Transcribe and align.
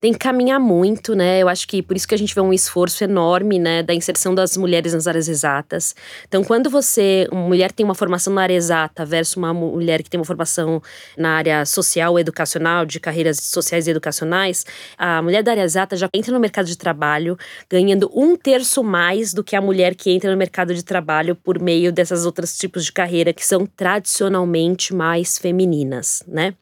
tem 0.00 0.12
que 0.12 0.18
caminhar 0.18 0.60
muito, 0.60 1.14
né? 1.14 1.40
Eu 1.40 1.48
acho 1.48 1.66
que 1.66 1.82
por 1.82 1.96
isso 1.96 2.06
que 2.06 2.14
a 2.14 2.18
gente 2.18 2.34
vê 2.34 2.40
um 2.40 2.52
esforço 2.52 3.02
enorme, 3.02 3.58
né, 3.58 3.82
da 3.82 3.94
inserção 3.94 4.34
das 4.34 4.56
mulheres 4.56 4.92
nas 4.92 5.06
áreas 5.06 5.26
exatas. 5.26 5.94
Então, 6.28 6.44
quando 6.44 6.68
você, 6.68 7.26
uma 7.32 7.42
mulher 7.48 7.72
tem 7.72 7.84
uma 7.84 7.94
formação 7.94 8.32
na 8.32 8.42
área 8.42 8.54
exata 8.54 9.06
versus 9.06 9.36
uma 9.36 9.54
mulher 9.54 10.02
que 10.02 10.10
tem 10.10 10.20
uma 10.20 10.24
formação 10.26 10.82
na 11.16 11.36
área 11.36 11.64
social, 11.64 12.18
educacional, 12.18 12.84
de 12.84 13.00
carreiras 13.00 13.38
sociais 13.42 13.86
e 13.86 13.90
educacionais, 13.90 14.66
a 14.98 15.22
mulher 15.22 15.42
da 15.42 15.52
área 15.52 15.62
exata 15.62 15.96
já 15.96 16.08
entra 16.12 16.32
no 16.32 16.40
mercado 16.40 16.66
de 16.66 16.76
trabalho 16.76 17.36
ganhando 17.70 18.10
um 18.14 18.36
terço 18.36 18.84
mais 18.84 19.32
do 19.32 19.42
que 19.42 19.56
a 19.56 19.60
mulher 19.62 19.94
que 19.94 20.10
entra 20.10 20.30
no 20.30 20.36
mercado 20.36 20.74
de 20.74 20.84
trabalho 20.84 21.34
por 21.34 21.58
meio 21.60 21.90
dessas 21.90 22.26
outros 22.26 22.56
tipos 22.58 22.84
de 22.84 22.92
carreira 22.92 23.32
que 23.32 23.44
são 23.44 23.64
tradicionalmente 23.66 24.94
mais 24.94 25.38
femininas, 25.38 26.22
né? 26.28 26.54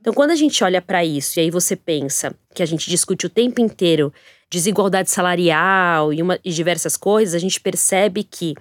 Então, 0.00 0.14
quando 0.14 0.30
a 0.30 0.36
gente 0.36 0.64
olha 0.64 0.80
para 0.80 1.04
isso 1.04 1.38
e 1.38 1.42
aí 1.42 1.50
você 1.50 1.76
pensa 1.76 2.34
que 2.54 2.62
a 2.62 2.66
gente 2.66 2.88
discute 2.88 3.26
o 3.26 3.30
tempo 3.30 3.60
inteiro 3.60 4.12
desigualdade 4.50 5.10
salarial 5.10 6.12
e, 6.12 6.20
uma, 6.20 6.38
e 6.44 6.50
diversas 6.50 6.96
coisas, 6.96 7.34
a 7.34 7.38
gente 7.38 7.60
percebe 7.60 8.24
que 8.24 8.54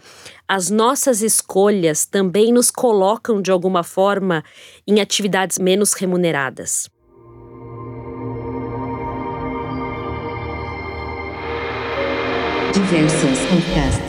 as 0.48 0.70
nossas 0.70 1.22
escolhas 1.22 2.06
também 2.06 2.54
nos 2.54 2.70
colocam 2.70 3.42
de 3.42 3.50
alguma 3.50 3.84
forma 3.84 4.44
em 4.86 5.00
atividades 5.00 5.58
menos 5.58 5.94
remuneradas. 5.94 6.90
Diversas 12.74 13.40
Podcast. 13.48 14.09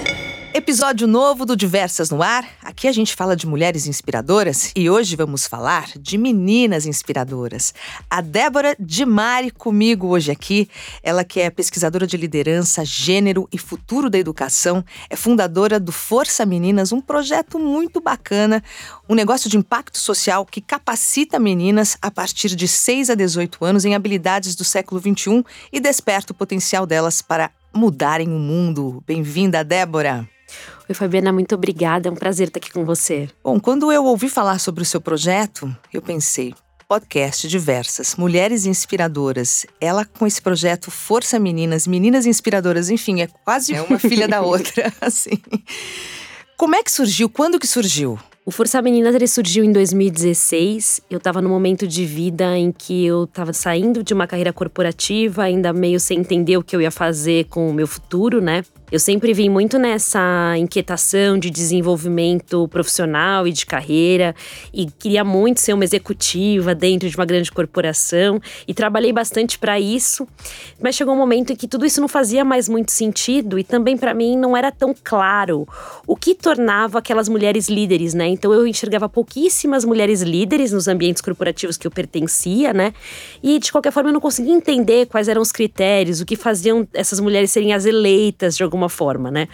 Episódio 0.52 1.06
novo 1.06 1.46
do 1.46 1.54
Diversas 1.54 2.10
no 2.10 2.24
Ar. 2.24 2.44
Aqui 2.64 2.88
a 2.88 2.92
gente 2.92 3.14
fala 3.14 3.36
de 3.36 3.46
mulheres 3.46 3.86
inspiradoras 3.86 4.72
e 4.74 4.90
hoje 4.90 5.14
vamos 5.14 5.46
falar 5.46 5.88
de 5.96 6.18
meninas 6.18 6.86
inspiradoras. 6.86 7.72
A 8.10 8.20
Débora 8.20 8.74
Di 8.76 9.06
Mari 9.06 9.52
comigo 9.52 10.08
hoje 10.08 10.32
aqui. 10.32 10.68
Ela 11.04 11.22
que 11.22 11.38
é 11.38 11.50
pesquisadora 11.50 12.04
de 12.04 12.16
liderança, 12.16 12.84
gênero 12.84 13.48
e 13.52 13.58
futuro 13.58 14.10
da 14.10 14.18
educação, 14.18 14.84
é 15.08 15.14
fundadora 15.14 15.78
do 15.78 15.92
Força 15.92 16.44
Meninas, 16.44 16.90
um 16.90 17.00
projeto 17.00 17.56
muito 17.56 18.00
bacana, 18.00 18.60
um 19.08 19.14
negócio 19.14 19.48
de 19.48 19.56
impacto 19.56 19.98
social 19.98 20.44
que 20.44 20.60
capacita 20.60 21.38
meninas 21.38 21.96
a 22.02 22.10
partir 22.10 22.56
de 22.56 22.66
6 22.66 23.10
a 23.10 23.14
18 23.14 23.64
anos 23.64 23.84
em 23.84 23.94
habilidades 23.94 24.56
do 24.56 24.64
século 24.64 25.00
21 25.00 25.44
e 25.72 25.78
desperta 25.78 26.32
o 26.32 26.36
potencial 26.36 26.86
delas 26.86 27.22
para 27.22 27.52
mudarem 27.74 28.28
o 28.28 28.38
mundo. 28.38 29.02
Bem-vinda, 29.06 29.64
Débora. 29.64 30.28
Oi, 30.88 30.94
Fabiana, 30.94 31.32
muito 31.32 31.54
obrigada. 31.54 32.08
É 32.08 32.12
um 32.12 32.16
prazer 32.16 32.48
estar 32.48 32.58
aqui 32.58 32.72
com 32.72 32.84
você. 32.84 33.28
Bom, 33.42 33.60
quando 33.60 33.92
eu 33.92 34.04
ouvi 34.04 34.28
falar 34.28 34.58
sobre 34.58 34.82
o 34.82 34.86
seu 34.86 35.00
projeto, 35.00 35.74
eu 35.92 36.02
pensei, 36.02 36.54
podcast 36.88 37.46
diversas, 37.46 38.16
mulheres 38.16 38.66
inspiradoras. 38.66 39.64
Ela 39.80 40.04
com 40.04 40.26
esse 40.26 40.42
projeto 40.42 40.90
Força 40.90 41.38
Meninas, 41.38 41.86
Meninas 41.86 42.26
Inspiradoras, 42.26 42.90
enfim, 42.90 43.20
é 43.20 43.28
quase 43.44 43.72
é 43.72 43.80
uma 43.80 43.96
filha 44.00 44.26
da 44.26 44.42
outra, 44.42 44.92
assim. 45.00 45.40
Como 46.56 46.74
é 46.74 46.82
que 46.82 46.90
surgiu? 46.90 47.28
Quando 47.28 47.60
que 47.60 47.66
surgiu? 47.66 48.18
O 48.46 48.50
Força 48.50 48.80
Meninas 48.80 49.14
ele 49.14 49.28
surgiu 49.28 49.62
em 49.62 49.70
2016. 49.70 51.02
Eu 51.10 51.18
estava 51.18 51.42
no 51.42 51.48
momento 51.48 51.86
de 51.86 52.06
vida 52.06 52.56
em 52.56 52.72
que 52.72 53.04
eu 53.04 53.24
estava 53.24 53.52
saindo 53.52 54.02
de 54.02 54.14
uma 54.14 54.26
carreira 54.26 54.50
corporativa, 54.50 55.42
ainda 55.42 55.74
meio 55.74 56.00
sem 56.00 56.20
entender 56.20 56.56
o 56.56 56.62
que 56.62 56.74
eu 56.74 56.80
ia 56.80 56.90
fazer 56.90 57.44
com 57.44 57.68
o 57.68 57.74
meu 57.74 57.86
futuro, 57.86 58.40
né? 58.40 58.64
Eu 58.92 58.98
sempre 58.98 59.32
vim 59.32 59.48
muito 59.48 59.78
nessa 59.78 60.56
inquietação 60.58 61.38
de 61.38 61.48
desenvolvimento 61.48 62.66
profissional 62.66 63.46
e 63.46 63.52
de 63.52 63.64
carreira 63.64 64.34
e 64.74 64.86
queria 64.86 65.22
muito 65.22 65.60
ser 65.60 65.74
uma 65.74 65.84
executiva 65.84 66.74
dentro 66.74 67.08
de 67.08 67.16
uma 67.16 67.24
grande 67.24 67.52
corporação 67.52 68.40
e 68.66 68.74
trabalhei 68.74 69.12
bastante 69.12 69.60
para 69.60 69.78
isso. 69.78 70.26
Mas 70.82 70.96
chegou 70.96 71.14
um 71.14 71.16
momento 71.16 71.52
em 71.52 71.56
que 71.56 71.68
tudo 71.68 71.86
isso 71.86 72.00
não 72.00 72.08
fazia 72.08 72.44
mais 72.44 72.68
muito 72.68 72.90
sentido 72.90 73.60
e 73.60 73.62
também 73.62 73.96
para 73.96 74.12
mim 74.12 74.36
não 74.36 74.56
era 74.56 74.72
tão 74.72 74.92
claro 75.04 75.68
o 76.04 76.16
que 76.16 76.34
tornava 76.34 76.98
aquelas 76.98 77.28
mulheres 77.28 77.68
líderes, 77.68 78.12
né? 78.12 78.26
Então 78.26 78.52
eu 78.52 78.66
enxergava 78.66 79.08
pouquíssimas 79.08 79.84
mulheres 79.84 80.20
líderes 80.20 80.72
nos 80.72 80.88
ambientes 80.88 81.22
corporativos 81.22 81.76
que 81.76 81.86
eu 81.86 81.92
pertencia, 81.92 82.72
né? 82.72 82.92
E 83.40 83.60
de 83.60 83.70
qualquer 83.70 83.92
forma 83.92 84.10
eu 84.10 84.14
não 84.14 84.20
conseguia 84.20 84.52
entender 84.52 85.06
quais 85.06 85.28
eram 85.28 85.40
os 85.42 85.52
critérios, 85.52 86.20
o 86.20 86.26
que 86.26 86.34
faziam 86.34 86.88
essas 86.92 87.20
mulheres 87.20 87.52
serem 87.52 87.72
as 87.72 87.86
eleitas 87.86 88.56
de 88.56 88.64
alguma 88.64 88.79
alguma 88.80 88.88
forma, 88.88 89.30
né? 89.30 89.46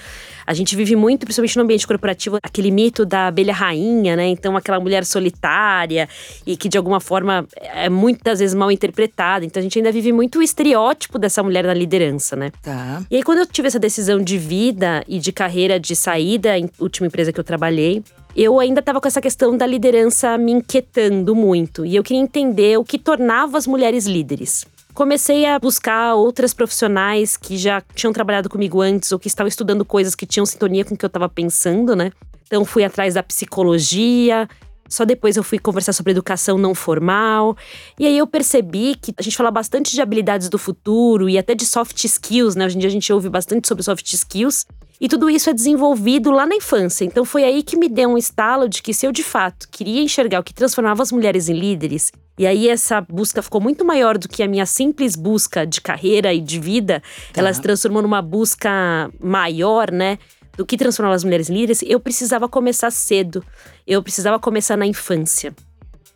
A 0.46 0.54
gente 0.54 0.76
vive 0.76 0.94
muito, 0.94 1.26
principalmente 1.26 1.56
no 1.56 1.64
ambiente 1.64 1.86
corporativo, 1.86 2.38
aquele 2.42 2.70
mito 2.70 3.04
da 3.04 3.26
abelha 3.26 3.52
rainha, 3.52 4.14
né? 4.14 4.28
Então, 4.28 4.56
aquela 4.56 4.78
mulher 4.78 5.04
solitária 5.04 6.08
e 6.46 6.56
que 6.56 6.68
de 6.68 6.78
alguma 6.78 7.00
forma 7.00 7.46
é 7.60 7.88
muitas 7.88 8.38
vezes 8.38 8.54
mal 8.54 8.70
interpretada. 8.70 9.44
Então, 9.44 9.60
a 9.60 9.62
gente 9.62 9.78
ainda 9.78 9.90
vive 9.90 10.12
muito 10.12 10.38
o 10.38 10.42
estereótipo 10.42 11.18
dessa 11.18 11.42
mulher 11.42 11.64
na 11.64 11.74
liderança, 11.74 12.36
né? 12.36 12.52
Tá. 12.62 13.02
E 13.10 13.16
aí, 13.16 13.22
quando 13.22 13.38
eu 13.38 13.46
tive 13.46 13.68
essa 13.68 13.78
decisão 13.78 14.22
de 14.22 14.38
vida 14.38 15.02
e 15.08 15.18
de 15.18 15.32
carreira 15.32 15.80
de 15.80 15.96
saída, 15.96 16.56
em 16.56 16.70
última 16.78 17.08
empresa 17.08 17.32
que 17.32 17.40
eu 17.40 17.44
trabalhei, 17.44 18.02
eu 18.36 18.60
ainda 18.60 18.80
estava 18.80 19.00
com 19.00 19.08
essa 19.08 19.20
questão 19.20 19.56
da 19.56 19.66
liderança 19.66 20.36
me 20.38 20.52
inquietando 20.52 21.34
muito. 21.34 21.84
E 21.84 21.96
eu 21.96 22.02
queria 22.02 22.22
entender 22.22 22.78
o 22.78 22.84
que 22.84 22.98
tornava 22.98 23.58
as 23.58 23.66
mulheres 23.66 24.06
líderes 24.06 24.66
comecei 24.96 25.44
a 25.44 25.58
buscar 25.58 26.14
outras 26.14 26.54
profissionais 26.54 27.36
que 27.36 27.58
já 27.58 27.82
tinham 27.94 28.14
trabalhado 28.14 28.48
comigo 28.48 28.80
antes 28.80 29.12
ou 29.12 29.18
que 29.18 29.28
estavam 29.28 29.46
estudando 29.46 29.84
coisas 29.84 30.14
que 30.14 30.24
tinham 30.24 30.46
sintonia 30.46 30.86
com 30.86 30.94
o 30.94 30.96
que 30.96 31.04
eu 31.04 31.08
estava 31.08 31.28
pensando, 31.28 31.94
né? 31.94 32.10
Então 32.46 32.64
fui 32.64 32.82
atrás 32.82 33.12
da 33.12 33.22
psicologia, 33.22 34.48
só 34.88 35.04
depois 35.04 35.36
eu 35.36 35.42
fui 35.42 35.58
conversar 35.58 35.92
sobre 35.92 36.12
educação 36.12 36.56
não 36.56 36.74
formal. 36.74 37.54
E 38.00 38.06
aí 38.06 38.16
eu 38.16 38.26
percebi 38.26 38.94
que 38.94 39.12
a 39.18 39.22
gente 39.22 39.36
fala 39.36 39.50
bastante 39.50 39.92
de 39.92 40.00
habilidades 40.00 40.48
do 40.48 40.58
futuro 40.58 41.28
e 41.28 41.36
até 41.36 41.54
de 41.54 41.66
soft 41.66 42.02
skills, 42.02 42.56
né? 42.56 42.64
Hoje 42.64 42.76
em 42.76 42.78
dia 42.78 42.88
a 42.88 42.92
gente 42.92 43.12
ouve 43.12 43.28
bastante 43.28 43.68
sobre 43.68 43.84
soft 43.84 44.10
skills. 44.10 44.64
E 44.98 45.08
tudo 45.08 45.28
isso 45.28 45.50
é 45.50 45.52
desenvolvido 45.52 46.30
lá 46.30 46.46
na 46.46 46.54
infância. 46.54 47.04
Então 47.04 47.22
foi 47.22 47.44
aí 47.44 47.62
que 47.62 47.76
me 47.76 47.90
deu 47.90 48.08
um 48.08 48.16
estalo 48.16 48.66
de 48.66 48.80
que 48.80 48.94
se 48.94 49.06
eu 49.06 49.12
de 49.12 49.22
fato 49.22 49.68
queria 49.70 50.00
enxergar 50.00 50.40
o 50.40 50.42
que 50.42 50.54
transformava 50.54 51.02
as 51.02 51.12
mulheres 51.12 51.50
em 51.50 51.54
líderes 51.54 52.10
e 52.38 52.46
aí 52.46 52.68
essa 52.68 53.00
busca 53.00 53.40
ficou 53.40 53.60
muito 53.60 53.84
maior 53.84 54.18
do 54.18 54.28
que 54.28 54.42
a 54.42 54.48
minha 54.48 54.66
simples 54.66 55.16
busca 55.16 55.66
de 55.66 55.80
carreira 55.80 56.34
e 56.34 56.40
de 56.40 56.60
vida. 56.60 57.02
Tá. 57.32 57.40
Ela 57.40 57.52
se 57.52 57.62
transformou 57.62 58.02
numa 58.02 58.20
busca 58.20 59.10
maior, 59.18 59.90
né? 59.90 60.18
Do 60.56 60.66
que 60.66 60.76
transformar 60.76 61.14
as 61.14 61.24
mulheres 61.24 61.48
líderes. 61.48 61.82
Eu 61.82 61.98
precisava 61.98 62.48
começar 62.48 62.90
cedo. 62.90 63.44
Eu 63.86 64.02
precisava 64.02 64.38
começar 64.38 64.76
na 64.76 64.86
infância. 64.86 65.54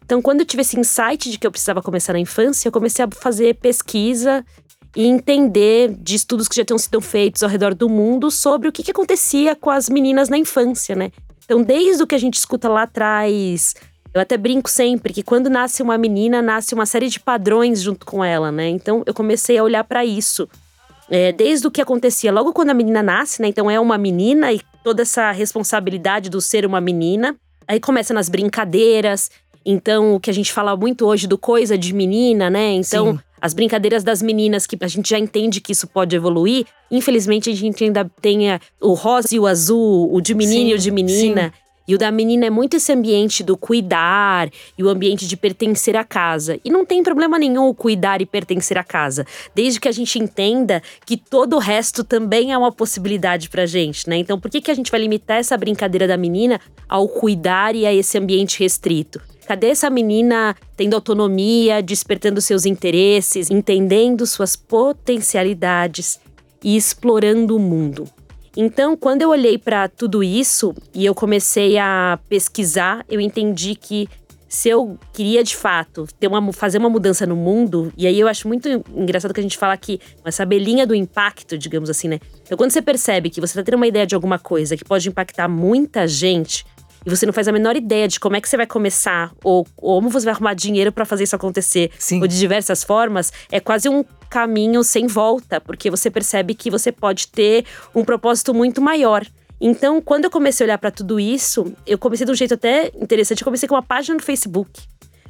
Então, 0.04 0.20
quando 0.20 0.40
eu 0.40 0.46
tive 0.46 0.62
esse 0.62 0.78
insight 0.78 1.30
de 1.30 1.38
que 1.38 1.46
eu 1.46 1.50
precisava 1.50 1.80
começar 1.80 2.12
na 2.12 2.18
infância, 2.18 2.68
eu 2.68 2.72
comecei 2.72 3.04
a 3.04 3.08
fazer 3.10 3.54
pesquisa 3.54 4.44
e 4.96 5.06
entender 5.06 5.94
de 5.96 6.16
estudos 6.16 6.48
que 6.48 6.56
já 6.56 6.64
tinham 6.64 6.78
sido 6.78 7.00
feitos 7.00 7.42
ao 7.42 7.48
redor 7.48 7.74
do 7.74 7.88
mundo 7.88 8.30
sobre 8.30 8.68
o 8.68 8.72
que, 8.72 8.82
que 8.82 8.90
acontecia 8.90 9.54
com 9.54 9.70
as 9.70 9.88
meninas 9.88 10.28
na 10.28 10.36
infância, 10.36 10.96
né? 10.96 11.12
Então, 11.44 11.62
desde 11.62 12.02
o 12.02 12.06
que 12.06 12.14
a 12.14 12.18
gente 12.18 12.34
escuta 12.34 12.68
lá 12.68 12.82
atrás, 12.82 13.74
eu 14.12 14.20
até 14.20 14.36
brinco 14.36 14.68
sempre 14.68 15.12
que 15.12 15.22
quando 15.22 15.48
nasce 15.48 15.82
uma 15.82 15.96
menina, 15.96 16.42
nasce 16.42 16.74
uma 16.74 16.86
série 16.86 17.08
de 17.08 17.20
padrões 17.20 17.80
junto 17.80 18.04
com 18.04 18.24
ela, 18.24 18.50
né? 18.50 18.68
Então 18.68 19.02
eu 19.06 19.14
comecei 19.14 19.56
a 19.56 19.62
olhar 19.62 19.84
para 19.84 20.04
isso. 20.04 20.48
É, 21.08 21.32
desde 21.32 21.66
o 21.66 21.70
que 21.70 21.80
acontecia 21.80 22.30
logo 22.30 22.52
quando 22.52 22.70
a 22.70 22.74
menina 22.74 23.02
nasce, 23.02 23.42
né? 23.42 23.48
Então 23.48 23.70
é 23.70 23.78
uma 23.78 23.98
menina 23.98 24.52
e 24.52 24.60
toda 24.82 25.02
essa 25.02 25.30
responsabilidade 25.30 26.30
do 26.30 26.40
ser 26.40 26.66
uma 26.66 26.80
menina. 26.80 27.36
Aí 27.66 27.78
começa 27.78 28.12
nas 28.12 28.28
brincadeiras. 28.28 29.30
Então, 29.64 30.14
o 30.14 30.20
que 30.20 30.30
a 30.30 30.32
gente 30.32 30.52
fala 30.52 30.76
muito 30.76 31.06
hoje 31.06 31.26
do 31.26 31.36
coisa 31.36 31.76
de 31.76 31.92
menina, 31.92 32.48
né? 32.48 32.72
Então, 32.72 33.12
Sim. 33.12 33.20
as 33.40 33.52
brincadeiras 33.52 34.02
das 34.02 34.22
meninas, 34.22 34.66
que 34.66 34.76
a 34.80 34.88
gente 34.88 35.10
já 35.10 35.18
entende 35.18 35.60
que 35.60 35.72
isso 35.72 35.86
pode 35.86 36.16
evoluir. 36.16 36.66
Infelizmente, 36.90 37.50
a 37.50 37.54
gente 37.54 37.84
ainda 37.84 38.10
tem 38.20 38.58
o 38.80 38.94
rosa 38.94 39.34
e 39.34 39.38
o 39.38 39.46
azul, 39.46 40.12
o 40.12 40.20
de 40.20 40.34
menino 40.34 40.62
sim, 40.62 40.70
e 40.70 40.74
o 40.74 40.78
de 40.78 40.90
menina. 40.90 41.52
Sim. 41.54 41.69
E 41.90 41.94
o 41.96 41.98
da 41.98 42.08
menina 42.12 42.46
é 42.46 42.50
muito 42.50 42.76
esse 42.76 42.92
ambiente 42.92 43.42
do 43.42 43.56
cuidar 43.56 44.48
e 44.78 44.84
o 44.84 44.88
ambiente 44.88 45.26
de 45.26 45.36
pertencer 45.36 45.96
à 45.96 46.04
casa. 46.04 46.56
E 46.64 46.70
não 46.70 46.84
tem 46.84 47.02
problema 47.02 47.36
nenhum 47.36 47.66
o 47.66 47.74
cuidar 47.74 48.22
e 48.22 48.26
pertencer 48.26 48.78
à 48.78 48.84
casa, 48.84 49.26
desde 49.56 49.80
que 49.80 49.88
a 49.88 49.92
gente 49.92 50.16
entenda 50.16 50.80
que 51.04 51.16
todo 51.16 51.56
o 51.56 51.58
resto 51.58 52.04
também 52.04 52.52
é 52.52 52.56
uma 52.56 52.70
possibilidade 52.70 53.50
pra 53.50 53.66
gente, 53.66 54.08
né? 54.08 54.18
Então, 54.18 54.38
por 54.38 54.48
que, 54.48 54.60
que 54.60 54.70
a 54.70 54.74
gente 54.74 54.88
vai 54.88 55.00
limitar 55.00 55.38
essa 55.38 55.56
brincadeira 55.56 56.06
da 56.06 56.16
menina 56.16 56.60
ao 56.88 57.08
cuidar 57.08 57.74
e 57.74 57.84
a 57.84 57.92
esse 57.92 58.16
ambiente 58.16 58.60
restrito? 58.60 59.20
Cadê 59.44 59.70
essa 59.70 59.90
menina 59.90 60.54
tendo 60.76 60.94
autonomia, 60.94 61.82
despertando 61.82 62.40
seus 62.40 62.66
interesses, 62.66 63.50
entendendo 63.50 64.24
suas 64.28 64.54
potencialidades 64.54 66.20
e 66.62 66.76
explorando 66.76 67.56
o 67.56 67.58
mundo? 67.58 68.08
Então, 68.62 68.94
quando 68.94 69.22
eu 69.22 69.30
olhei 69.30 69.56
para 69.56 69.88
tudo 69.88 70.22
isso 70.22 70.74
e 70.94 71.06
eu 71.06 71.14
comecei 71.14 71.78
a 71.78 72.18
pesquisar, 72.28 73.06
eu 73.08 73.18
entendi 73.18 73.74
que 73.74 74.06
se 74.46 74.68
eu 74.68 74.98
queria 75.14 75.42
de 75.42 75.56
fato 75.56 76.06
ter 76.18 76.26
uma, 76.26 76.52
fazer 76.52 76.76
uma 76.76 76.90
mudança 76.90 77.24
no 77.26 77.34
mundo, 77.34 77.90
e 77.96 78.06
aí 78.06 78.20
eu 78.20 78.28
acho 78.28 78.46
muito 78.46 78.68
engraçado 78.94 79.32
que 79.32 79.40
a 79.40 79.42
gente 79.42 79.56
fala 79.56 79.74
que 79.78 79.98
essa 80.26 80.44
belinha 80.44 80.86
do 80.86 80.94
impacto, 80.94 81.56
digamos 81.56 81.88
assim, 81.88 82.06
né? 82.06 82.20
Então, 82.42 82.58
quando 82.58 82.70
você 82.70 82.82
percebe 82.82 83.30
que 83.30 83.40
você 83.40 83.52
está 83.52 83.62
tendo 83.62 83.76
uma 83.76 83.86
ideia 83.86 84.06
de 84.06 84.14
alguma 84.14 84.38
coisa 84.38 84.76
que 84.76 84.84
pode 84.84 85.08
impactar 85.08 85.48
muita 85.48 86.06
gente, 86.06 86.66
e 87.06 87.08
você 87.08 87.24
não 87.24 87.32
faz 87.32 87.48
a 87.48 87.52
menor 87.52 87.76
ideia 87.76 88.06
de 88.06 88.20
como 88.20 88.36
é 88.36 88.42
que 88.42 88.48
você 88.48 88.58
vai 88.58 88.66
começar 88.66 89.32
ou, 89.42 89.66
ou 89.78 90.02
como 90.02 90.10
você 90.10 90.26
vai 90.26 90.34
arrumar 90.34 90.52
dinheiro 90.52 90.92
para 90.92 91.06
fazer 91.06 91.24
isso 91.24 91.34
acontecer, 91.34 91.90
Sim. 91.98 92.20
ou 92.20 92.26
de 92.26 92.38
diversas 92.38 92.84
formas, 92.84 93.32
é 93.50 93.58
quase 93.58 93.88
um 93.88 94.04
caminho 94.30 94.84
sem 94.84 95.08
volta, 95.08 95.60
porque 95.60 95.90
você 95.90 96.08
percebe 96.10 96.54
que 96.54 96.70
você 96.70 96.92
pode 96.92 97.26
ter 97.26 97.66
um 97.94 98.04
propósito 98.04 98.54
muito 98.54 98.80
maior. 98.80 99.26
Então, 99.60 100.00
quando 100.00 100.24
eu 100.24 100.30
comecei 100.30 100.64
a 100.64 100.66
olhar 100.68 100.78
para 100.78 100.90
tudo 100.90 101.20
isso, 101.20 101.74
eu 101.86 101.98
comecei 101.98 102.24
de 102.24 102.32
um 102.32 102.34
jeito 102.34 102.54
até 102.54 102.90
interessante. 102.94 103.42
Eu 103.42 103.44
comecei 103.44 103.68
com 103.68 103.74
uma 103.74 103.82
página 103.82 104.14
no 104.14 104.22
Facebook. 104.22 104.80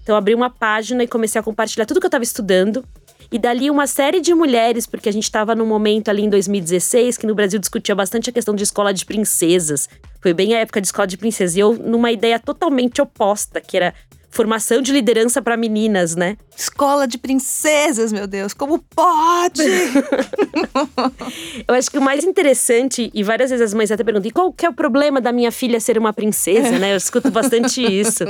Então, 0.02 0.14
abri 0.17 0.35
uma 0.35 0.50
página 0.50 1.02
e 1.02 1.08
comecei 1.08 1.41
a 1.41 1.43
compartilhar 1.43 1.87
tudo 1.87 1.99
que 1.99 2.06
eu 2.06 2.08
estava 2.08 2.23
estudando. 2.23 2.85
E 3.32 3.38
dali 3.38 3.70
uma 3.70 3.87
série 3.87 4.20
de 4.20 4.35
mulheres, 4.35 4.87
porque 4.87 5.08
a 5.08 5.12
gente 5.12 5.25
estava 5.25 5.55
num 5.55 5.67
momento 5.67 6.08
ali 6.08 6.23
em 6.23 6.29
2016 6.29 7.17
que 7.17 7.26
no 7.26 7.35
Brasil 7.35 7.58
discutia 7.58 7.94
bastante 7.94 8.31
a 8.31 8.32
questão 8.32 8.55
de 8.55 8.62
escola 8.62 8.93
de 8.93 9.05
princesas. 9.05 9.88
Foi 10.20 10.35
bem 10.35 10.55
a 10.55 10.58
época 10.58 10.81
de 10.81 10.88
escola 10.88 11.06
de 11.06 11.17
princesas. 11.17 11.56
E 11.56 11.61
eu, 11.61 11.75
numa 11.75 12.12
ideia 12.12 12.38
totalmente 12.38 13.00
oposta, 13.00 13.61
que 13.61 13.76
era 13.76 13.94
formação 14.31 14.81
de 14.81 14.93
liderança 14.93 15.43
para 15.43 15.56
meninas, 15.56 16.15
né? 16.15 16.37
Escola 16.56 17.06
de 17.06 17.19
princesas, 17.19 18.12
meu 18.12 18.27
Deus, 18.27 18.55
como 18.55 18.79
pode? 18.79 19.62
eu 21.67 21.75
acho 21.75 21.91
que 21.91 21.99
o 21.99 22.03
mais 22.03 22.25
interessante, 22.25 23.11
e 23.12 23.23
várias 23.25 23.50
vezes 23.50 23.67
as 23.67 23.75
mães 23.75 23.91
até 23.91 24.05
perguntam, 24.05 24.29
e 24.29 24.32
qual 24.32 24.53
que 24.53 24.65
é 24.65 24.69
o 24.69 24.73
problema 24.73 25.21
da 25.21 25.32
minha 25.32 25.50
filha 25.50 25.81
ser 25.81 25.99
uma 25.99 26.12
princesa, 26.12 26.79
né? 26.79 26.93
Eu 26.93 26.97
escuto 26.97 27.31
bastante 27.31 27.82
isso. 27.82 28.25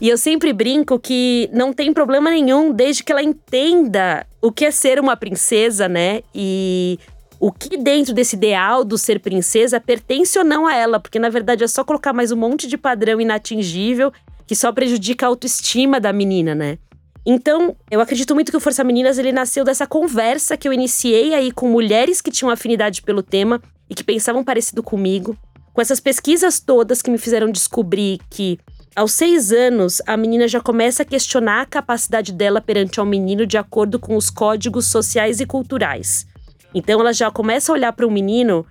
E 0.00 0.08
eu 0.08 0.16
sempre 0.16 0.52
brinco 0.52 0.98
que 0.98 1.50
não 1.52 1.72
tem 1.72 1.92
problema 1.92 2.30
nenhum, 2.30 2.72
desde 2.72 3.02
que 3.02 3.10
ela 3.10 3.22
entenda 3.22 4.24
o 4.40 4.52
que 4.52 4.64
é 4.64 4.70
ser 4.70 5.00
uma 5.00 5.16
princesa, 5.16 5.88
né? 5.88 6.22
E 6.34 6.98
o 7.42 7.50
que 7.50 7.76
dentro 7.76 8.14
desse 8.14 8.36
ideal 8.36 8.84
do 8.84 8.96
ser 8.96 9.18
princesa 9.18 9.80
pertence 9.80 10.38
ou 10.38 10.44
não 10.44 10.64
a 10.64 10.76
ela, 10.76 11.00
porque 11.00 11.18
na 11.18 11.28
verdade 11.28 11.64
é 11.64 11.66
só 11.66 11.82
colocar 11.82 12.12
mais 12.12 12.30
um 12.30 12.36
monte 12.36 12.68
de 12.68 12.78
padrão 12.78 13.20
inatingível 13.20 14.12
que 14.46 14.54
só 14.54 14.72
prejudica 14.72 15.26
a 15.26 15.28
autoestima 15.28 16.00
da 16.00 16.12
menina, 16.12 16.54
né? 16.54 16.78
Então, 17.24 17.76
eu 17.90 18.00
acredito 18.00 18.34
muito 18.34 18.50
que 18.50 18.56
o 18.56 18.60
Força 18.60 18.82
Meninas 18.82 19.16
ele 19.16 19.30
nasceu 19.30 19.64
dessa 19.64 19.86
conversa 19.86 20.56
que 20.56 20.66
eu 20.66 20.72
iniciei 20.72 21.34
aí 21.34 21.52
com 21.52 21.68
mulheres 21.68 22.20
que 22.20 22.32
tinham 22.32 22.50
afinidade 22.50 23.00
pelo 23.02 23.22
tema 23.22 23.62
e 23.88 23.94
que 23.94 24.02
pensavam 24.02 24.42
parecido 24.42 24.82
comigo, 24.82 25.36
com 25.72 25.80
essas 25.80 26.00
pesquisas 26.00 26.58
todas 26.58 27.00
que 27.00 27.10
me 27.10 27.18
fizeram 27.18 27.50
descobrir 27.50 28.18
que 28.28 28.58
aos 28.94 29.12
seis 29.12 29.52
anos 29.52 30.02
a 30.06 30.16
menina 30.16 30.46
já 30.46 30.60
começa 30.60 31.02
a 31.02 31.06
questionar 31.06 31.62
a 31.62 31.66
capacidade 31.66 32.32
dela 32.32 32.60
perante 32.60 33.00
ao 33.00 33.06
menino 33.06 33.46
de 33.46 33.56
acordo 33.56 33.98
com 33.98 34.16
os 34.16 34.28
códigos 34.28 34.86
sociais 34.86 35.40
e 35.40 35.46
culturais. 35.46 36.26
Então 36.74 37.00
ela 37.00 37.12
já 37.12 37.30
começa 37.30 37.70
a 37.70 37.74
olhar 37.74 37.92
para 37.92 38.06
o 38.06 38.10
menino 38.10 38.66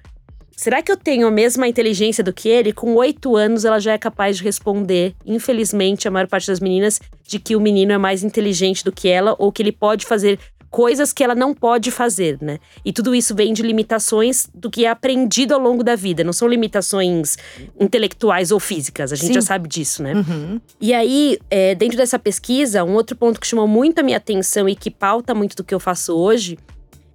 Será 0.55 0.81
que 0.81 0.91
eu 0.91 0.97
tenho 0.97 1.27
a 1.27 1.31
mesma 1.31 1.67
inteligência 1.67 2.23
do 2.23 2.33
que 2.33 2.47
ele? 2.47 2.71
Com 2.71 2.95
oito 2.95 3.35
anos, 3.35 3.65
ela 3.65 3.79
já 3.79 3.93
é 3.93 3.97
capaz 3.97 4.37
de 4.37 4.43
responder, 4.43 5.15
infelizmente, 5.25 6.07
a 6.07 6.11
maior 6.11 6.27
parte 6.27 6.47
das 6.47 6.59
meninas, 6.59 6.99
de 7.23 7.39
que 7.39 7.55
o 7.55 7.59
menino 7.59 7.91
é 7.91 7.97
mais 7.97 8.23
inteligente 8.23 8.83
do 8.83 8.91
que 8.91 9.07
ela 9.07 9.35
ou 9.39 9.51
que 9.51 9.61
ele 9.61 9.71
pode 9.71 10.05
fazer 10.05 10.37
coisas 10.71 11.11
que 11.11 11.21
ela 11.21 11.35
não 11.35 11.53
pode 11.53 11.91
fazer, 11.91 12.37
né? 12.41 12.57
E 12.83 12.93
tudo 12.93 13.13
isso 13.13 13.35
vem 13.35 13.51
de 13.51 13.61
limitações 13.61 14.47
do 14.55 14.71
que 14.71 14.85
é 14.85 14.89
aprendido 14.89 15.53
ao 15.53 15.59
longo 15.59 15.83
da 15.83 15.95
vida, 15.97 16.23
não 16.23 16.31
são 16.31 16.47
limitações 16.47 17.37
intelectuais 17.77 18.51
ou 18.51 18.59
físicas, 18.59 19.11
a 19.11 19.15
gente 19.17 19.27
Sim. 19.27 19.33
já 19.33 19.41
sabe 19.41 19.67
disso, 19.67 20.01
né? 20.01 20.13
Uhum. 20.13 20.61
E 20.79 20.93
aí, 20.93 21.37
é, 21.49 21.75
dentro 21.75 21.97
dessa 21.97 22.17
pesquisa, 22.17 22.85
um 22.85 22.93
outro 22.93 23.17
ponto 23.17 23.39
que 23.39 23.45
chamou 23.45 23.67
muito 23.67 23.99
a 23.99 24.03
minha 24.03 24.17
atenção 24.17 24.67
e 24.69 24.75
que 24.75 24.89
pauta 24.89 25.35
muito 25.35 25.57
do 25.57 25.63
que 25.63 25.75
eu 25.75 25.79
faço 25.79 26.15
hoje 26.15 26.57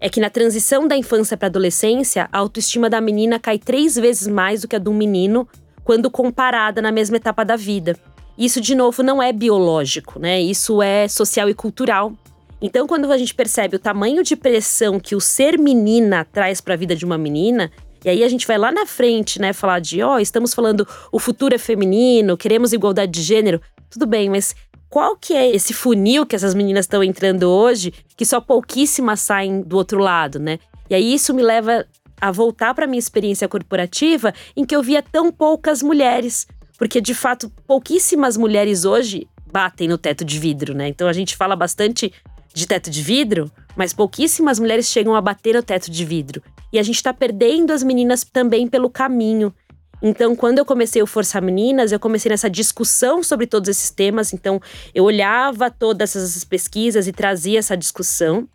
é 0.01 0.09
que 0.09 0.21
na 0.21 0.31
transição 0.31 0.87
da 0.87 0.97
infância 0.97 1.37
para 1.37 1.47
a 1.47 1.51
adolescência, 1.51 2.29
a 2.33 2.39
autoestima 2.39 2.91
da 2.91 3.01
menina 3.01 3.39
cai 3.39 3.59
três 3.59 3.95
vezes 3.95 4.29
mais 4.29 4.63
do 4.63 4.69
que 4.69 4.77
a 4.77 4.79
do 4.79 4.93
menino 4.93 5.49
quando 5.85 6.11
comparada 6.11 6.83
na 6.83 6.93
mesma 6.93 7.17
etapa 7.17 7.45
da 7.45 7.57
vida. 7.57 7.97
Isso, 8.37 8.61
de 8.61 8.75
novo, 8.75 9.03
não 9.03 9.23
é 9.23 9.33
biológico, 9.33 10.19
né? 10.19 10.41
Isso 10.41 10.83
é 10.83 11.09
social 11.09 11.49
e 11.49 11.55
cultural. 11.55 12.13
Então, 12.61 12.87
quando 12.87 13.11
a 13.11 13.17
gente 13.17 13.35
percebe 13.35 13.77
o 13.77 13.79
tamanho 13.79 14.23
de 14.23 14.37
pressão 14.37 15.01
que 15.01 15.15
o 15.15 15.21
ser 15.21 15.59
menina 15.59 16.27
traz 16.31 16.61
para 16.61 16.75
a 16.75 16.77
vida 16.77 16.95
de 16.95 17.05
uma 17.05 17.17
menina, 17.17 17.71
e 18.05 18.09
aí 18.09 18.25
a 18.25 18.29
gente 18.29 18.47
vai 18.47 18.59
lá 18.59 18.71
na 18.71 18.87
frente, 18.87 19.41
né, 19.41 19.53
falar 19.53 19.81
de, 19.81 20.03
ó, 20.03 20.15
oh, 20.15 20.19
estamos 20.19 20.55
falando 20.55 20.87
o 21.11 21.19
futuro 21.19 21.55
é 21.55 21.59
feminino, 21.59 22.37
queremos 22.37 22.73
igualdade 22.73 23.13
de 23.13 23.23
gênero. 23.23 23.61
Tudo 23.91 24.07
bem, 24.07 24.29
mas 24.29 24.55
qual 24.89 25.17
que 25.17 25.35
é 25.35 25.51
esse 25.55 25.75
funil 25.75 26.25
que 26.25 26.37
essas 26.37 26.55
meninas 26.55 26.85
estão 26.85 27.03
entrando 27.03 27.45
hoje, 27.45 27.93
que 28.17 28.25
só 28.25 28.41
pouquíssimas 28.41 29.21
saem 29.21 29.63
do 29.63 29.77
outro 29.77 29.99
lado, 29.99 30.39
né? 30.39 30.59
E 30.89 30.95
aí 30.95 31.15
isso 31.15 31.35
me 31.35 31.43
leva 31.43 31.87
a 32.21 32.31
voltar 32.31 32.75
para 32.75 32.87
minha 32.87 32.99
experiência 32.99 33.49
corporativa, 33.49 34.33
em 34.57 34.65
que 34.65 34.75
eu 34.75 34.83
via 34.83 35.03
tão 35.03 35.31
poucas 35.31 35.83
mulheres, 35.83 36.47
porque 36.79 37.01
de 37.01 37.15
fato 37.15 37.51
pouquíssimas 37.67 38.37
mulheres 38.37 38.85
hoje 38.85 39.29
batem 39.53 39.89
no 39.89 39.99
teto 39.99 40.25
de 40.25 40.39
vidro, 40.39 40.75
né? 40.75 40.89
Então 40.89 41.09
a 41.09 41.13
gente 41.13 41.37
fala 41.37 41.57
bastante 41.57 42.13
de 42.53 42.67
teto 42.67 42.91
de 42.91 43.03
vidro, 43.03 43.51
mas 43.77 43.93
pouquíssimas 43.93 44.59
mulheres 44.59 44.87
chegam 44.87 45.15
a 45.15 45.21
bater 45.21 45.55
no 45.55 45.63
teto 45.63 45.91
de 45.91 46.05
vidro. 46.05 46.43
E 46.73 46.79
a 46.79 46.83
gente 46.83 46.97
está 46.97 47.13
perdendo 47.13 47.71
as 47.73 47.83
meninas 47.83 48.25
também 48.25 48.67
pelo 48.67 48.91
caminho. 48.91 49.55
Então, 50.03 50.37
quando 50.37 50.59
eu 50.59 50.65
comecei 50.65 51.03
o 51.03 51.07
Força 51.07 51.41
Meninas, 51.41 51.91
eu 51.91 51.99
comecei 51.99 52.31
nessa 52.31 52.51
discussão 52.51 53.23
sobre 53.23 53.47
todos 53.47 53.69
esses 53.69 53.91
temas. 53.91 54.33
Então, 54.33 54.61
eu 54.95 55.05
olhava 55.05 55.71
todas 55.71 56.15
essas 56.15 56.45
pesquisas 56.45 57.07
e 57.07 57.13
trazia 57.13 57.59
essa 57.59 57.77
discussão. 57.77 58.47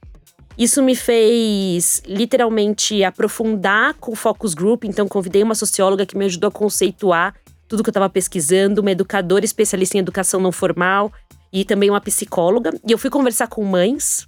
Isso 0.57 0.83
me 0.83 0.95
fez 0.95 2.01
literalmente 2.05 3.03
aprofundar 3.03 3.95
com 3.95 4.11
o 4.11 4.15
focus 4.15 4.53
group. 4.53 4.83
Então, 4.83 5.07
convidei 5.07 5.41
uma 5.41 5.55
socióloga 5.55 6.05
que 6.05 6.17
me 6.17 6.25
ajudou 6.25 6.49
a 6.49 6.51
conceituar 6.51 7.35
tudo 7.67 7.83
que 7.83 7.89
eu 7.89 7.91
estava 7.91 8.09
pesquisando, 8.09 8.81
uma 8.81 8.91
educadora 8.91 9.45
especialista 9.45 9.95
em 9.95 10.01
educação 10.01 10.41
não 10.41 10.51
formal 10.51 11.11
e 11.53 11.63
também 11.63 11.89
uma 11.89 12.01
psicóloga. 12.01 12.71
E 12.85 12.91
eu 12.91 12.97
fui 12.97 13.09
conversar 13.09 13.47
com 13.47 13.63
mães 13.63 14.27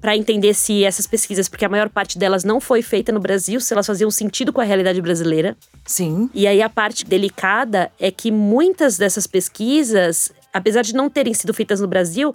para 0.00 0.16
entender 0.16 0.54
se 0.54 0.82
essas 0.84 1.06
pesquisas, 1.06 1.48
porque 1.48 1.64
a 1.64 1.68
maior 1.68 1.88
parte 1.88 2.18
delas 2.18 2.42
não 2.42 2.60
foi 2.60 2.80
feita 2.80 3.12
no 3.12 3.20
Brasil, 3.20 3.60
se 3.60 3.72
elas 3.72 3.86
faziam 3.86 4.10
sentido 4.10 4.52
com 4.52 4.60
a 4.60 4.64
realidade 4.64 5.00
brasileira. 5.02 5.56
Sim. 5.84 6.30
E 6.34 6.46
aí 6.46 6.62
a 6.62 6.68
parte 6.68 7.04
delicada 7.04 7.92
é 8.00 8.10
que 8.10 8.30
muitas 8.30 8.96
dessas 8.96 9.26
pesquisas, 9.26 10.32
apesar 10.52 10.82
de 10.82 10.94
não 10.94 11.10
terem 11.10 11.34
sido 11.34 11.52
feitas 11.52 11.80
no 11.80 11.86
Brasil, 11.86 12.34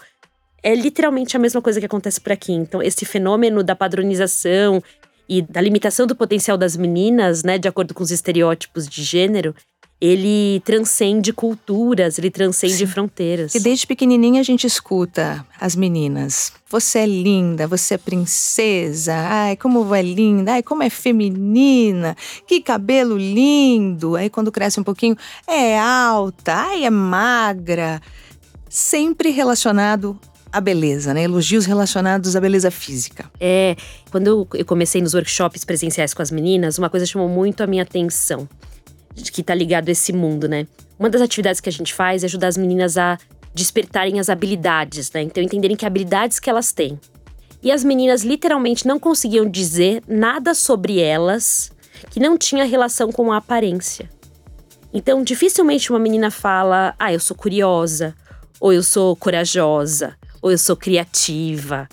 é 0.62 0.75
literalmente 0.75 1.35
a 1.35 1.39
mesma 1.39 1.62
coisa 1.62 1.79
que 1.79 1.85
acontece 1.85 2.21
por 2.21 2.31
aqui. 2.31 2.51
Então, 2.51 2.81
esse 2.81 3.06
fenômeno 3.06 3.63
da 3.63 3.75
padronização 3.75 4.81
e 5.27 5.41
da 5.41 5.62
limitação 5.62 6.06
do 6.06 6.15
potencial 6.15 6.57
das 6.57 6.77
meninas, 6.77 7.44
né, 7.44 7.57
de 7.57 7.67
acordo 7.67 7.94
com 7.94 8.03
os 8.03 8.12
estereótipos 8.12 8.88
de 8.88 9.03
gênero, 9.03 9.56
ele 10.00 10.62
transcende 10.65 11.31
culturas, 11.31 12.19
ele 12.19 12.30
transcende 12.30 12.77
Sim. 12.77 12.88
fronteiras. 12.88 13.56
E 13.56 13.59
desde 13.59 13.88
pequenininha 13.88 14.42
a 14.42 14.44
gente 14.44 14.68
escuta 14.68 15.45
as 15.59 15.75
meninas. 15.75 16.51
Você 16.69 17.00
é 17.00 17.06
linda, 17.06 17.65
você 17.65 17.94
é 17.94 17.97
princesa. 17.97 19.13
Ai, 19.15 19.56
como 19.56 19.95
é 19.95 20.01
linda. 20.01 20.53
Ai, 20.53 20.63
como 20.63 20.84
é 20.84 20.89
feminina. 20.89 22.15
Que 22.46 22.62
cabelo 22.62 23.17
lindo. 23.17 24.15
Aí 24.15 24.29
quando 24.29 24.51
cresce 24.51 24.79
um 24.79 24.84
pouquinho, 24.84 25.15
é 25.48 25.79
alta. 25.79 26.53
Ai, 26.53 26.84
é 26.84 26.89
magra. 26.89 28.01
Sempre 28.70 29.29
relacionado 29.29 30.20
à 30.51 30.60
beleza, 30.60 31.13
né? 31.13 31.24
Elogios 31.24 31.65
relacionados 31.65 32.36
à 32.36 32.41
beleza 32.41 32.70
física. 32.70 33.31
É, 33.39 33.77
quando 34.12 34.50
eu 34.53 34.65
comecei 34.65 35.01
nos 35.01 35.13
workshops 35.13 35.63
presenciais 35.63 36.13
com 36.13 36.22
as 36.22 36.31
meninas, 36.31 36.77
uma 36.77 36.89
coisa 36.89 37.05
chamou 37.05 37.29
muito 37.29 37.63
a 37.63 37.67
minha 37.67 37.84
atenção 37.84 38.50
que 39.15 39.43
tá 39.43 39.55
ligado 39.55 39.89
a 39.89 39.91
esse 39.91 40.13
mundo, 40.13 40.48
né? 40.48 40.67
Uma 40.98 41.10
das 41.10 41.22
atividades 41.22 41.60
que 41.60 41.69
a 41.69 41.72
gente 41.72 41.93
faz 41.93 42.24
é 42.24 42.25
ajudar 42.25 42.48
as 42.48 42.57
meninas 42.57 42.98
a 42.98 43.17
despertarem 43.53 44.19
as 44.19 44.29
habilidades, 44.29 45.12
né? 45.12 45.22
Então 45.22 45.43
entenderem 45.43 45.77
que 45.77 45.86
habilidades 45.86 46.39
que 46.39 46.50
elas 46.50 46.72
têm. 46.72 47.00
E 47.63 47.72
as 47.72 47.84
meninas 47.84 48.24
literalmente 48.24 48.86
não 48.86 49.00
conseguiam 49.00 49.50
dizer 49.50 50.03
nada 50.07 50.53
sobre 50.53 51.00
elas 51.00 51.72
que 52.12 52.19
não 52.19 52.38
tinha 52.38 52.65
relação 52.65 53.12
com 53.12 53.31
a 53.31 53.38
aparência. 53.38 54.10
Então, 54.93 55.24
dificilmente 55.24 55.89
uma 55.89 56.00
menina 56.00 56.29
fala: 56.29 56.93
"Ah, 57.00 57.12
eu 57.12 57.19
sou 57.19 57.36
curiosa", 57.36 58.15
ou 58.60 58.72
"Eu 58.72 58.84
sou 58.84 59.15
corajosa", 59.15 60.15
ou 60.41 60.51
"Eu 60.51 60.57
sou 60.57 60.75
criativa", 60.75 61.88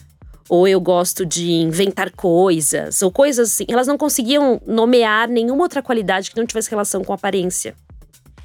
ou 0.52 0.68
eu 0.68 0.78
gosto 0.78 1.24
de 1.24 1.50
inventar 1.50 2.10
coisas, 2.10 3.00
ou 3.00 3.10
coisas 3.10 3.52
assim. 3.52 3.64
Elas 3.68 3.86
não 3.86 3.96
conseguiam 3.96 4.60
nomear 4.66 5.26
nenhuma 5.26 5.62
outra 5.62 5.82
qualidade 5.82 6.30
que 6.30 6.36
não 6.36 6.44
tivesse 6.44 6.68
relação 6.68 7.02
com 7.02 7.14
aparência. 7.14 7.74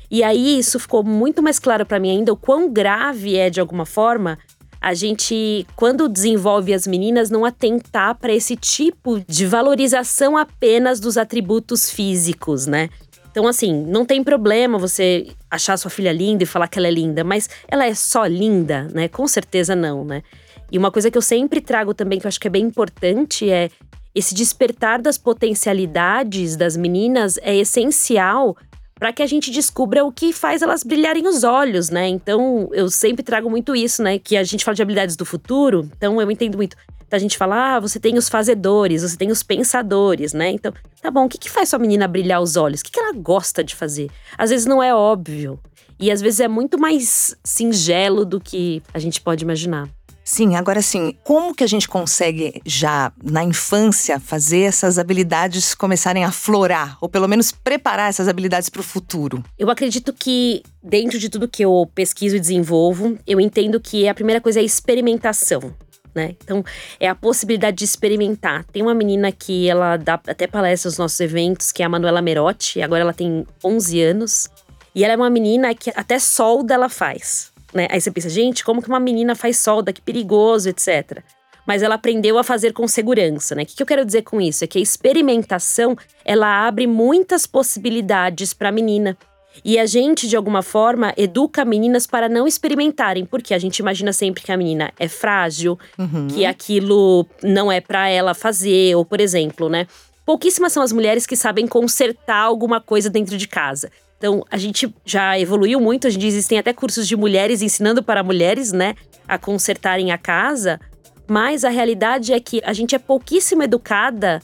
E 0.09 0.23
aí 0.23 0.57
isso 0.57 0.79
ficou 0.79 1.03
muito 1.03 1.43
mais 1.43 1.59
claro 1.59 1.85
para 1.85 1.99
mim 1.99 2.11
ainda 2.11 2.31
o 2.31 2.37
quão 2.37 2.71
grave 2.71 3.35
é 3.35 3.49
de 3.49 3.59
alguma 3.59 3.85
forma 3.85 4.39
a 4.79 4.93
gente, 4.93 5.67
quando 5.75 6.07
desenvolve 6.07 6.73
as 6.73 6.87
meninas, 6.87 7.29
não 7.29 7.43
atentar 7.43 8.15
para 8.15 8.31
esse 8.31 8.55
tipo 8.55 9.19
de 9.27 9.45
valorização 9.45 10.37
apenas 10.37 11.01
dos 11.01 11.17
atributos 11.17 11.89
físicos, 11.89 12.67
né? 12.67 12.89
Então, 13.29 13.45
assim, 13.47 13.85
não 13.85 14.05
tem 14.05 14.23
problema 14.23 14.77
você 14.77 15.27
achar 15.51 15.75
sua 15.75 15.91
filha 15.91 16.13
linda 16.13 16.43
e 16.43 16.45
falar 16.45 16.69
que 16.69 16.79
ela 16.79 16.87
é 16.87 16.91
linda, 16.91 17.25
mas 17.25 17.49
ela 17.67 17.85
é 17.85 17.93
só 17.93 18.25
linda, 18.25 18.87
né? 18.93 19.09
Com 19.09 19.27
certeza 19.27 19.75
não, 19.75 20.05
né? 20.05 20.23
E 20.71 20.77
uma 20.77 20.91
coisa 20.91 21.09
que 21.09 21.17
eu 21.17 21.21
sempre 21.21 21.61
trago 21.61 21.93
também, 21.93 22.19
que 22.19 22.25
eu 22.25 22.29
acho 22.29 22.39
que 22.39 22.47
é 22.47 22.51
bem 22.51 22.65
importante, 22.65 23.49
é 23.49 23.69
esse 24.13 24.33
despertar 24.33 25.01
das 25.01 25.17
potencialidades 25.17 26.55
das 26.55 26.75
meninas 26.75 27.37
é 27.41 27.55
essencial 27.55 28.57
para 28.95 29.13
que 29.13 29.21
a 29.21 29.27
gente 29.27 29.51
descubra 29.51 30.03
o 30.03 30.11
que 30.11 30.33
faz 30.33 30.61
elas 30.63 30.83
brilharem 30.83 31.27
os 31.27 31.43
olhos, 31.43 31.89
né? 31.89 32.07
Então, 32.07 32.67
eu 32.73 32.89
sempre 32.89 33.21
trago 33.21 33.49
muito 33.49 33.75
isso, 33.75 34.01
né? 34.01 34.17
Que 34.17 34.35
a 34.35 34.43
gente 34.43 34.65
fala 34.65 34.73
de 34.73 34.81
habilidades 34.81 35.15
do 35.15 35.23
futuro, 35.23 35.89
então 35.95 36.19
eu 36.19 36.31
entendo 36.31 36.57
muito. 36.57 36.75
Então, 37.05 37.15
a 37.15 37.19
gente 37.19 37.37
fala, 37.37 37.75
ah, 37.75 37.79
você 37.79 37.99
tem 37.99 38.17
os 38.17 38.27
fazedores, 38.27 39.03
você 39.03 39.15
tem 39.15 39.29
os 39.29 39.43
pensadores, 39.43 40.33
né? 40.33 40.49
Então, 40.49 40.73
tá 41.01 41.11
bom, 41.11 41.25
o 41.25 41.29
que, 41.29 41.37
que 41.37 41.49
faz 41.49 41.69
sua 41.69 41.79
menina 41.79 42.07
brilhar 42.07 42.41
os 42.41 42.55
olhos? 42.55 42.81
O 42.81 42.83
que, 42.83 42.91
que 42.91 42.99
ela 42.99 43.13
gosta 43.13 43.63
de 43.63 43.75
fazer? 43.75 44.09
Às 44.37 44.49
vezes 44.49 44.65
não 44.65 44.81
é 44.81 44.93
óbvio. 44.93 45.59
E 45.99 46.11
às 46.11 46.21
vezes 46.21 46.39
é 46.39 46.47
muito 46.47 46.79
mais 46.79 47.35
singelo 47.43 48.25
do 48.25 48.39
que 48.39 48.81
a 48.93 48.99
gente 48.99 49.21
pode 49.21 49.43
imaginar. 49.43 49.87
Sim, 50.29 50.57
agora 50.57 50.81
sim, 50.81 51.15
como 51.23 51.55
que 51.55 51.63
a 51.63 51.67
gente 51.67 51.87
consegue 51.87 52.61
já 52.65 53.13
na 53.23 53.45
infância 53.45 54.19
fazer 54.19 54.63
essas 54.63 54.99
habilidades 54.99 55.73
começarem 55.73 56.25
a 56.25 56.33
florar, 56.33 56.97
ou 56.99 57.07
pelo 57.07 57.29
menos 57.29 57.53
preparar 57.53 58.09
essas 58.09 58.27
habilidades 58.27 58.67
para 58.67 58.81
o 58.81 58.83
futuro? 58.83 59.41
Eu 59.57 59.69
acredito 59.69 60.11
que 60.11 60.63
dentro 60.83 61.17
de 61.17 61.29
tudo 61.29 61.47
que 61.47 61.63
eu 61.63 61.89
pesquiso 61.95 62.35
e 62.35 62.41
desenvolvo, 62.41 63.17
eu 63.25 63.39
entendo 63.39 63.79
que 63.79 64.05
a 64.05 64.13
primeira 64.13 64.41
coisa 64.41 64.59
é 64.59 64.63
a 64.63 64.65
experimentação. 64.65 65.73
Né? 66.13 66.35
Então, 66.43 66.61
é 66.99 67.07
a 67.07 67.15
possibilidade 67.15 67.77
de 67.77 67.85
experimentar. 67.85 68.65
Tem 68.65 68.81
uma 68.81 68.93
menina 68.93 69.31
que 69.31 69.69
ela 69.69 69.95
dá 69.95 70.15
até 70.15 70.45
palestra 70.45 70.89
nos 70.89 70.97
nossos 70.97 71.21
eventos, 71.21 71.71
que 71.71 71.81
é 71.81 71.85
a 71.85 71.89
Manuela 71.89 72.21
Merotti, 72.21 72.81
agora 72.81 72.99
ela 72.99 73.13
tem 73.13 73.47
11 73.63 74.01
anos. 74.01 74.49
E 74.93 75.05
ela 75.05 75.13
é 75.13 75.15
uma 75.15 75.29
menina 75.29 75.73
que 75.73 75.89
até 75.95 76.19
solda 76.19 76.73
ela 76.73 76.89
faz 76.89 77.55
né? 77.73 77.87
Aí 77.89 77.99
você 77.99 78.11
pensa, 78.11 78.29
gente, 78.29 78.63
como 78.63 78.81
que 78.81 78.89
uma 78.89 78.99
menina 78.99 79.35
faz 79.35 79.57
solda, 79.59 79.93
que 79.93 80.01
perigoso, 80.01 80.69
etc. 80.69 81.21
Mas 81.65 81.83
ela 81.83 81.95
aprendeu 81.95 82.37
a 82.37 82.43
fazer 82.43 82.71
com 82.73 82.87
segurança, 82.87 83.53
né? 83.53 83.63
O 83.63 83.65
que, 83.65 83.75
que 83.75 83.83
eu 83.83 83.87
quero 83.87 84.05
dizer 84.05 84.21
com 84.21 84.39
isso? 84.39 84.63
É 84.63 84.67
que 84.67 84.77
a 84.77 84.81
experimentação, 84.81 85.97
ela 86.23 86.65
abre 86.65 86.87
muitas 86.87 87.45
possibilidades 87.45 88.53
para 88.53 88.69
a 88.69 88.71
menina. 88.71 89.17
E 89.65 89.77
a 89.79 89.85
gente, 89.85 90.27
de 90.27 90.35
alguma 90.35 90.61
forma, 90.61 91.13
educa 91.17 91.65
meninas 91.65 92.05
para 92.05 92.29
não 92.29 92.47
experimentarem, 92.47 93.25
porque 93.25 93.53
a 93.53 93.57
gente 93.57 93.79
imagina 93.79 94.13
sempre 94.13 94.43
que 94.43 94.51
a 94.51 94.57
menina 94.57 94.93
é 94.99 95.07
frágil, 95.07 95.77
uhum. 95.97 96.27
que 96.27 96.45
aquilo 96.45 97.25
não 97.43 97.71
é 97.71 97.81
para 97.81 98.07
ela 98.07 98.33
fazer, 98.33 98.95
ou 98.95 99.03
por 99.03 99.19
exemplo, 99.19 99.67
né? 99.67 99.87
Pouquíssimas 100.25 100.73
são 100.73 100.83
as 100.83 100.91
mulheres 100.91 101.25
que 101.25 101.35
sabem 101.35 101.65
consertar 101.65 102.43
alguma 102.43 102.81
coisa 102.81 103.09
dentro 103.09 103.37
de 103.37 103.47
casa. 103.47 103.89
Então, 104.17 104.43
a 104.49 104.57
gente 104.57 104.93
já 105.05 105.39
evoluiu 105.39 105.79
muito. 105.79 106.07
Em 106.07 106.17
dia 106.17 106.27
existem 106.27 106.57
até 106.57 106.73
cursos 106.73 107.07
de 107.07 107.15
mulheres 107.15 107.61
ensinando 107.61 108.01
para 108.01 108.23
mulheres, 108.23 108.71
né, 108.71 108.95
a 109.27 109.37
consertarem 109.37 110.11
a 110.11 110.17
casa. 110.17 110.79
Mas 111.27 111.63
a 111.63 111.69
realidade 111.69 112.33
é 112.33 112.39
que 112.39 112.61
a 112.65 112.73
gente 112.73 112.95
é 112.95 112.99
pouquíssimo 112.99 113.61
educada 113.63 114.41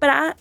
para 0.00 0.34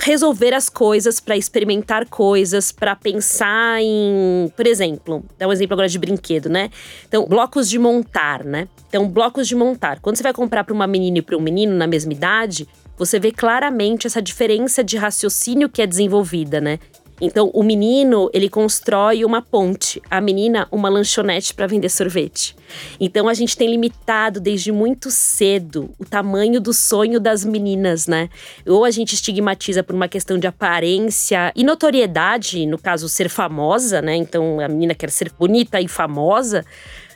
resolver 0.00 0.54
as 0.54 0.68
coisas, 0.68 1.18
para 1.18 1.36
experimentar 1.36 2.06
coisas, 2.08 2.70
para 2.70 2.94
pensar 2.94 3.80
em, 3.82 4.50
por 4.56 4.66
exemplo, 4.66 5.24
dá 5.36 5.48
um 5.48 5.52
exemplo 5.52 5.74
agora 5.74 5.88
de 5.88 5.98
brinquedo, 5.98 6.48
né? 6.48 6.70
Então, 7.06 7.26
blocos 7.26 7.68
de 7.68 7.78
montar, 7.78 8.44
né? 8.44 8.68
Então, 8.88 9.08
blocos 9.08 9.48
de 9.48 9.56
montar. 9.56 9.98
Quando 10.00 10.16
você 10.16 10.22
vai 10.22 10.32
comprar 10.32 10.62
para 10.64 10.72
uma 10.72 10.86
menina 10.86 11.18
e 11.18 11.22
para 11.22 11.36
um 11.36 11.40
menino 11.40 11.74
na 11.74 11.86
mesma 11.86 12.12
idade, 12.12 12.68
você 12.96 13.18
vê 13.18 13.32
claramente 13.32 14.06
essa 14.06 14.22
diferença 14.22 14.82
de 14.84 14.96
raciocínio 14.96 15.68
que 15.68 15.82
é 15.82 15.86
desenvolvida, 15.86 16.60
né? 16.60 16.78
Então, 17.20 17.50
o 17.52 17.62
menino, 17.62 18.30
ele 18.32 18.48
constrói 18.48 19.24
uma 19.24 19.42
ponte, 19.42 20.00
a 20.10 20.20
menina, 20.20 20.68
uma 20.70 20.88
lanchonete 20.88 21.52
para 21.52 21.66
vender 21.66 21.88
sorvete. 21.88 22.54
Então, 23.00 23.28
a 23.28 23.34
gente 23.34 23.56
tem 23.56 23.68
limitado 23.68 24.40
desde 24.40 24.70
muito 24.70 25.10
cedo 25.10 25.90
o 25.98 26.04
tamanho 26.04 26.60
do 26.60 26.72
sonho 26.72 27.18
das 27.18 27.44
meninas, 27.44 28.06
né? 28.06 28.28
Ou 28.66 28.84
a 28.84 28.90
gente 28.90 29.14
estigmatiza 29.14 29.82
por 29.82 29.94
uma 29.94 30.06
questão 30.08 30.38
de 30.38 30.46
aparência 30.46 31.52
e 31.56 31.64
notoriedade, 31.64 32.66
no 32.66 32.78
caso, 32.78 33.08
ser 33.08 33.28
famosa, 33.28 34.00
né? 34.00 34.14
Então, 34.14 34.60
a 34.60 34.68
menina 34.68 34.94
quer 34.94 35.10
ser 35.10 35.32
bonita 35.36 35.80
e 35.80 35.88
famosa 35.88 36.64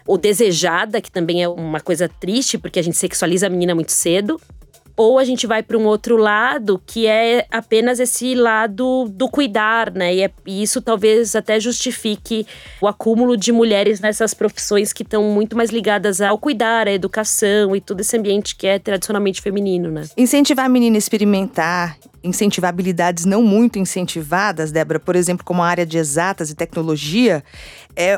ou 0.06 0.18
desejada, 0.18 1.00
que 1.00 1.10
também 1.10 1.42
é 1.44 1.48
uma 1.48 1.80
coisa 1.80 2.08
triste, 2.08 2.58
porque 2.58 2.80
a 2.80 2.82
gente 2.82 2.96
sexualiza 2.96 3.46
a 3.46 3.50
menina 3.50 3.74
muito 3.74 3.92
cedo 3.92 4.40
ou 4.96 5.18
a 5.18 5.24
gente 5.24 5.46
vai 5.46 5.62
para 5.62 5.76
um 5.76 5.84
outro 5.84 6.16
lado 6.16 6.80
que 6.86 7.06
é 7.06 7.46
apenas 7.50 7.98
esse 7.98 8.34
lado 8.34 9.08
do 9.08 9.28
cuidar, 9.28 9.90
né? 9.92 10.14
E, 10.14 10.22
é, 10.22 10.30
e, 10.46 10.62
isso 10.62 10.80
talvez 10.80 11.34
até 11.34 11.58
justifique 11.58 12.46
o 12.80 12.86
acúmulo 12.86 13.36
de 13.36 13.52
mulheres 13.52 14.00
nessas 14.00 14.34
profissões 14.34 14.92
que 14.92 15.02
estão 15.02 15.24
muito 15.24 15.56
mais 15.56 15.70
ligadas 15.70 16.20
ao 16.20 16.38
cuidar, 16.38 16.86
à 16.86 16.92
educação 16.92 17.74
e 17.74 17.80
todo 17.80 18.00
esse 18.00 18.16
ambiente 18.16 18.54
que 18.56 18.66
é 18.66 18.78
tradicionalmente 18.78 19.40
feminino, 19.40 19.90
né? 19.90 20.04
Incentivar 20.16 20.66
a 20.66 20.68
menina 20.68 20.96
a 20.96 20.98
experimentar, 20.98 21.96
incentivar 22.22 22.68
habilidades 22.68 23.24
não 23.24 23.42
muito 23.42 23.78
incentivadas, 23.78 24.70
Débora, 24.70 25.00
por 25.00 25.16
exemplo, 25.16 25.44
como 25.44 25.62
a 25.62 25.66
área 25.66 25.86
de 25.86 25.98
exatas 25.98 26.50
e 26.50 26.54
tecnologia, 26.54 27.42
é 27.96 28.16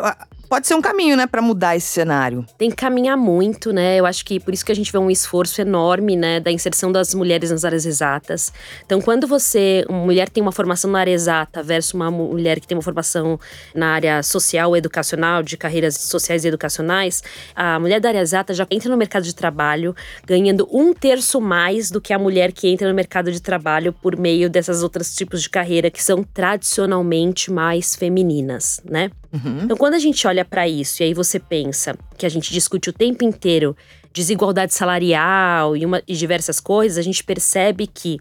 pode 0.49 0.67
ser 0.67 0.75
um 0.75 0.83
caminho, 0.83 1.17
né, 1.17 1.27
para 1.27 1.43
mudar 1.43 1.77
esse 1.77 1.87
cenário. 1.87 2.45
Tem 2.59 2.71
que 2.71 2.77
caminhar 2.77 3.17
muito, 3.17 3.73
né? 3.73 3.99
Eu 3.99 4.07
acho 4.07 4.25
que 4.25 4.39
por 4.39 4.53
isso 4.53 4.65
que 4.65 4.73
a 4.73 4.75
gente 4.75 4.91
vê 4.91 4.99
um 4.99 5.11
esforço 5.11 5.61
enorme, 5.61 6.17
né, 6.17 6.41
da 6.41 6.51
inserção 6.51 6.93
das 6.93 7.15
mulheres 7.15 7.51
nas 7.51 7.65
áreas 7.65 7.87
exatas. 7.87 8.53
Então, 8.85 9.01
quando 9.01 9.27
você, 9.27 9.85
uma 9.89 10.05
mulher 10.05 10.29
tem 10.29 10.43
uma 10.43 10.53
formação 10.53 10.91
na 10.91 11.01
área 11.01 11.13
exata 11.13 11.63
versus 11.63 11.95
uma 11.95 12.11
mulher 12.11 12.61
que 12.61 12.67
tem 12.67 12.77
uma 12.77 12.83
formação 12.83 13.39
na 13.75 13.95
área 13.95 14.23
social, 14.23 14.77
educacional, 14.77 15.43
de 15.43 15.57
carreiras 15.57 15.97
sociais 15.97 16.45
e 16.45 16.49
educacionais, 16.49 17.23
a 17.55 17.79
mulher 17.79 18.01
da 18.01 18.09
área 18.09 18.21
exata 18.21 18.55
já 18.55 18.67
entra 18.71 18.91
no 18.91 18.97
mercado 18.97 19.25
de 19.25 19.35
trabalho 19.35 19.95
ganhando 20.27 20.69
um 20.73 20.93
terço 20.93 21.41
mais 21.41 21.91
do 21.91 22.01
que 22.01 22.13
a 22.13 22.19
mulher 22.19 22.53
que 22.53 22.69
entra 22.69 22.89
no 22.89 22.95
mercado 22.95 23.33
de 23.33 23.41
trabalho 23.41 23.93
por 23.93 24.17
meio 24.17 24.49
dessas 24.51 24.83
outros 24.83 25.15
tipos 25.15 25.43
de 25.43 25.51
carreira 25.51 25.91
que 25.91 26.03
são 26.03 26.23
tradicionalmente 26.23 27.51
mais 27.51 27.95
femininas, 27.95 28.81
né? 28.85 29.11
Uhum. 29.35 29.65
Então, 29.65 29.77
quando 29.77 29.95
a 29.95 29.99
gente 29.99 30.25
olha 30.27 30.45
para 30.45 30.69
isso 30.69 31.03
e 31.03 31.07
aí 31.07 31.15
você 31.15 31.41
pensa 31.41 31.99
que 32.17 32.25
a 32.25 32.29
gente 32.29 32.53
discute 32.53 32.89
o 32.89 32.93
tempo 32.93 33.25
inteiro 33.25 33.77
desigualdade 34.15 34.73
salarial 34.73 35.77
e, 35.77 35.85
uma, 35.85 36.01
e 36.07 36.15
diversas 36.15 36.61
coisas, 36.61 36.97
a 36.97 37.03
gente 37.03 37.25
percebe 37.25 37.89
que 37.89 38.17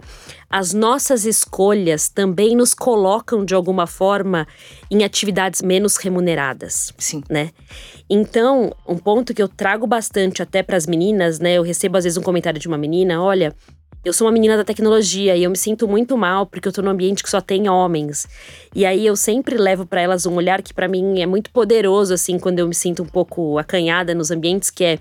as 0.50 0.74
nossas 0.74 1.24
escolhas 1.24 2.10
também 2.10 2.56
nos 2.56 2.74
colocam 2.74 3.46
de 3.46 3.54
alguma 3.54 3.86
forma 3.86 4.48
em 4.90 5.04
atividades 5.04 5.62
menos 5.62 5.98
remuneradas. 5.98 6.92
Sim. 6.98 7.22
Né? 7.30 7.52
Então, 8.10 8.74
um 8.88 8.98
ponto 8.98 9.36
que 9.36 9.42
eu 9.42 9.48
trago 9.48 9.86
bastante 9.86 10.42
até 10.42 10.64
para 10.64 10.76
as 10.76 10.88
meninas, 10.88 11.40
né? 11.40 11.54
Eu 11.54 11.64
recebo 11.64 11.96
às 11.96 12.06
vezes 12.06 12.18
um 12.18 12.24
comentário 12.24 12.60
de 12.60 12.68
uma 12.68 12.78
menina, 12.78 13.22
olha, 13.22 13.56
eu 14.04 14.12
sou 14.12 14.28
uma 14.28 14.34
menina 14.34 14.58
da 14.58 14.64
tecnologia 14.64 15.36
e 15.36 15.44
eu 15.44 15.50
me 15.50 15.58
sinto 15.58 15.88
muito 15.88 16.18
mal 16.18 16.46
porque 16.46 16.68
eu 16.68 16.74
tô 16.74 16.82
num 16.82 16.92
ambiente 16.92 17.24
que 17.24 17.30
só 17.30 17.40
tem 17.40 17.70
homens. 17.70 18.28
E 18.76 18.86
aí 18.86 19.06
eu 19.06 19.16
sempre 19.16 19.58
levo 19.58 19.86
para 19.86 20.02
elas 20.02 20.26
um 20.26 20.36
olhar 20.36 20.62
que 20.62 20.74
para 20.74 20.88
mim 20.88 21.22
é 21.22 21.26
muito 21.26 21.50
poderoso 21.52 22.14
assim 22.14 22.38
quando 22.38 22.60
eu 22.60 22.68
me 22.68 22.76
sinto 22.76 23.04
um 23.04 23.08
pouco 23.08 23.58
acanhada 23.58 24.14
nos 24.14 24.30
ambientes 24.30 24.70
que 24.70 24.84
é 24.84 25.00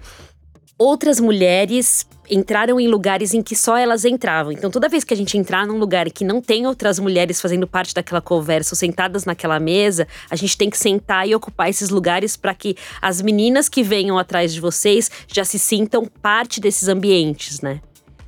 outras 0.79 1.21
mulheres 1.21 2.07
entraram 2.31 2.81
em 2.81 2.89
lugares 2.89 3.35
em 3.35 3.43
que 3.43 3.55
só 3.55 3.77
elas 3.77 4.05
entravam. 4.05 4.53
Então, 4.53 4.71
toda 4.71 4.89
vez 4.89 5.05
que 5.05 5.13
a 5.13 5.17
gente 5.17 5.37
entrar 5.37 5.67
num 5.67 5.79
lugar 5.79 6.11
que 6.11 6.25
não 6.25 6.41
tem 6.41 6.67
outras 6.67 6.99
mulheres 6.99 7.41
fazendo 7.41 7.67
parte 7.67 7.95
daquela 7.95 8.21
conversa 8.21 8.75
ou 8.75 8.77
sentadas 8.77 9.25
naquela 9.25 9.61
mesa, 9.61 10.09
a 10.31 10.37
gente 10.37 10.57
tem 10.57 10.71
que 10.71 10.79
sentar 10.79 11.29
e 11.29 11.35
ocupar 11.35 11.69
esses 11.69 11.91
lugares 11.91 12.37
para 12.37 12.55
que 12.55 12.77
as 13.01 13.21
meninas 13.21 13.69
que 13.69 13.83
venham 13.83 14.19
atrás 14.19 14.53
de 14.53 14.61
vocês 14.61 15.11
já 15.29 15.45
se 15.45 15.59
sintam 15.59 16.07
parte 16.07 16.61
desses 16.61 16.89
ambientes, 16.89 17.61
né? 17.61 17.81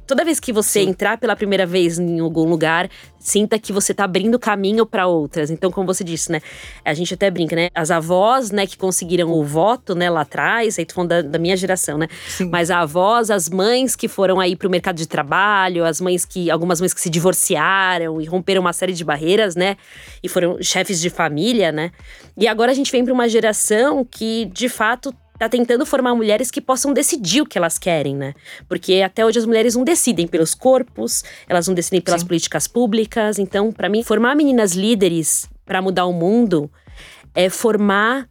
Toda 0.06 0.24
vez 0.24 0.38
que 0.38 0.52
você 0.52 0.82
Sim. 0.82 0.90
entrar 0.90 1.18
pela 1.18 1.34
primeira 1.34 1.66
vez 1.66 1.98
em 1.98 2.20
algum 2.20 2.44
lugar, 2.44 2.88
sinta 3.18 3.58
que 3.58 3.72
você 3.72 3.94
tá 3.94 4.04
abrindo 4.04 4.38
caminho 4.38 4.84
para 4.84 5.06
outras. 5.06 5.50
Então, 5.50 5.70
como 5.70 5.86
você 5.86 6.04
disse, 6.04 6.30
né? 6.30 6.40
A 6.84 6.92
gente 6.92 7.14
até 7.14 7.30
brinca, 7.30 7.56
né? 7.56 7.70
As 7.74 7.90
avós, 7.90 8.50
né, 8.50 8.66
que 8.66 8.76
conseguiram 8.76 9.30
o 9.30 9.42
voto, 9.42 9.94
né, 9.94 10.10
lá 10.10 10.20
atrás, 10.20 10.78
aí 10.78 10.84
tu 10.84 10.94
falando 10.94 11.10
da, 11.10 11.22
da 11.22 11.38
minha 11.38 11.56
geração, 11.56 11.96
né? 11.96 12.08
Sim. 12.28 12.50
Mas 12.50 12.70
a 12.70 12.80
avós, 12.80 13.30
as 13.30 13.48
mães 13.48 13.96
que 13.96 14.08
foram 14.08 14.38
aí 14.38 14.54
pro 14.54 14.68
mercado 14.68 14.96
de 14.96 15.08
trabalho, 15.08 15.84
as 15.84 16.00
mães 16.00 16.24
que. 16.24 16.50
algumas 16.50 16.80
mães 16.80 16.92
que 16.92 17.00
se 17.00 17.08
divorciaram 17.08 18.20
e 18.20 18.26
romperam 18.26 18.60
uma 18.60 18.72
série 18.72 18.92
de 18.92 19.04
barreiras, 19.04 19.56
né? 19.56 19.76
E 20.22 20.28
foram 20.28 20.62
chefes 20.62 21.00
de 21.00 21.08
família, 21.08 21.72
né? 21.72 21.90
E 22.36 22.46
agora 22.46 22.72
a 22.72 22.74
gente 22.74 22.92
vem 22.92 23.04
para 23.04 23.14
uma 23.14 23.28
geração 23.28 24.04
que, 24.04 24.44
de 24.46 24.68
fato, 24.68 25.14
tá 25.38 25.48
tentando 25.48 25.84
formar 25.84 26.14
mulheres 26.14 26.50
que 26.50 26.60
possam 26.60 26.92
decidir 26.92 27.42
o 27.42 27.46
que 27.46 27.58
elas 27.58 27.78
querem, 27.78 28.14
né? 28.14 28.34
Porque 28.68 29.02
até 29.02 29.24
hoje 29.24 29.38
as 29.38 29.46
mulheres 29.46 29.74
não 29.74 29.84
decidem 29.84 30.26
pelos 30.26 30.54
corpos, 30.54 31.24
elas 31.48 31.66
não 31.66 31.74
decidem 31.74 32.00
pelas 32.00 32.20
Sim. 32.20 32.26
políticas 32.28 32.66
públicas. 32.66 33.38
Então, 33.38 33.72
para 33.72 33.88
mim, 33.88 34.02
formar 34.02 34.34
meninas 34.36 34.72
líderes 34.72 35.48
para 35.64 35.82
mudar 35.82 36.06
o 36.06 36.12
mundo 36.12 36.70
é 37.34 37.50
formar 37.50 38.28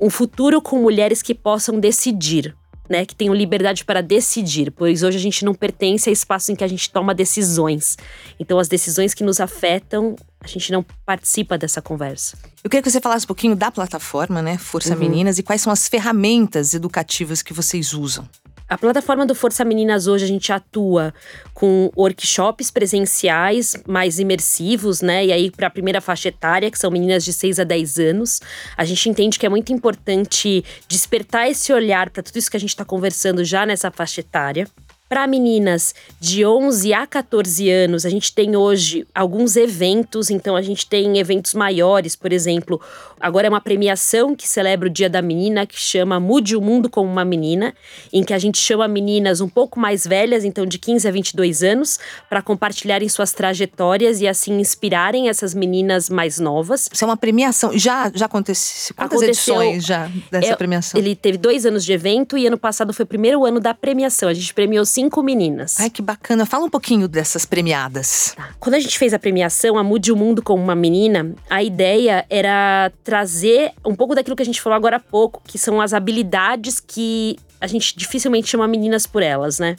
um 0.00 0.08
futuro 0.08 0.62
com 0.62 0.80
mulheres 0.80 1.20
que 1.20 1.34
possam 1.34 1.78
decidir, 1.78 2.56
né, 2.90 3.06
que 3.06 3.14
tenham 3.14 3.32
liberdade 3.32 3.84
para 3.84 4.02
decidir, 4.02 4.72
pois 4.72 5.04
hoje 5.04 5.16
a 5.16 5.20
gente 5.20 5.44
não 5.44 5.54
pertence 5.54 6.10
a 6.10 6.12
espaço 6.12 6.50
em 6.50 6.56
que 6.56 6.64
a 6.64 6.66
gente 6.66 6.90
toma 6.90 7.14
decisões. 7.14 7.96
Então, 8.38 8.58
as 8.58 8.66
decisões 8.66 9.14
que 9.14 9.22
nos 9.22 9.38
afetam, 9.38 10.16
a 10.40 10.48
gente 10.48 10.72
não 10.72 10.84
participa 11.06 11.56
dessa 11.56 11.80
conversa. 11.80 12.36
Eu 12.64 12.68
queria 12.68 12.82
que 12.82 12.90
você 12.90 13.00
falasse 13.00 13.24
um 13.24 13.28
pouquinho 13.28 13.54
da 13.54 13.70
plataforma, 13.70 14.42
né, 14.42 14.58
Força 14.58 14.94
uhum. 14.94 14.98
Meninas, 14.98 15.38
e 15.38 15.42
quais 15.44 15.62
são 15.62 15.72
as 15.72 15.86
ferramentas 15.86 16.74
educativas 16.74 17.42
que 17.42 17.52
vocês 17.52 17.94
usam. 17.94 18.28
A 18.70 18.78
plataforma 18.78 19.26
do 19.26 19.34
Força 19.34 19.64
Meninas 19.64 20.06
hoje 20.06 20.24
a 20.24 20.28
gente 20.28 20.52
atua 20.52 21.12
com 21.52 21.90
workshops 21.96 22.70
presenciais 22.70 23.74
mais 23.84 24.20
imersivos, 24.20 25.02
né? 25.02 25.26
E 25.26 25.32
aí 25.32 25.50
para 25.50 25.66
a 25.66 25.70
primeira 25.70 26.00
faixa 26.00 26.28
etária, 26.28 26.70
que 26.70 26.78
são 26.78 26.88
meninas 26.88 27.24
de 27.24 27.32
6 27.32 27.58
a 27.58 27.64
10 27.64 27.98
anos, 27.98 28.40
a 28.76 28.84
gente 28.84 29.08
entende 29.08 29.40
que 29.40 29.44
é 29.44 29.48
muito 29.48 29.72
importante 29.72 30.64
despertar 30.86 31.50
esse 31.50 31.72
olhar 31.72 32.10
para 32.10 32.22
tudo 32.22 32.36
isso 32.36 32.48
que 32.48 32.56
a 32.56 32.60
gente 32.60 32.70
está 32.70 32.84
conversando 32.84 33.44
já 33.44 33.66
nessa 33.66 33.90
faixa 33.90 34.20
etária. 34.20 34.68
Para 35.10 35.26
meninas 35.26 35.92
de 36.20 36.46
11 36.46 36.94
a 36.94 37.04
14 37.04 37.68
anos, 37.68 38.06
a 38.06 38.08
gente 38.08 38.32
tem 38.32 38.54
hoje 38.54 39.04
alguns 39.12 39.56
eventos, 39.56 40.30
então 40.30 40.54
a 40.54 40.62
gente 40.62 40.86
tem 40.86 41.18
eventos 41.18 41.52
maiores, 41.52 42.14
por 42.14 42.32
exemplo, 42.32 42.80
agora 43.18 43.48
é 43.48 43.50
uma 43.50 43.60
premiação 43.60 44.36
que 44.36 44.46
celebra 44.46 44.86
o 44.86 44.90
Dia 44.90 45.10
da 45.10 45.20
Menina, 45.20 45.66
que 45.66 45.76
chama 45.76 46.20
Mude 46.20 46.54
o 46.54 46.60
Mundo 46.60 46.88
como 46.88 47.10
uma 47.10 47.24
Menina, 47.24 47.74
em 48.12 48.22
que 48.22 48.32
a 48.32 48.38
gente 48.38 48.58
chama 48.58 48.86
meninas 48.86 49.40
um 49.40 49.48
pouco 49.48 49.80
mais 49.80 50.06
velhas, 50.06 50.44
então 50.44 50.64
de 50.64 50.78
15 50.78 51.08
a 51.08 51.10
22 51.10 51.64
anos, 51.64 51.98
para 52.28 52.40
compartilharem 52.40 53.08
suas 53.08 53.32
trajetórias 53.32 54.20
e 54.20 54.28
assim 54.28 54.60
inspirarem 54.60 55.28
essas 55.28 55.54
meninas 55.54 56.08
mais 56.08 56.38
novas. 56.38 56.88
Isso 56.92 57.04
é 57.04 57.08
uma 57.08 57.16
premiação. 57.16 57.76
Já, 57.76 58.12
já 58.14 58.26
aconteceu? 58.26 58.94
Quantas 58.94 59.20
Aconteceu, 59.20 59.60
edições 59.60 59.84
já 59.84 60.08
dessa 60.30 60.52
é, 60.52 60.54
premiação? 60.54 61.00
Ele 61.00 61.16
teve 61.16 61.36
dois 61.36 61.66
anos 61.66 61.84
de 61.84 61.92
evento 61.92 62.38
e 62.38 62.46
ano 62.46 62.56
passado 62.56 62.92
foi 62.92 63.02
o 63.02 63.08
primeiro 63.08 63.44
ano 63.44 63.58
da 63.58 63.74
premiação. 63.74 64.28
A 64.28 64.34
gente 64.34 64.54
premiou 64.54 64.84
cinco 64.84 64.99
meninas. 65.22 65.78
Ai, 65.78 65.88
que 65.88 66.02
bacana. 66.02 66.44
Fala 66.44 66.64
um 66.64 66.70
pouquinho 66.70 67.08
dessas 67.08 67.46
premiadas. 67.46 68.34
Tá. 68.36 68.50
Quando 68.58 68.74
a 68.74 68.80
gente 68.80 68.98
fez 68.98 69.14
a 69.14 69.18
premiação, 69.18 69.78
a 69.78 69.84
Mude 69.84 70.12
o 70.12 70.16
Mundo 70.16 70.42
como 70.42 70.62
uma 70.62 70.74
menina, 70.74 71.34
a 71.48 71.62
ideia 71.62 72.26
era 72.28 72.92
trazer 73.02 73.72
um 73.84 73.94
pouco 73.94 74.14
daquilo 74.14 74.36
que 74.36 74.42
a 74.42 74.46
gente 74.46 74.60
falou 74.60 74.76
agora 74.76 74.96
há 74.96 75.00
pouco, 75.00 75.40
que 75.44 75.58
são 75.58 75.80
as 75.80 75.94
habilidades 75.94 76.80
que 76.80 77.36
a 77.60 77.66
gente 77.66 77.96
dificilmente 77.96 78.48
chama 78.48 78.66
meninas 78.66 79.06
por 79.06 79.22
elas, 79.22 79.58
né? 79.58 79.76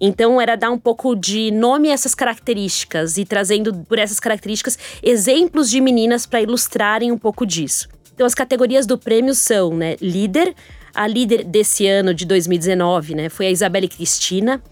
Então 0.00 0.40
era 0.40 0.56
dar 0.56 0.70
um 0.70 0.78
pouco 0.78 1.16
de 1.16 1.50
nome 1.50 1.90
a 1.90 1.94
essas 1.94 2.14
características 2.14 3.16
e 3.16 3.24
trazendo 3.24 3.72
por 3.88 3.98
essas 3.98 4.20
características 4.20 4.78
exemplos 5.02 5.70
de 5.70 5.80
meninas 5.80 6.26
para 6.26 6.42
ilustrarem 6.42 7.10
um 7.10 7.18
pouco 7.18 7.46
disso. 7.46 7.88
Então 8.14 8.26
as 8.26 8.34
categorias 8.34 8.86
do 8.86 8.98
prêmio 8.98 9.34
são, 9.34 9.74
né, 9.74 9.96
líder, 10.00 10.54
a 10.94 11.06
líder 11.06 11.44
desse 11.44 11.86
ano 11.86 12.14
de 12.14 12.24
2019, 12.24 13.14
né, 13.14 13.28
foi 13.28 13.46
a 13.46 13.50
Isabelle 13.50 13.88
Cristina. 13.88 14.62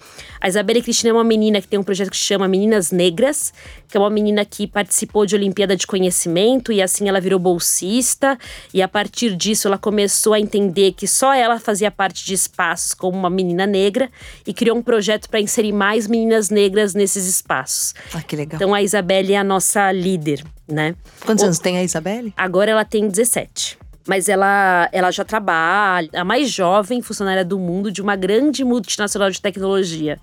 A 0.40 0.48
Isabelle 0.48 0.82
Cristina 0.82 1.10
é 1.10 1.12
uma 1.12 1.24
menina 1.24 1.60
que 1.60 1.68
tem 1.68 1.78
um 1.78 1.82
projeto 1.82 2.10
que 2.10 2.16
se 2.16 2.24
chama 2.24 2.48
Meninas 2.48 2.90
Negras, 2.90 3.52
que 3.88 3.96
é 3.96 4.00
uma 4.00 4.10
menina 4.10 4.44
que 4.44 4.66
participou 4.66 5.24
de 5.24 5.36
Olimpíada 5.36 5.76
de 5.76 5.86
Conhecimento 5.86 6.72
e 6.72 6.82
assim 6.82 7.08
ela 7.08 7.20
virou 7.20 7.38
bolsista. 7.38 8.38
E 8.72 8.82
a 8.82 8.88
partir 8.88 9.36
disso 9.36 9.68
ela 9.68 9.78
começou 9.78 10.32
a 10.32 10.40
entender 10.40 10.92
que 10.92 11.06
só 11.06 11.32
ela 11.32 11.60
fazia 11.60 11.90
parte 11.90 12.24
de 12.24 12.34
espaços 12.34 12.94
como 12.94 13.16
uma 13.16 13.30
menina 13.30 13.66
negra 13.66 14.10
e 14.46 14.52
criou 14.52 14.76
um 14.76 14.82
projeto 14.82 15.28
para 15.28 15.40
inserir 15.40 15.72
mais 15.72 16.06
meninas 16.08 16.50
negras 16.50 16.94
nesses 16.94 17.26
espaços. 17.26 17.94
Ah, 18.12 18.22
que 18.22 18.34
legal. 18.34 18.56
Então 18.56 18.74
a 18.74 18.82
Isabelle 18.82 19.32
é 19.32 19.38
a 19.38 19.44
nossa 19.44 19.92
líder, 19.92 20.44
né? 20.66 20.94
Quantos 21.24 21.42
o... 21.42 21.46
anos 21.46 21.58
tem 21.58 21.78
a 21.78 21.84
Isabelle? 21.84 22.32
Agora 22.36 22.70
ela 22.70 22.84
tem 22.84 23.08
17 23.08 23.81
mas 24.06 24.28
ela, 24.28 24.88
ela 24.92 25.10
já 25.10 25.24
trabalha, 25.24 26.08
a 26.12 26.24
mais 26.24 26.50
jovem 26.50 27.00
funcionária 27.00 27.44
do 27.44 27.58
mundo 27.58 27.90
de 27.90 28.02
uma 28.02 28.16
grande 28.16 28.64
multinacional 28.64 29.30
de 29.30 29.40
tecnologia. 29.40 30.18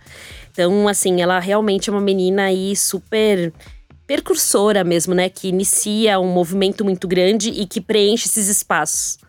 Então, 0.52 0.88
assim, 0.88 1.22
ela 1.22 1.40
realmente 1.40 1.90
é 1.90 1.94
uma 1.94 2.02
menina 2.02 2.44
aí 2.44 2.76
super 2.76 3.54
percursora 4.06 4.84
mesmo, 4.84 5.14
né? 5.14 5.30
Que 5.30 5.50
inicia 5.50 6.20
um 6.20 6.32
movimento 6.32 6.84
muito 6.84 7.08
grande 7.08 7.50
e 7.52 7.66
que 7.66 7.80
preenche 7.80 8.28
esses 8.28 8.48
espaços. 8.48 9.20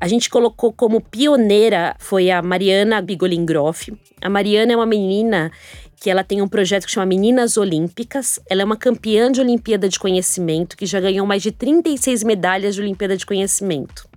A 0.00 0.08
gente 0.08 0.28
colocou 0.28 0.72
como 0.72 1.00
pioneira 1.00 1.94
foi 1.98 2.30
a 2.30 2.42
Mariana 2.42 3.00
Bigolin 3.00 3.46
Groff. 3.46 3.92
A 4.20 4.28
Mariana 4.28 4.72
é 4.72 4.76
uma 4.76 4.86
menina 4.86 5.50
que 5.96 6.10
ela 6.10 6.22
tem 6.22 6.42
um 6.42 6.48
projeto 6.48 6.86
que 6.86 6.92
chama 6.92 7.06
Meninas 7.06 7.56
Olímpicas. 7.56 8.38
Ela 8.48 8.62
é 8.62 8.64
uma 8.64 8.76
campeã 8.76 9.32
de 9.32 9.40
Olimpíada 9.40 9.88
de 9.88 9.98
Conhecimento, 9.98 10.76
que 10.76 10.86
já 10.86 11.00
ganhou 11.00 11.26
mais 11.26 11.42
de 11.42 11.50
36 11.50 12.22
medalhas 12.22 12.74
de 12.74 12.82
Olimpíada 12.82 13.16
de 13.16 13.24
Conhecimento. 13.24 14.08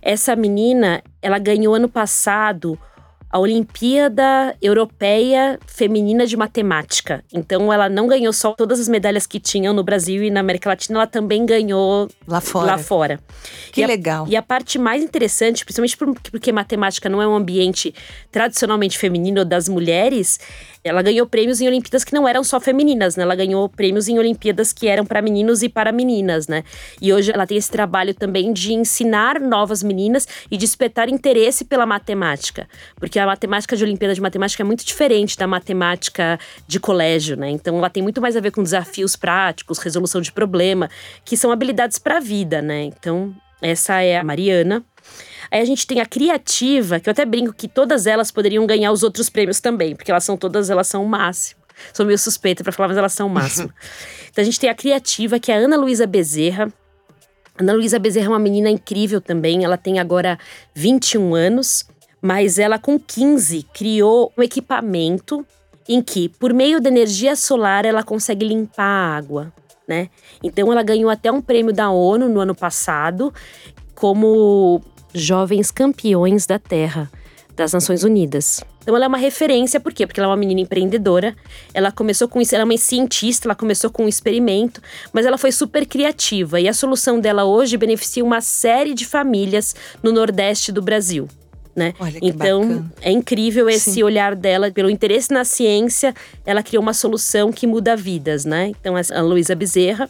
Essa 0.00 0.34
menina, 0.34 1.02
ela 1.20 1.38
ganhou 1.38 1.74
ano 1.74 1.88
passado 1.88 2.78
a 3.36 3.38
Olimpíada 3.38 4.56
Europeia 4.62 5.58
Feminina 5.66 6.26
de 6.26 6.36
Matemática. 6.36 7.24
Então, 7.32 7.72
ela 7.72 7.88
não 7.88 8.06
ganhou 8.06 8.32
só 8.32 8.52
todas 8.52 8.80
as 8.80 8.88
medalhas 8.88 9.26
que 9.26 9.40
tinham 9.40 9.74
no 9.74 9.82
Brasil 9.82 10.22
e 10.22 10.30
na 10.30 10.40
América 10.40 10.70
Latina, 10.70 11.00
ela 11.00 11.06
também 11.06 11.44
ganhou 11.44 12.08
lá 12.26 12.40
fora. 12.40 12.66
Lá 12.66 12.78
fora. 12.78 13.20
Que 13.72 13.82
e 13.82 13.86
legal. 13.86 14.24
A, 14.24 14.28
e 14.28 14.36
a 14.36 14.42
parte 14.42 14.78
mais 14.78 15.02
interessante, 15.02 15.64
principalmente 15.64 15.98
porque 16.30 16.52
matemática 16.52 17.08
não 17.08 17.20
é 17.20 17.26
um 17.26 17.34
ambiente 17.34 17.94
tradicionalmente 18.30 18.96
feminino 18.96 19.44
das 19.44 19.68
mulheres, 19.68 20.38
ela 20.86 21.02
ganhou 21.02 21.26
prêmios 21.26 21.60
em 21.60 21.66
Olimpíadas 21.66 22.04
que 22.04 22.14
não 22.14 22.26
eram 22.26 22.44
só 22.44 22.60
femininas, 22.60 23.16
né? 23.16 23.22
Ela 23.22 23.34
ganhou 23.34 23.68
prêmios 23.68 24.08
em 24.08 24.18
Olimpíadas 24.18 24.72
que 24.72 24.86
eram 24.88 25.04
para 25.04 25.20
meninos 25.20 25.62
e 25.62 25.68
para 25.68 25.92
meninas, 25.92 26.46
né? 26.48 26.64
E 27.00 27.12
hoje 27.12 27.32
ela 27.32 27.46
tem 27.46 27.56
esse 27.56 27.70
trabalho 27.70 28.14
também 28.14 28.52
de 28.52 28.72
ensinar 28.72 29.40
novas 29.40 29.82
meninas 29.82 30.26
e 30.50 30.56
despertar 30.56 31.08
interesse 31.08 31.64
pela 31.64 31.84
matemática, 31.84 32.68
porque 32.96 33.18
a 33.18 33.26
matemática 33.26 33.76
de 33.76 33.84
Olimpíada 33.84 34.14
de 34.14 34.20
Matemática 34.20 34.62
é 34.62 34.64
muito 34.64 34.84
diferente 34.84 35.36
da 35.36 35.46
matemática 35.46 36.38
de 36.66 36.78
colégio, 36.78 37.36
né? 37.36 37.50
Então 37.50 37.76
ela 37.78 37.90
tem 37.90 38.02
muito 38.02 38.20
mais 38.20 38.36
a 38.36 38.40
ver 38.40 38.50
com 38.50 38.62
desafios 38.62 39.16
práticos, 39.16 39.78
resolução 39.78 40.20
de 40.20 40.32
problema, 40.32 40.88
que 41.24 41.36
são 41.36 41.50
habilidades 41.50 41.98
para 41.98 42.18
a 42.18 42.20
vida, 42.20 42.62
né? 42.62 42.84
Então 42.84 43.34
essa 43.60 44.00
é 44.02 44.18
a 44.18 44.24
Mariana. 44.24 44.84
Aí 45.50 45.60
a 45.60 45.64
gente 45.64 45.86
tem 45.86 46.00
a 46.00 46.06
criativa, 46.06 46.98
que 46.98 47.08
eu 47.08 47.12
até 47.12 47.24
brinco 47.24 47.52
que 47.52 47.68
todas 47.68 48.06
elas 48.06 48.30
poderiam 48.30 48.66
ganhar 48.66 48.92
os 48.92 49.02
outros 49.02 49.30
prêmios 49.30 49.60
também, 49.60 49.94
porque 49.94 50.10
elas 50.10 50.24
são 50.24 50.36
todas, 50.36 50.70
elas 50.70 50.88
são 50.88 51.04
o 51.04 51.08
máximo. 51.08 51.60
Sou 51.92 52.06
meio 52.06 52.18
suspeita 52.18 52.64
para 52.64 52.72
falar, 52.72 52.88
mas 52.88 52.96
elas 52.96 53.12
são 53.12 53.26
o 53.26 53.30
máximo. 53.30 53.70
então 54.30 54.42
a 54.42 54.44
gente 54.44 54.58
tem 54.58 54.70
a 54.70 54.74
criativa, 54.74 55.38
que 55.38 55.52
é 55.52 55.56
a 55.56 55.58
Ana 55.58 55.76
Luísa 55.76 56.06
Bezerra. 56.06 56.72
Ana 57.58 57.72
Luísa 57.72 57.98
Bezerra 57.98 58.26
é 58.26 58.30
uma 58.30 58.38
menina 58.38 58.70
incrível 58.70 59.20
também, 59.20 59.64
ela 59.64 59.76
tem 59.76 59.98
agora 59.98 60.38
21 60.74 61.34
anos, 61.34 61.84
mas 62.20 62.58
ela 62.58 62.78
com 62.78 62.98
15 62.98 63.62
criou 63.72 64.32
um 64.36 64.42
equipamento 64.42 65.46
em 65.88 66.02
que, 66.02 66.28
por 66.28 66.52
meio 66.52 66.80
da 66.80 66.88
energia 66.88 67.36
solar, 67.36 67.84
ela 67.84 68.02
consegue 68.02 68.46
limpar 68.46 68.84
a 68.84 69.16
água. 69.16 69.52
Né? 69.86 70.10
Então 70.42 70.72
ela 70.72 70.82
ganhou 70.82 71.08
até 71.08 71.30
um 71.30 71.40
prêmio 71.40 71.72
da 71.72 71.90
ONU 71.90 72.28
no 72.28 72.40
ano 72.40 72.56
passado 72.56 73.32
como 73.94 74.82
Jovens 75.16 75.70
Campeões 75.70 76.46
da 76.46 76.58
Terra 76.58 77.10
das 77.56 77.72
Nações 77.72 78.04
Unidas. 78.04 78.62
Então 78.82 78.94
ela 78.94 79.06
é 79.06 79.08
uma 79.08 79.16
referência, 79.16 79.80
por 79.80 79.92
quê? 79.92 80.06
Porque 80.06 80.20
ela 80.20 80.28
é 80.28 80.30
uma 80.30 80.36
menina 80.36 80.60
empreendedora. 80.60 81.34
Ela 81.74 81.90
começou 81.90 82.28
com 82.28 82.40
isso, 82.40 82.54
ela 82.54 82.62
é 82.62 82.64
uma 82.64 82.76
cientista, 82.76 83.48
ela 83.48 83.54
começou 83.54 83.90
com 83.90 84.04
um 84.04 84.08
experimento, 84.08 84.80
mas 85.12 85.26
ela 85.26 85.38
foi 85.38 85.50
super 85.50 85.86
criativa 85.86 86.60
e 86.60 86.68
a 86.68 86.72
solução 86.72 87.18
dela 87.18 87.44
hoje 87.44 87.76
beneficia 87.76 88.22
uma 88.22 88.40
série 88.40 88.94
de 88.94 89.04
famílias 89.06 89.74
no 90.02 90.12
Nordeste 90.12 90.70
do 90.70 90.82
Brasil. 90.82 91.26
Né? 91.74 91.92
Então 92.22 92.60
bacana. 92.60 92.92
é 93.02 93.10
incrível 93.10 93.68
esse 93.68 93.92
Sim. 93.92 94.02
olhar 94.02 94.34
dela 94.34 94.70
pelo 94.70 94.88
interesse 94.88 95.30
na 95.30 95.44
ciência, 95.44 96.14
ela 96.44 96.62
criou 96.62 96.82
uma 96.82 96.94
solução 96.94 97.52
que 97.52 97.66
muda 97.66 97.94
vidas, 97.94 98.46
né? 98.46 98.68
Então 98.68 98.94
a 98.96 99.20
Luísa 99.20 99.54
Bezerra 99.54 100.08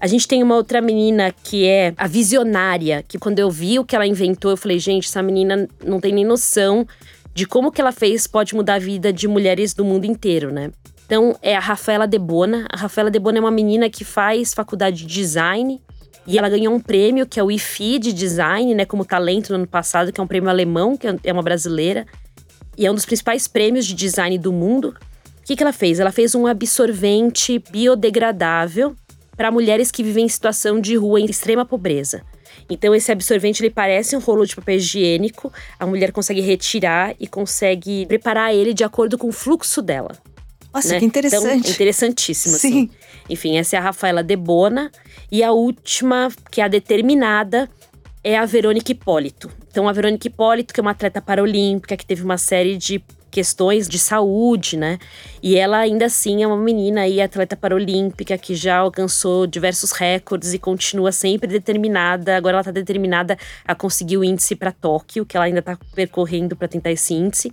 a 0.00 0.06
gente 0.06 0.28
tem 0.28 0.42
uma 0.42 0.54
outra 0.54 0.80
menina 0.80 1.34
que 1.42 1.66
é 1.66 1.94
a 1.96 2.06
visionária, 2.06 3.04
que 3.06 3.18
quando 3.18 3.38
eu 3.38 3.50
vi 3.50 3.78
o 3.78 3.84
que 3.84 3.96
ela 3.96 4.06
inventou, 4.06 4.50
eu 4.50 4.56
falei, 4.56 4.78
gente, 4.78 5.08
essa 5.08 5.22
menina 5.22 5.68
não 5.84 6.00
tem 6.00 6.12
nem 6.12 6.24
noção 6.24 6.86
de 7.34 7.46
como 7.46 7.70
que 7.70 7.80
ela 7.80 7.92
fez 7.92 8.26
pode 8.26 8.54
mudar 8.54 8.74
a 8.74 8.78
vida 8.78 9.12
de 9.12 9.28
mulheres 9.28 9.74
do 9.74 9.84
mundo 9.84 10.04
inteiro, 10.04 10.50
né? 10.50 10.70
Então 11.04 11.36
é 11.40 11.54
a 11.54 11.60
Rafaela 11.60 12.06
Debona. 12.06 12.66
A 12.70 12.76
Rafaela 12.76 13.10
Debona 13.10 13.38
é 13.38 13.40
uma 13.40 13.50
menina 13.50 13.88
que 13.88 14.04
faz 14.04 14.52
faculdade 14.52 15.06
de 15.06 15.06
design 15.06 15.80
e 16.26 16.36
ela 16.36 16.48
ganhou 16.48 16.74
um 16.74 16.80
prêmio 16.80 17.26
que 17.26 17.38
é 17.38 17.44
o 17.44 17.50
IFI 17.50 17.98
de 17.98 18.12
design, 18.12 18.74
né, 18.74 18.84
como 18.84 19.04
talento 19.04 19.50
no 19.50 19.56
ano 19.56 19.66
passado, 19.66 20.12
que 20.12 20.20
é 20.20 20.24
um 20.24 20.26
prêmio 20.26 20.50
alemão, 20.50 20.96
que 20.96 21.06
é 21.22 21.32
uma 21.32 21.42
brasileira, 21.42 22.04
e 22.76 22.84
é 22.84 22.90
um 22.90 22.94
dos 22.94 23.06
principais 23.06 23.46
prêmios 23.46 23.86
de 23.86 23.94
design 23.94 24.36
do 24.36 24.52
mundo. 24.52 24.96
O 25.40 25.46
que, 25.46 25.54
que 25.54 25.62
ela 25.62 25.72
fez? 25.72 26.00
Ela 26.00 26.10
fez 26.10 26.34
um 26.34 26.46
absorvente 26.46 27.62
biodegradável 27.70 28.96
para 29.36 29.50
mulheres 29.50 29.90
que 29.90 30.02
vivem 30.02 30.24
em 30.24 30.28
situação 30.28 30.80
de 30.80 30.96
rua 30.96 31.20
em 31.20 31.26
extrema 31.26 31.64
pobreza. 31.64 32.22
Então 32.68 32.94
esse 32.94 33.12
absorvente 33.12 33.62
ele 33.62 33.70
parece 33.70 34.16
um 34.16 34.20
rolo 34.20 34.46
de 34.46 34.56
papel 34.56 34.76
higiênico, 34.76 35.52
a 35.78 35.86
mulher 35.86 36.12
consegue 36.12 36.40
retirar 36.40 37.14
e 37.20 37.26
consegue 37.26 38.06
preparar 38.06 38.54
ele 38.54 38.72
de 38.72 38.84
acordo 38.84 39.18
com 39.18 39.28
o 39.28 39.32
fluxo 39.32 39.82
dela. 39.82 40.12
Nossa, 40.76 40.94
né? 40.94 40.98
que 40.98 41.06
interessante. 41.06 41.58
Então, 41.60 41.70
interessantíssimo, 41.70 42.56
Sim. 42.56 42.68
Assim. 42.68 42.90
Enfim, 43.30 43.56
essa 43.56 43.76
é 43.76 43.78
a 43.78 43.82
Rafaela 43.82 44.22
Debona. 44.22 44.90
E 45.32 45.42
a 45.42 45.50
última, 45.50 46.28
que 46.50 46.60
é 46.60 46.64
a 46.64 46.68
determinada, 46.68 47.68
é 48.22 48.36
a 48.36 48.44
Verônica 48.44 48.92
Hipólito. 48.92 49.50
Então, 49.70 49.88
a 49.88 49.92
Verônica 49.92 50.26
Hipólito, 50.26 50.74
que 50.74 50.80
é 50.80 50.82
uma 50.82 50.90
atleta 50.90 51.22
paralímpica, 51.22 51.96
que 51.96 52.04
teve 52.04 52.22
uma 52.22 52.36
série 52.36 52.76
de 52.76 53.02
questões 53.36 53.86
de 53.86 53.98
saúde, 53.98 54.78
né? 54.78 54.98
E 55.42 55.56
ela 55.56 55.76
ainda 55.76 56.06
assim 56.06 56.42
é 56.42 56.46
uma 56.46 56.56
menina 56.56 57.02
aí, 57.02 57.20
atleta 57.20 57.54
paralímpica, 57.54 58.38
que 58.38 58.54
já 58.54 58.78
alcançou 58.78 59.46
diversos 59.46 59.92
recordes 59.92 60.54
e 60.54 60.58
continua 60.58 61.12
sempre 61.12 61.46
determinada. 61.46 62.34
Agora 62.34 62.54
ela 62.54 62.62
está 62.62 62.70
determinada 62.70 63.36
a 63.66 63.74
conseguir 63.74 64.16
o 64.16 64.24
índice 64.24 64.56
para 64.56 64.72
Tóquio, 64.72 65.26
que 65.26 65.36
ela 65.36 65.44
ainda 65.44 65.58
está 65.58 65.78
percorrendo 65.94 66.56
para 66.56 66.66
tentar 66.66 66.90
esse 66.90 67.12
índice. 67.12 67.52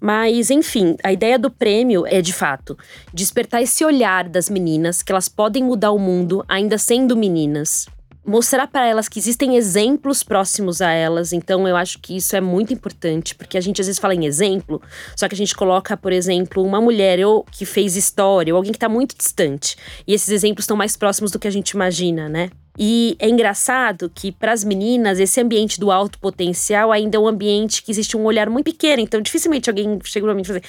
Mas, 0.00 0.52
enfim, 0.52 0.96
a 1.02 1.12
ideia 1.12 1.36
do 1.36 1.50
prêmio 1.50 2.06
é, 2.06 2.22
de 2.22 2.32
fato, 2.32 2.78
despertar 3.12 3.60
esse 3.60 3.84
olhar 3.84 4.28
das 4.28 4.48
meninas, 4.48 5.02
que 5.02 5.10
elas 5.10 5.28
podem 5.28 5.64
mudar 5.64 5.90
o 5.90 5.98
mundo 5.98 6.44
ainda 6.48 6.78
sendo 6.78 7.16
meninas. 7.16 7.88
Mostrar 8.26 8.66
para 8.66 8.86
elas 8.86 9.06
que 9.06 9.18
existem 9.18 9.56
exemplos 9.56 10.22
próximos 10.22 10.80
a 10.80 10.90
elas, 10.90 11.32
então 11.32 11.68
eu 11.68 11.76
acho 11.76 11.98
que 11.98 12.16
isso 12.16 12.34
é 12.34 12.40
muito 12.40 12.72
importante, 12.72 13.34
porque 13.34 13.58
a 13.58 13.60
gente 13.60 13.82
às 13.82 13.86
vezes 13.86 14.00
fala 14.00 14.14
em 14.14 14.24
exemplo, 14.24 14.80
só 15.14 15.28
que 15.28 15.34
a 15.34 15.36
gente 15.36 15.54
coloca, 15.54 15.94
por 15.94 16.10
exemplo, 16.10 16.62
uma 16.62 16.80
mulher 16.80 17.24
ou 17.26 17.44
que 17.44 17.66
fez 17.66 17.96
história, 17.96 18.54
ou 18.54 18.56
alguém 18.56 18.72
que 18.72 18.78
está 18.78 18.88
muito 18.88 19.14
distante. 19.14 19.76
E 20.06 20.14
esses 20.14 20.30
exemplos 20.30 20.64
estão 20.64 20.76
mais 20.76 20.96
próximos 20.96 21.30
do 21.30 21.38
que 21.38 21.46
a 21.46 21.50
gente 21.50 21.70
imagina, 21.72 22.26
né? 22.26 22.50
E 22.78 23.14
é 23.20 23.28
engraçado 23.28 24.10
que 24.12 24.32
para 24.32 24.52
as 24.52 24.64
meninas 24.64 25.20
esse 25.20 25.40
ambiente 25.40 25.78
do 25.78 25.92
alto 25.92 26.18
potencial 26.18 26.90
ainda 26.90 27.16
é 27.16 27.20
um 27.20 27.28
ambiente 27.28 27.82
que 27.82 27.92
existe 27.92 28.16
um 28.16 28.24
olhar 28.24 28.50
muito 28.50 28.64
pequeno, 28.64 29.00
então 29.00 29.20
dificilmente 29.20 29.70
alguém 29.70 29.98
chega 30.02 30.26
para 30.26 30.34
mim 30.34 30.42
e 30.42 30.44
fala, 30.44 30.60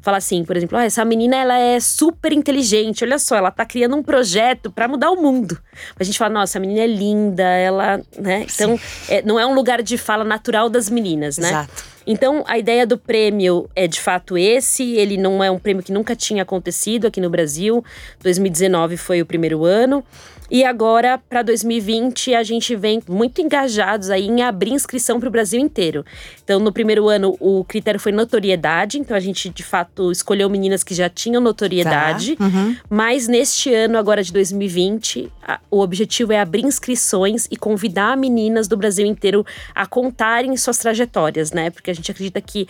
fala 0.00 0.16
assim, 0.16 0.44
por 0.44 0.56
exemplo, 0.56 0.78
ah, 0.78 0.84
essa 0.84 1.04
menina 1.04 1.36
ela 1.36 1.58
é 1.58 1.80
super 1.80 2.32
inteligente, 2.32 3.04
olha 3.04 3.18
só, 3.18 3.36
ela 3.36 3.50
tá 3.50 3.64
criando 3.64 3.96
um 3.96 4.02
projeto 4.02 4.70
para 4.70 4.88
mudar 4.88 5.10
o 5.10 5.16
mundo. 5.16 5.58
A 5.98 6.04
gente 6.04 6.18
fala, 6.18 6.34
nossa, 6.34 6.58
a 6.58 6.60
menina 6.60 6.80
é 6.80 6.86
linda, 6.86 7.42
ela, 7.42 8.00
né? 8.18 8.46
Então, 8.52 8.78
é, 9.08 9.22
não 9.22 9.38
é 9.38 9.46
um 9.46 9.54
lugar 9.54 9.82
de 9.82 9.98
fala 9.98 10.24
natural 10.24 10.68
das 10.68 10.88
meninas, 10.88 11.38
né? 11.38 11.48
Exato. 11.48 11.98
Então, 12.06 12.42
a 12.46 12.56
ideia 12.56 12.86
do 12.86 12.96
prêmio 12.96 13.68
é 13.76 13.86
de 13.86 14.00
fato 14.00 14.38
esse. 14.38 14.94
Ele 14.94 15.18
não 15.18 15.44
é 15.44 15.50
um 15.50 15.58
prêmio 15.58 15.82
que 15.82 15.92
nunca 15.92 16.16
tinha 16.16 16.42
acontecido 16.42 17.06
aqui 17.06 17.20
no 17.20 17.28
Brasil. 17.28 17.84
2019 18.22 18.96
foi 18.96 19.20
o 19.20 19.26
primeiro 19.26 19.66
ano. 19.66 20.02
E 20.50 20.64
agora, 20.64 21.18
para 21.18 21.42
2020, 21.42 22.34
a 22.34 22.42
gente 22.42 22.74
vem 22.74 23.02
muito 23.08 23.40
engajados 23.40 24.10
aí 24.10 24.26
em 24.26 24.42
abrir 24.42 24.72
inscrição 24.72 25.20
para 25.20 25.28
o 25.28 25.32
Brasil 25.32 25.60
inteiro. 25.60 26.04
Então, 26.42 26.58
no 26.58 26.72
primeiro 26.72 27.08
ano, 27.08 27.36
o 27.38 27.64
critério 27.64 28.00
foi 28.00 28.12
notoriedade. 28.12 28.98
Então, 28.98 29.16
a 29.16 29.20
gente, 29.20 29.50
de 29.50 29.62
fato, 29.62 30.10
escolheu 30.10 30.48
meninas 30.48 30.82
que 30.82 30.94
já 30.94 31.08
tinham 31.08 31.42
notoriedade. 31.42 32.36
Tá. 32.36 32.44
Uhum. 32.44 32.76
Mas 32.88 33.28
neste 33.28 33.72
ano, 33.74 33.98
agora 33.98 34.22
de 34.22 34.32
2020, 34.32 35.30
a, 35.46 35.60
o 35.70 35.80
objetivo 35.80 36.32
é 36.32 36.40
abrir 36.40 36.64
inscrições 36.64 37.46
e 37.50 37.56
convidar 37.56 38.16
meninas 38.16 38.66
do 38.66 38.76
Brasil 38.76 39.06
inteiro 39.06 39.44
a 39.74 39.86
contarem 39.86 40.56
suas 40.56 40.78
trajetórias, 40.78 41.52
né? 41.52 41.68
Porque 41.68 41.90
a 41.90 41.94
gente 41.94 42.10
acredita 42.10 42.40
que 42.40 42.66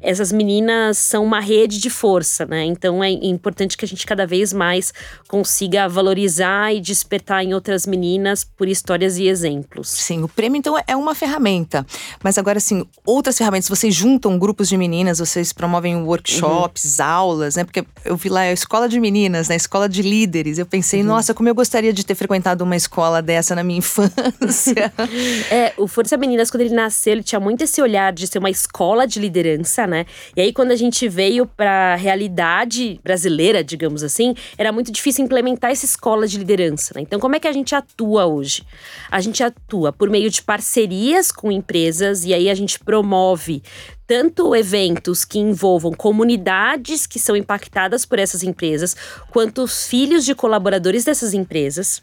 essas 0.00 0.32
meninas 0.32 0.98
são 0.98 1.24
uma 1.24 1.40
rede 1.40 1.78
de 1.78 1.90
força, 1.90 2.46
né? 2.46 2.64
Então 2.64 3.02
é 3.02 3.10
importante 3.10 3.76
que 3.76 3.84
a 3.84 3.88
gente 3.88 4.06
cada 4.06 4.26
vez 4.26 4.52
mais 4.52 4.92
consiga 5.26 5.88
valorizar 5.88 6.72
e 6.74 6.80
despertar 6.80 7.44
em 7.44 7.54
outras 7.54 7.86
meninas 7.86 8.44
por 8.44 8.68
histórias 8.68 9.18
e 9.18 9.26
exemplos. 9.26 9.88
Sim, 9.88 10.22
o 10.22 10.28
prêmio 10.28 10.58
então 10.58 10.76
é 10.86 10.96
uma 10.96 11.14
ferramenta. 11.14 11.86
Mas 12.22 12.38
agora, 12.38 12.58
assim, 12.58 12.86
outras 13.04 13.36
ferramentas, 13.36 13.68
vocês 13.68 13.94
juntam 13.94 14.38
grupos 14.38 14.68
de 14.68 14.76
meninas, 14.76 15.18
vocês 15.18 15.52
promovem 15.52 15.96
workshops, 15.96 16.98
uhum. 16.98 17.04
aulas, 17.04 17.56
né? 17.56 17.64
Porque 17.64 17.84
eu 18.04 18.16
vi 18.16 18.28
lá 18.28 18.40
a 18.40 18.52
escola 18.52 18.88
de 18.88 19.00
meninas, 19.00 19.48
né? 19.48 19.56
Escola 19.56 19.88
de 19.88 20.02
líderes. 20.02 20.58
Eu 20.58 20.66
pensei, 20.66 21.00
uhum. 21.00 21.08
nossa, 21.08 21.34
como 21.34 21.48
eu 21.48 21.54
gostaria 21.54 21.92
de 21.92 22.04
ter 22.04 22.14
frequentado 22.14 22.62
uma 22.64 22.76
escola 22.76 23.20
dessa 23.20 23.54
na 23.54 23.62
minha 23.62 23.78
infância. 23.78 24.92
é, 25.50 25.72
o 25.76 25.86
Força 25.86 26.16
Meninas, 26.16 26.50
quando 26.50 26.62
ele 26.62 26.74
nasceu, 26.74 27.12
ele 27.14 27.22
tinha 27.22 27.40
muito 27.40 27.64
esse 27.64 27.80
olhar 27.82 28.12
de 28.12 28.26
ser 28.26 28.38
uma 28.38 28.50
escola 28.50 29.06
de 29.06 29.18
liderança, 29.18 29.86
né? 29.88 30.06
E 30.36 30.40
aí, 30.40 30.52
quando 30.52 30.70
a 30.70 30.76
gente 30.76 31.08
veio 31.08 31.46
para 31.46 31.94
a 31.94 31.96
realidade 31.96 33.00
brasileira, 33.02 33.64
digamos 33.64 34.02
assim, 34.02 34.34
era 34.56 34.70
muito 34.70 34.92
difícil 34.92 35.24
implementar 35.24 35.70
essa 35.70 35.84
escola 35.84 36.26
de 36.26 36.38
liderança. 36.38 36.92
Né? 36.94 37.02
Então, 37.02 37.18
como 37.18 37.34
é 37.34 37.40
que 37.40 37.48
a 37.48 37.52
gente 37.52 37.74
atua 37.74 38.26
hoje? 38.26 38.62
A 39.10 39.20
gente 39.20 39.42
atua 39.42 39.92
por 39.92 40.08
meio 40.10 40.30
de 40.30 40.42
parcerias 40.42 41.32
com 41.32 41.50
empresas 41.50 42.24
e 42.24 42.34
aí 42.34 42.48
a 42.48 42.54
gente 42.54 42.78
promove 42.78 43.62
tanto 44.08 44.56
eventos 44.56 45.22
que 45.22 45.38
envolvam 45.38 45.92
comunidades 45.92 47.06
que 47.06 47.18
são 47.18 47.36
impactadas 47.36 48.06
por 48.06 48.18
essas 48.18 48.42
empresas, 48.42 48.96
quanto 49.30 49.62
os 49.62 49.86
filhos 49.86 50.24
de 50.24 50.34
colaboradores 50.34 51.04
dessas 51.04 51.34
empresas. 51.34 52.02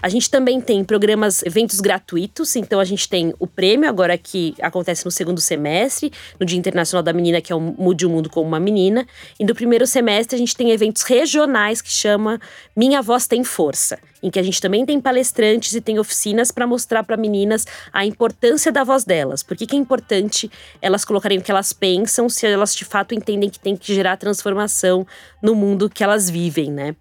A 0.00 0.08
gente 0.08 0.28
também 0.28 0.60
tem 0.60 0.84
programas, 0.84 1.42
eventos 1.42 1.80
gratuitos, 1.80 2.56
então 2.56 2.78
a 2.78 2.84
gente 2.84 3.08
tem 3.08 3.32
o 3.38 3.46
prêmio 3.46 3.88
agora 3.88 4.18
que 4.18 4.54
acontece 4.60 5.04
no 5.04 5.10
segundo 5.10 5.40
semestre, 5.40 6.12
no 6.38 6.44
Dia 6.44 6.58
Internacional 6.58 7.02
da 7.02 7.12
Menina, 7.12 7.40
que 7.40 7.52
é 7.52 7.56
o 7.56 7.60
Mude 7.60 8.06
o 8.06 8.10
Mundo 8.10 8.28
como 8.28 8.46
uma 8.46 8.60
Menina. 8.60 9.06
E 9.38 9.44
no 9.44 9.54
primeiro 9.54 9.86
semestre 9.86 10.36
a 10.36 10.38
gente 10.38 10.54
tem 10.56 10.70
eventos 10.70 11.02
regionais 11.02 11.80
que 11.80 11.90
chama 11.90 12.40
Minha 12.76 13.00
Voz 13.00 13.26
Tem 13.26 13.42
Força, 13.44 13.98
em 14.22 14.30
que 14.30 14.38
a 14.38 14.42
gente 14.42 14.60
também 14.60 14.84
tem 14.84 15.00
palestrantes 15.00 15.74
e 15.74 15.80
tem 15.80 15.98
oficinas 15.98 16.50
para 16.50 16.66
mostrar 16.66 17.02
para 17.04 17.16
meninas 17.16 17.66
a 17.92 18.04
importância 18.04 18.70
da 18.70 18.84
voz 18.84 19.04
delas. 19.04 19.42
Por 19.42 19.56
que, 19.56 19.66
que 19.66 19.76
é 19.76 19.78
importante 19.78 20.50
elas 20.82 21.04
colocarem 21.04 21.38
o 21.38 21.42
que 21.42 21.50
elas 21.50 21.72
pensam, 21.72 22.28
se 22.28 22.46
elas 22.46 22.74
de 22.74 22.84
fato 22.84 23.14
entendem 23.14 23.48
que 23.48 23.58
tem 23.58 23.76
que 23.76 23.94
gerar 23.94 24.16
transformação 24.16 25.06
no 25.42 25.54
mundo 25.54 25.88
que 25.88 26.04
elas 26.04 26.28
vivem, 26.28 26.70
né? 26.70 26.94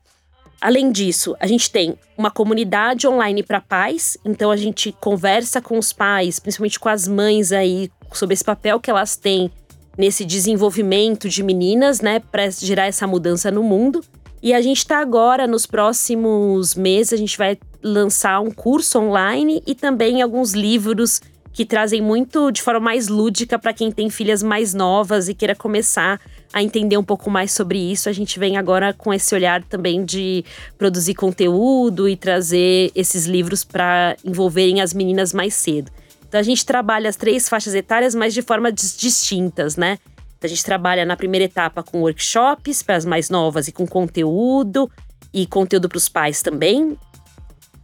Além 0.64 0.94
disso, 0.94 1.36
a 1.42 1.46
gente 1.46 1.70
tem 1.70 1.94
uma 2.18 2.32
comunidade 2.32 3.06
online 3.06 3.44
para 3.44 3.60
pais, 3.60 4.18
então 4.24 4.50
a 4.50 4.56
gente 4.56 4.94
conversa 4.94 5.60
com 5.60 5.78
os 5.78 5.92
pais, 5.92 6.40
principalmente 6.40 6.80
com 6.80 6.88
as 6.88 7.06
mães 7.06 7.52
aí, 7.52 7.92
sobre 8.14 8.34
esse 8.34 8.46
papel 8.46 8.80
que 8.80 8.90
elas 8.90 9.18
têm 9.18 9.52
nesse 9.98 10.24
desenvolvimento 10.24 11.28
de 11.28 11.44
meninas, 11.44 12.00
né, 12.00 12.22
para 12.22 12.50
gerar 12.50 12.86
essa 12.86 13.06
mudança 13.06 13.52
no 13.52 13.62
mundo. 13.62 14.02
E 14.42 14.54
a 14.54 14.62
gente 14.62 14.78
está 14.78 15.00
agora, 15.00 15.46
nos 15.46 15.66
próximos 15.66 16.76
meses, 16.76 17.12
a 17.12 17.18
gente 17.18 17.38
vai 17.38 17.58
lançar 17.84 18.40
um 18.40 18.50
curso 18.50 19.00
online 19.00 19.62
e 19.68 19.76
também 19.76 20.22
alguns 20.22 20.54
livros 20.54 21.20
que 21.54 21.66
trazem 21.66 22.02
muito 22.02 22.52
de 22.52 22.62
forma 22.62 22.80
mais 22.80 23.08
lúdica 23.08 23.60
para 23.60 23.72
quem 23.72 23.92
tem 23.92 24.10
filhas 24.10 24.42
mais 24.42 24.74
novas 24.74 25.30
e 25.30 25.36
queira 25.36 25.56
começar 25.56 26.20
a 26.52 26.62
entender 26.62 26.98
um 26.98 27.04
pouco 27.04 27.30
mais 27.30 27.52
sobre 27.52 27.80
isso. 27.80 28.10
A 28.10 28.12
gente 28.12 28.40
vem 28.40 28.58
agora 28.58 28.92
com 28.92 29.14
esse 29.14 29.34
olhar 29.36 29.64
também 29.64 30.04
de 30.04 30.44
produzir 30.78 31.14
conteúdo 31.14 32.10
e 32.10 32.16
trazer 32.16 32.92
esses 32.96 33.26
livros 33.26 33.64
para 33.64 34.18
envolverem 34.26 34.82
as 34.82 34.94
meninas 34.94 35.32
mais 35.32 35.54
cedo. 35.54 35.92
Então 36.28 36.40
a 36.40 36.44
gente 36.44 36.66
trabalha 36.66 37.08
as 37.08 37.16
três 37.16 37.48
faixas 37.48 37.76
etárias, 37.76 38.16
mas 38.16 38.34
de 38.34 38.42
formas 38.42 38.74
distintas, 38.98 39.78
né? 39.78 40.00
Então, 40.38 40.48
a 40.48 40.50
gente 40.50 40.66
trabalha 40.66 41.06
na 41.06 41.16
primeira 41.16 41.46
etapa 41.46 41.84
com 41.84 42.02
workshops 42.02 42.84
para 42.84 42.96
as 42.96 43.06
mais 43.06 43.30
novas 43.30 43.68
e 43.68 43.72
com 43.72 43.88
conteúdo 43.88 44.92
e 45.32 45.48
conteúdo 45.48 45.88
para 45.88 45.98
os 45.98 46.10
pais 46.10 46.42
também. 46.42 46.98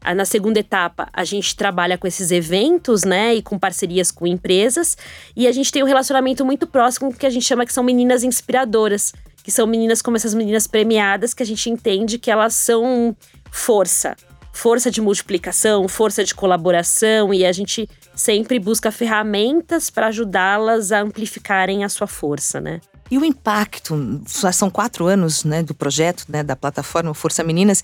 Ah, 0.01 0.15
na 0.15 0.25
segunda 0.25 0.59
etapa, 0.59 1.09
a 1.11 1.23
gente 1.23 1.55
trabalha 1.55 1.97
com 1.97 2.07
esses 2.07 2.31
eventos, 2.31 3.03
né, 3.03 3.35
e 3.35 3.41
com 3.41 3.59
parcerias 3.59 4.11
com 4.11 4.25
empresas, 4.25 4.97
e 5.35 5.47
a 5.47 5.51
gente 5.51 5.71
tem 5.71 5.83
um 5.83 5.85
relacionamento 5.85 6.45
muito 6.45 6.65
próximo 6.65 7.13
que 7.13 7.25
a 7.25 7.29
gente 7.29 7.45
chama 7.45 7.65
que 7.65 7.73
são 7.73 7.83
meninas 7.83 8.23
inspiradoras, 8.23 9.13
que 9.43 9.51
são 9.51 9.67
meninas 9.67 10.01
como 10.01 10.15
essas 10.15 10.33
meninas 10.33 10.67
premiadas, 10.67 11.33
que 11.33 11.43
a 11.43 11.45
gente 11.45 11.69
entende 11.69 12.17
que 12.17 12.31
elas 12.31 12.53
são 12.53 13.15
força, 13.51 14.15
força 14.53 14.89
de 14.89 15.01
multiplicação, 15.01 15.87
força 15.87 16.23
de 16.23 16.33
colaboração, 16.33 17.33
e 17.33 17.45
a 17.45 17.51
gente 17.51 17.89
sempre 18.15 18.59
busca 18.59 18.91
ferramentas 18.91 19.89
para 19.89 20.07
ajudá-las 20.07 20.91
a 20.91 21.01
amplificarem 21.01 21.83
a 21.83 21.89
sua 21.89 22.07
força, 22.07 22.59
né? 22.59 22.79
E 23.11 23.17
o 23.17 23.25
impacto, 23.25 24.21
são 24.27 24.69
quatro 24.69 25.07
anos 25.07 25.43
né, 25.43 25.63
do 25.63 25.73
projeto, 25.73 26.25
né, 26.29 26.43
da 26.43 26.55
plataforma 26.55 27.11
Força 27.15 27.43
Meninas, 27.43 27.83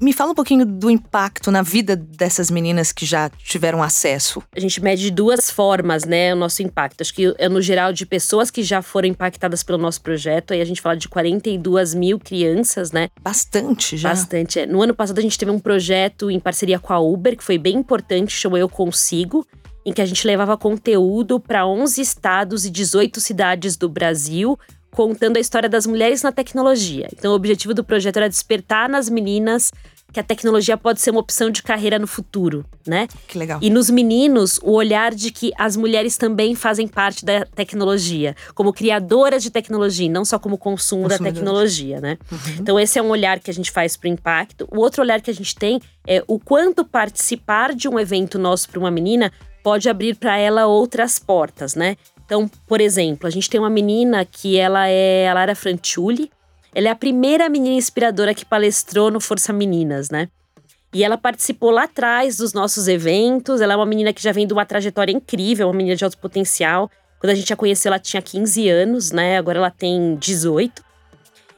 me 0.00 0.12
fala 0.12 0.32
um 0.32 0.34
pouquinho 0.34 0.64
do 0.64 0.90
impacto 0.90 1.50
na 1.50 1.62
vida 1.62 1.94
dessas 1.94 2.50
meninas 2.50 2.92
que 2.92 3.06
já 3.06 3.30
tiveram 3.30 3.82
acesso. 3.82 4.42
A 4.56 4.60
gente 4.60 4.82
mede 4.82 5.02
de 5.02 5.10
duas 5.10 5.50
formas, 5.50 6.04
né, 6.04 6.32
o 6.32 6.36
nosso 6.36 6.62
impacto. 6.62 7.00
Acho 7.00 7.14
que 7.14 7.34
é 7.38 7.48
no 7.48 7.60
geral 7.60 7.92
de 7.92 8.04
pessoas 8.04 8.50
que 8.50 8.62
já 8.62 8.82
foram 8.82 9.08
impactadas 9.08 9.62
pelo 9.62 9.78
nosso 9.78 10.00
projeto. 10.00 10.52
Aí 10.52 10.60
a 10.60 10.64
gente 10.64 10.80
fala 10.80 10.96
de 10.96 11.08
42 11.08 11.94
mil 11.94 12.18
crianças, 12.18 12.90
né? 12.90 13.08
Bastante 13.20 13.96
já. 13.96 14.10
Bastante. 14.10 14.60
É. 14.60 14.66
No 14.66 14.82
ano 14.82 14.94
passado 14.94 15.18
a 15.18 15.22
gente 15.22 15.38
teve 15.38 15.50
um 15.50 15.60
projeto 15.60 16.30
em 16.30 16.40
parceria 16.40 16.78
com 16.78 16.92
a 16.92 16.98
Uber, 16.98 17.36
que 17.36 17.44
foi 17.44 17.58
bem 17.58 17.76
importante, 17.76 18.32
chamou 18.32 18.58
Eu 18.58 18.68
Consigo 18.68 19.46
em 19.84 19.92
que 19.92 20.00
a 20.00 20.06
gente 20.06 20.26
levava 20.26 20.56
conteúdo 20.56 21.40
para 21.40 21.66
11 21.66 22.00
estados 22.00 22.64
e 22.64 22.70
18 22.70 23.20
cidades 23.20 23.76
do 23.76 23.88
Brasil, 23.88 24.58
contando 24.94 25.38
a 25.38 25.40
história 25.40 25.68
das 25.68 25.86
mulheres 25.86 26.22
na 26.22 26.30
tecnologia. 26.30 27.08
Então, 27.12 27.32
o 27.32 27.34
objetivo 27.34 27.74
do 27.74 27.82
projeto 27.82 28.18
era 28.18 28.28
despertar 28.28 28.88
nas 28.88 29.08
meninas 29.08 29.72
que 30.12 30.20
a 30.20 30.22
tecnologia 30.22 30.76
pode 30.76 31.00
ser 31.00 31.10
uma 31.10 31.20
opção 31.20 31.50
de 31.50 31.62
carreira 31.62 31.98
no 31.98 32.06
futuro, 32.06 32.64
né? 32.86 33.08
Que 33.26 33.38
legal. 33.38 33.58
E 33.62 33.70
nos 33.70 33.88
meninos, 33.88 34.60
o 34.62 34.72
olhar 34.72 35.14
de 35.14 35.30
que 35.30 35.50
as 35.56 35.74
mulheres 35.74 36.18
também 36.18 36.54
fazem 36.54 36.86
parte 36.86 37.24
da 37.24 37.46
tecnologia, 37.46 38.36
como 38.54 38.72
criadoras 38.72 39.42
de 39.42 39.50
tecnologia, 39.50 40.10
não 40.10 40.24
só 40.24 40.38
como 40.38 40.58
consumo 40.58 41.08
da 41.08 41.18
tecnologia, 41.18 41.98
né? 41.98 42.18
Uhum. 42.30 42.38
Então, 42.60 42.78
esse 42.78 42.98
é 42.98 43.02
um 43.02 43.08
olhar 43.08 43.40
que 43.40 43.50
a 43.50 43.54
gente 43.54 43.70
faz 43.70 43.96
para 43.96 44.08
o 44.08 44.12
impacto. 44.12 44.68
O 44.70 44.80
outro 44.80 45.00
olhar 45.02 45.20
que 45.22 45.30
a 45.30 45.34
gente 45.34 45.56
tem 45.56 45.80
é 46.06 46.22
o 46.28 46.38
quanto 46.38 46.84
participar 46.84 47.74
de 47.74 47.88
um 47.88 47.98
evento 47.98 48.38
nosso 48.38 48.68
para 48.68 48.78
uma 48.78 48.90
menina 48.90 49.32
pode 49.62 49.88
abrir 49.88 50.16
para 50.16 50.36
ela 50.36 50.66
outras 50.66 51.18
portas, 51.18 51.74
né? 51.74 51.96
Então, 52.32 52.50
por 52.66 52.80
exemplo, 52.80 53.26
a 53.26 53.30
gente 53.30 53.50
tem 53.50 53.60
uma 53.60 53.68
menina 53.68 54.24
que 54.24 54.56
ela 54.56 54.88
é 54.88 55.28
a 55.28 55.34
Lara 55.34 55.54
Franciulli. 55.54 56.30
Ela 56.74 56.88
é 56.88 56.90
a 56.90 56.96
primeira 56.96 57.46
menina 57.46 57.76
inspiradora 57.76 58.32
que 58.32 58.42
palestrou 58.42 59.10
no 59.10 59.20
Força 59.20 59.52
Meninas, 59.52 60.08
né? 60.08 60.30
E 60.94 61.04
ela 61.04 61.18
participou 61.18 61.70
lá 61.70 61.82
atrás 61.82 62.38
dos 62.38 62.54
nossos 62.54 62.88
eventos. 62.88 63.60
Ela 63.60 63.74
é 63.74 63.76
uma 63.76 63.84
menina 63.84 64.14
que 64.14 64.22
já 64.22 64.32
vem 64.32 64.46
de 64.46 64.54
uma 64.54 64.64
trajetória 64.64 65.12
incrível, 65.12 65.68
uma 65.68 65.76
menina 65.76 65.94
de 65.94 66.02
alto 66.04 66.16
potencial. 66.16 66.90
Quando 67.20 67.32
a 67.32 67.34
gente 67.34 67.52
a 67.52 67.56
conheceu, 67.56 67.90
ela 67.90 67.98
tinha 67.98 68.22
15 68.22 68.66
anos, 68.66 69.10
né? 69.10 69.36
Agora 69.36 69.58
ela 69.58 69.70
tem 69.70 70.16
18. 70.16 70.82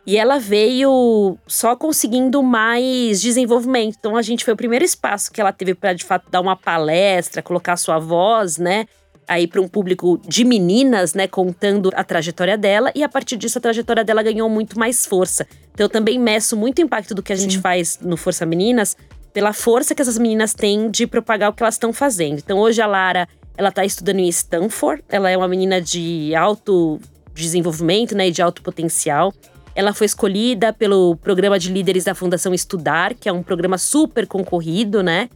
E 0.05 0.17
ela 0.17 0.41
veio 0.41 1.39
só 1.47 1.77
conseguindo 1.77 2.43
mais 2.43 3.23
desenvolvimento. 3.23 3.95
Então 3.97 4.17
a 4.17 4.23
gente 4.23 4.45
foi 4.45 4.55
o 4.55 4.57
primeiro 4.57 4.85
espaço 4.85 5.31
que 5.31 5.41
ela 5.41 5.53
teve 5.53 5.73
para 5.73 5.93
de 5.93 6.03
fato 6.03 6.29
dar 6.29 6.41
uma 6.41 6.57
palestra, 6.57 7.43
colocar 7.43 7.77
sua 7.77 8.01
voz, 8.01 8.59
né? 8.59 8.89
Aí 9.27 9.47
para 9.47 9.61
um 9.61 9.69
público 9.69 10.21
de 10.27 10.45
meninas, 10.45 11.15
né, 11.15 11.27
contando 11.27 11.91
a 11.95 12.05
trajetória 12.05 12.59
dela 12.59 12.93
e 12.95 13.03
a 13.03 13.09
partir 13.09 13.37
disso 13.37 13.59
a 13.59 13.61
trajetória 13.61 14.05
dela 14.05 14.23
ganhou 14.23 14.49
muito 14.49 14.79
mais 14.79 15.07
força. 15.07 15.47
Então 15.73 15.87
eu 15.87 15.89
também 15.89 16.19
meço 16.19 16.57
muito 16.57 16.79
o 16.79 16.83
impacto 16.83 17.15
do 17.15 17.23
que 17.23 17.33
a 17.33 17.37
gente 17.37 17.59
faz 17.59 17.99
no 18.01 18.17
Força 18.17 18.45
Meninas 18.45 18.97
pela 19.33 19.53
força 19.53 19.95
que 19.95 20.01
essas 20.01 20.17
meninas 20.17 20.55
têm 20.55 20.89
de 20.89 21.07
propagar 21.07 21.51
o 21.51 21.53
que 21.53 21.63
elas 21.63 21.75
estão 21.75 21.93
fazendo. 21.93 22.39
Então 22.39 22.59
hoje 22.59 22.81
a 22.81 22.87
Lara, 22.87 23.29
ela 23.57 23.71
está 23.71 23.85
estudando 23.85 24.21
em 24.21 24.29
Stanford, 24.29 25.03
ela 25.09 25.29
é 25.29 25.37
uma 25.37 25.49
menina 25.49 25.81
de 25.81 26.33
alto 26.37 27.01
desenvolvimento, 27.35 28.15
né, 28.15 28.29
e 28.29 28.31
de 28.31 28.41
alto 28.41 28.63
potencial. 28.63 29.35
Ela 29.75 29.93
foi 29.93 30.05
escolhida 30.05 30.73
pelo 30.73 31.17
programa 31.17 31.59
de 31.59 31.73
líderes 31.73 32.05
da 32.05 32.15
Fundação 32.15 32.55
Estudar, 32.55 33.13
que 33.13 33.29
é 33.29 33.33
um 33.33 33.43
programa 33.43 33.77
super 33.77 34.25
concorrido, 34.25 35.03
né? 35.03 35.29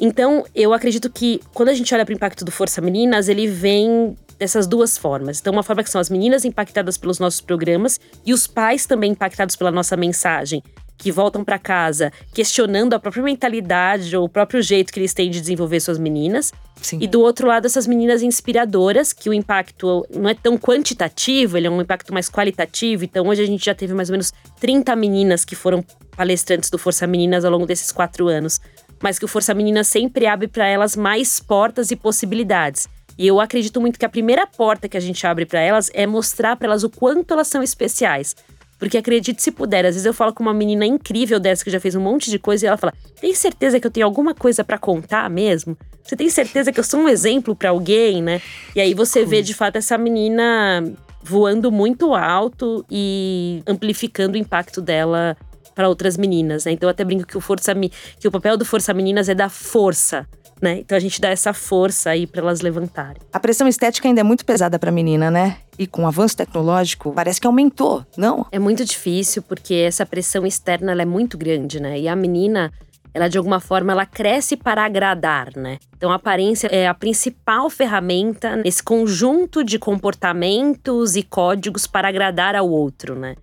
Então, 0.00 0.44
eu 0.54 0.72
acredito 0.72 1.10
que 1.10 1.40
quando 1.54 1.70
a 1.70 1.74
gente 1.74 1.94
olha 1.94 2.04
para 2.04 2.12
o 2.12 2.16
impacto 2.16 2.44
do 2.44 2.50
Força 2.50 2.80
Meninas, 2.80 3.28
ele 3.28 3.46
vem 3.46 4.14
dessas 4.38 4.66
duas 4.66 4.98
formas. 4.98 5.40
Então, 5.40 5.52
uma 5.52 5.62
forma 5.62 5.82
que 5.82 5.90
são 5.90 6.00
as 6.00 6.10
meninas 6.10 6.44
impactadas 6.44 6.96
pelos 6.98 7.18
nossos 7.18 7.40
programas 7.40 7.98
e 8.24 8.32
os 8.32 8.46
pais 8.46 8.86
também 8.86 9.12
impactados 9.12 9.56
pela 9.56 9.70
nossa 9.70 9.96
mensagem, 9.96 10.62
que 10.98 11.12
voltam 11.12 11.44
para 11.44 11.58
casa 11.58 12.12
questionando 12.32 12.94
a 12.94 12.98
própria 12.98 13.22
mentalidade 13.22 14.16
ou 14.16 14.24
o 14.24 14.28
próprio 14.28 14.62
jeito 14.62 14.92
que 14.92 15.00
eles 15.00 15.14
têm 15.14 15.30
de 15.30 15.40
desenvolver 15.40 15.80
suas 15.80 15.98
meninas. 15.98 16.52
Sim. 16.80 16.98
E 17.00 17.06
do 17.06 17.20
outro 17.20 17.46
lado, 17.46 17.66
essas 17.66 17.86
meninas 17.86 18.22
inspiradoras, 18.22 19.12
que 19.12 19.28
o 19.28 19.32
impacto 19.32 20.06
não 20.14 20.28
é 20.28 20.34
tão 20.34 20.58
quantitativo, 20.58 21.56
ele 21.56 21.66
é 21.66 21.70
um 21.70 21.80
impacto 21.80 22.12
mais 22.12 22.28
qualitativo. 22.28 23.04
Então, 23.04 23.26
hoje 23.26 23.42
a 23.42 23.46
gente 23.46 23.64
já 23.64 23.74
teve 23.74 23.94
mais 23.94 24.10
ou 24.10 24.12
menos 24.12 24.32
30 24.60 24.94
meninas 24.96 25.44
que 25.44 25.54
foram 25.54 25.84
palestrantes 26.16 26.70
do 26.70 26.78
Força 26.78 27.06
Meninas 27.06 27.44
ao 27.44 27.50
longo 27.50 27.66
desses 27.66 27.92
quatro 27.92 28.28
anos. 28.28 28.60
Mas 29.02 29.18
que 29.18 29.24
o 29.24 29.28
Força 29.28 29.54
Meninas 29.54 29.86
sempre 29.88 30.26
abre 30.26 30.48
para 30.48 30.66
elas 30.66 30.96
mais 30.96 31.38
portas 31.40 31.90
e 31.90 31.96
possibilidades. 31.96 32.88
E 33.18 33.26
eu 33.26 33.40
acredito 33.40 33.80
muito 33.80 33.98
que 33.98 34.04
a 34.04 34.10
primeira 34.10 34.46
porta 34.46 34.88
que 34.88 34.96
a 34.96 35.00
gente 35.00 35.26
abre 35.26 35.46
para 35.46 35.60
elas 35.60 35.90
é 35.94 36.06
mostrar 36.06 36.56
para 36.56 36.68
elas 36.68 36.84
o 36.84 36.90
quanto 36.90 37.32
elas 37.32 37.48
são 37.48 37.62
especiais. 37.62 38.36
Porque 38.78 38.98
acredite 38.98 39.42
se 39.42 39.50
puder, 39.50 39.86
às 39.86 39.94
vezes 39.94 40.04
eu 40.04 40.12
falo 40.12 40.34
com 40.34 40.42
uma 40.42 40.52
menina 40.52 40.84
incrível 40.84 41.40
dessa 41.40 41.64
que 41.64 41.70
já 41.70 41.80
fez 41.80 41.94
um 41.94 42.00
monte 42.00 42.30
de 42.30 42.38
coisa 42.38 42.66
e 42.66 42.68
ela 42.68 42.76
fala: 42.76 42.92
"Tem 43.18 43.34
certeza 43.34 43.80
que 43.80 43.86
eu 43.86 43.90
tenho 43.90 44.04
alguma 44.04 44.34
coisa 44.34 44.62
para 44.62 44.76
contar 44.76 45.30
mesmo? 45.30 45.76
Você 46.02 46.14
tem 46.14 46.28
certeza 46.28 46.70
que 46.70 46.78
eu 46.78 46.84
sou 46.84 47.00
um 47.00 47.08
exemplo 47.08 47.56
para 47.56 47.70
alguém, 47.70 48.22
né?" 48.22 48.42
E 48.74 48.80
aí 48.80 48.92
você 48.92 49.24
vê 49.24 49.40
de 49.40 49.54
fato 49.54 49.76
essa 49.76 49.96
menina 49.96 50.84
voando 51.22 51.72
muito 51.72 52.14
alto 52.14 52.84
e 52.90 53.62
amplificando 53.66 54.34
o 54.34 54.38
impacto 54.38 54.82
dela 54.82 55.36
para 55.76 55.88
outras 55.88 56.16
meninas, 56.16 56.64
né? 56.64 56.72
Então 56.72 56.88
eu 56.88 56.90
até 56.90 57.04
brinco 57.04 57.26
que 57.26 57.36
o 57.36 57.40
força 57.40 57.72
que 58.18 58.26
o 58.26 58.30
papel 58.30 58.56
do 58.56 58.64
Força 58.64 58.94
Meninas 58.94 59.28
é 59.28 59.34
dar 59.34 59.50
força 59.50 60.26
né? 60.60 60.78
Então 60.78 60.96
a 60.96 61.00
gente 61.00 61.20
dá 61.20 61.28
essa 61.28 61.52
força 61.52 62.10
aí 62.10 62.26
para 62.26 62.40
elas 62.40 62.60
levantarem. 62.60 63.20
A 63.32 63.38
pressão 63.38 63.68
estética 63.68 64.08
ainda 64.08 64.20
é 64.20 64.24
muito 64.24 64.44
pesada 64.44 64.78
para 64.78 64.90
menina, 64.90 65.30
né? 65.30 65.58
E 65.78 65.86
com 65.86 66.04
o 66.04 66.06
avanço 66.06 66.36
tecnológico, 66.36 67.12
parece 67.12 67.40
que 67.40 67.46
aumentou, 67.46 68.04
não? 68.16 68.46
É 68.50 68.58
muito 68.58 68.84
difícil 68.84 69.42
porque 69.42 69.74
essa 69.74 70.06
pressão 70.06 70.46
externa 70.46 71.00
é 71.00 71.04
muito 71.04 71.36
grande, 71.36 71.80
né? 71.80 71.98
E 72.00 72.08
a 72.08 72.16
menina, 72.16 72.72
ela 73.12 73.28
de 73.28 73.36
alguma 73.36 73.60
forma 73.60 73.92
ela 73.92 74.06
cresce 74.06 74.56
para 74.56 74.84
agradar, 74.84 75.54
né? 75.54 75.76
Então 75.94 76.10
a 76.10 76.14
aparência 76.14 76.68
é 76.68 76.88
a 76.88 76.94
principal 76.94 77.68
ferramenta 77.68 78.56
nesse 78.56 78.82
conjunto 78.82 79.62
de 79.62 79.78
comportamentos 79.78 81.16
e 81.16 81.22
códigos 81.22 81.86
para 81.86 82.08
agradar 82.08 82.56
ao 82.56 82.68
outro, 82.70 83.14
né? 83.14 83.36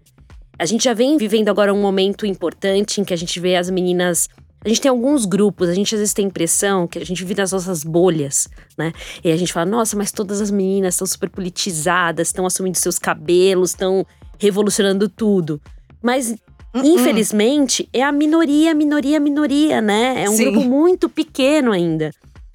A 0.63 0.65
gente 0.65 0.85
já 0.85 0.93
vem 0.93 1.17
vivendo 1.17 1.49
agora 1.49 1.73
um 1.73 1.81
momento 1.81 2.25
importante 2.25 3.01
em 3.01 3.03
que 3.03 3.13
a 3.13 3.17
gente 3.17 3.37
vê 3.37 3.57
as 3.57 3.69
meninas 3.69 4.29
a 4.63 4.69
gente 4.69 4.79
tem 4.79 4.89
alguns 4.89 5.25
grupos, 5.25 5.67
a 5.67 5.73
gente 5.73 5.93
às 5.93 5.99
vezes 5.99 6.13
tem 6.13 6.23
a 6.23 6.29
impressão 6.29 6.87
que 6.87 6.97
a 6.97 7.05
gente 7.05 7.21
vive 7.21 7.41
nas 7.41 7.51
nossas 7.51 7.83
bolhas, 7.83 8.47
né? 8.77 8.93
E 9.21 9.29
a 9.29 9.35
gente 9.35 9.51
fala, 9.51 9.65
nossa, 9.65 9.97
mas 9.97 10.09
todas 10.09 10.39
as 10.39 10.49
meninas 10.49 10.93
estão 10.93 11.05
super 11.05 11.29
politizadas, 11.29 12.29
estão 12.29 12.45
assumindo 12.45 12.77
seus 12.77 12.97
cabelos, 12.97 13.71
estão 13.71 14.05
revolucionando 14.39 15.09
tudo. 15.09 15.61
Mas 16.01 16.31
uh 16.31 16.35
-uh. 16.75 16.85
Infelizmente, 16.85 17.89
é 17.91 18.01
a 18.01 18.13
minoria, 18.13 18.73
minoria, 18.73 19.19
minoria, 19.19 19.81
né? 19.81 20.23
É 20.23 20.29
um 20.29 20.37
Sim. 20.37 20.45
grupo 20.45 20.65
muito 20.65 21.09
pequeno 21.09 21.73
ainda. 21.73 22.13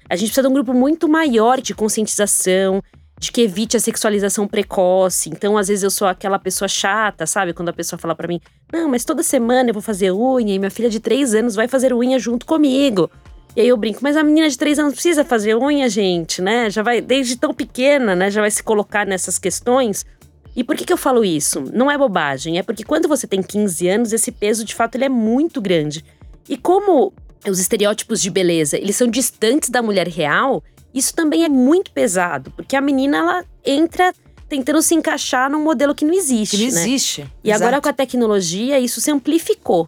A 0.09 0.15
gente 0.15 0.29
precisa 0.29 0.41
de 0.41 0.47
um 0.47 0.53
grupo 0.53 0.73
muito 0.73 1.07
maior 1.07 1.61
de 1.61 1.75
conscientização, 1.75 2.81
de 3.19 3.31
que 3.31 3.41
evite 3.41 3.75
a 3.75 3.79
sexualização 3.79 4.47
precoce. 4.47 5.29
Então, 5.29 5.57
às 5.57 5.67
vezes 5.67 5.83
eu 5.83 5.91
sou 5.91 6.07
aquela 6.07 6.39
pessoa 6.39 6.69
chata, 6.69 7.27
sabe? 7.27 7.53
Quando 7.53 7.69
a 7.69 7.73
pessoa 7.73 7.99
fala 7.99 8.15
para 8.15 8.27
mim: 8.27 8.39
"Não, 8.71 8.89
mas 8.89 9.03
toda 9.03 9.21
semana 9.21 9.69
eu 9.69 9.73
vou 9.73 9.83
fazer 9.83 10.11
unha 10.11 10.55
e 10.55 10.57
minha 10.57 10.71
filha 10.71 10.89
de 10.89 11.01
três 11.01 11.35
anos 11.35 11.53
vai 11.53 11.67
fazer 11.67 11.93
unha 11.93 12.17
junto 12.17 12.45
comigo". 12.45 13.11
E 13.55 13.61
aí 13.61 13.67
eu 13.67 13.75
brinco, 13.75 13.99
mas 14.01 14.15
a 14.15 14.23
menina 14.23 14.47
de 14.47 14.57
três 14.57 14.79
anos 14.79 14.93
precisa 14.93 15.25
fazer 15.25 15.55
unha, 15.55 15.89
gente, 15.89 16.41
né? 16.41 16.69
Já 16.69 16.81
vai, 16.81 17.01
desde 17.01 17.35
tão 17.35 17.53
pequena, 17.53 18.15
né? 18.15 18.31
Já 18.31 18.41
vai 18.41 18.51
se 18.51 18.63
colocar 18.63 19.05
nessas 19.05 19.37
questões. 19.37 20.05
E 20.55 20.63
por 20.63 20.75
que, 20.75 20.85
que 20.85 20.93
eu 20.93 20.97
falo 20.97 21.25
isso? 21.25 21.63
Não 21.73 21.91
é 21.91 21.97
bobagem, 21.97 22.57
é 22.57 22.63
porque 22.63 22.83
quando 22.83 23.07
você 23.07 23.27
tem 23.27 23.41
15 23.41 23.87
anos, 23.87 24.13
esse 24.13 24.31
peso 24.31 24.63
de 24.63 24.73
fato 24.73 24.95
ele 24.95 25.05
é 25.05 25.09
muito 25.09 25.61
grande. 25.61 26.05
E 26.47 26.57
como 26.57 27.11
os 27.47 27.59
estereótipos 27.59 28.21
de 28.21 28.29
beleza, 28.29 28.77
eles 28.77 28.95
são 28.95 29.07
distantes 29.07 29.69
da 29.69 29.81
mulher 29.81 30.07
real, 30.07 30.63
isso 30.93 31.13
também 31.13 31.43
é 31.43 31.49
muito 31.49 31.91
pesado, 31.91 32.51
porque 32.51 32.75
a 32.75 32.81
menina 32.81 33.17
ela 33.17 33.45
entra 33.65 34.13
tentando 34.47 34.81
se 34.81 34.95
encaixar 34.95 35.49
num 35.49 35.63
modelo 35.63 35.93
que 35.93 36.03
não 36.03 36.13
existe. 36.13 36.57
Que 36.57 36.67
não 36.67 36.73
né? 36.73 36.81
existe. 36.81 37.21
E 37.43 37.49
Exato. 37.49 37.63
agora 37.63 37.81
com 37.81 37.89
a 37.89 37.93
tecnologia, 37.93 38.79
isso 38.79 38.99
se 38.99 39.11
amplificou. 39.11 39.87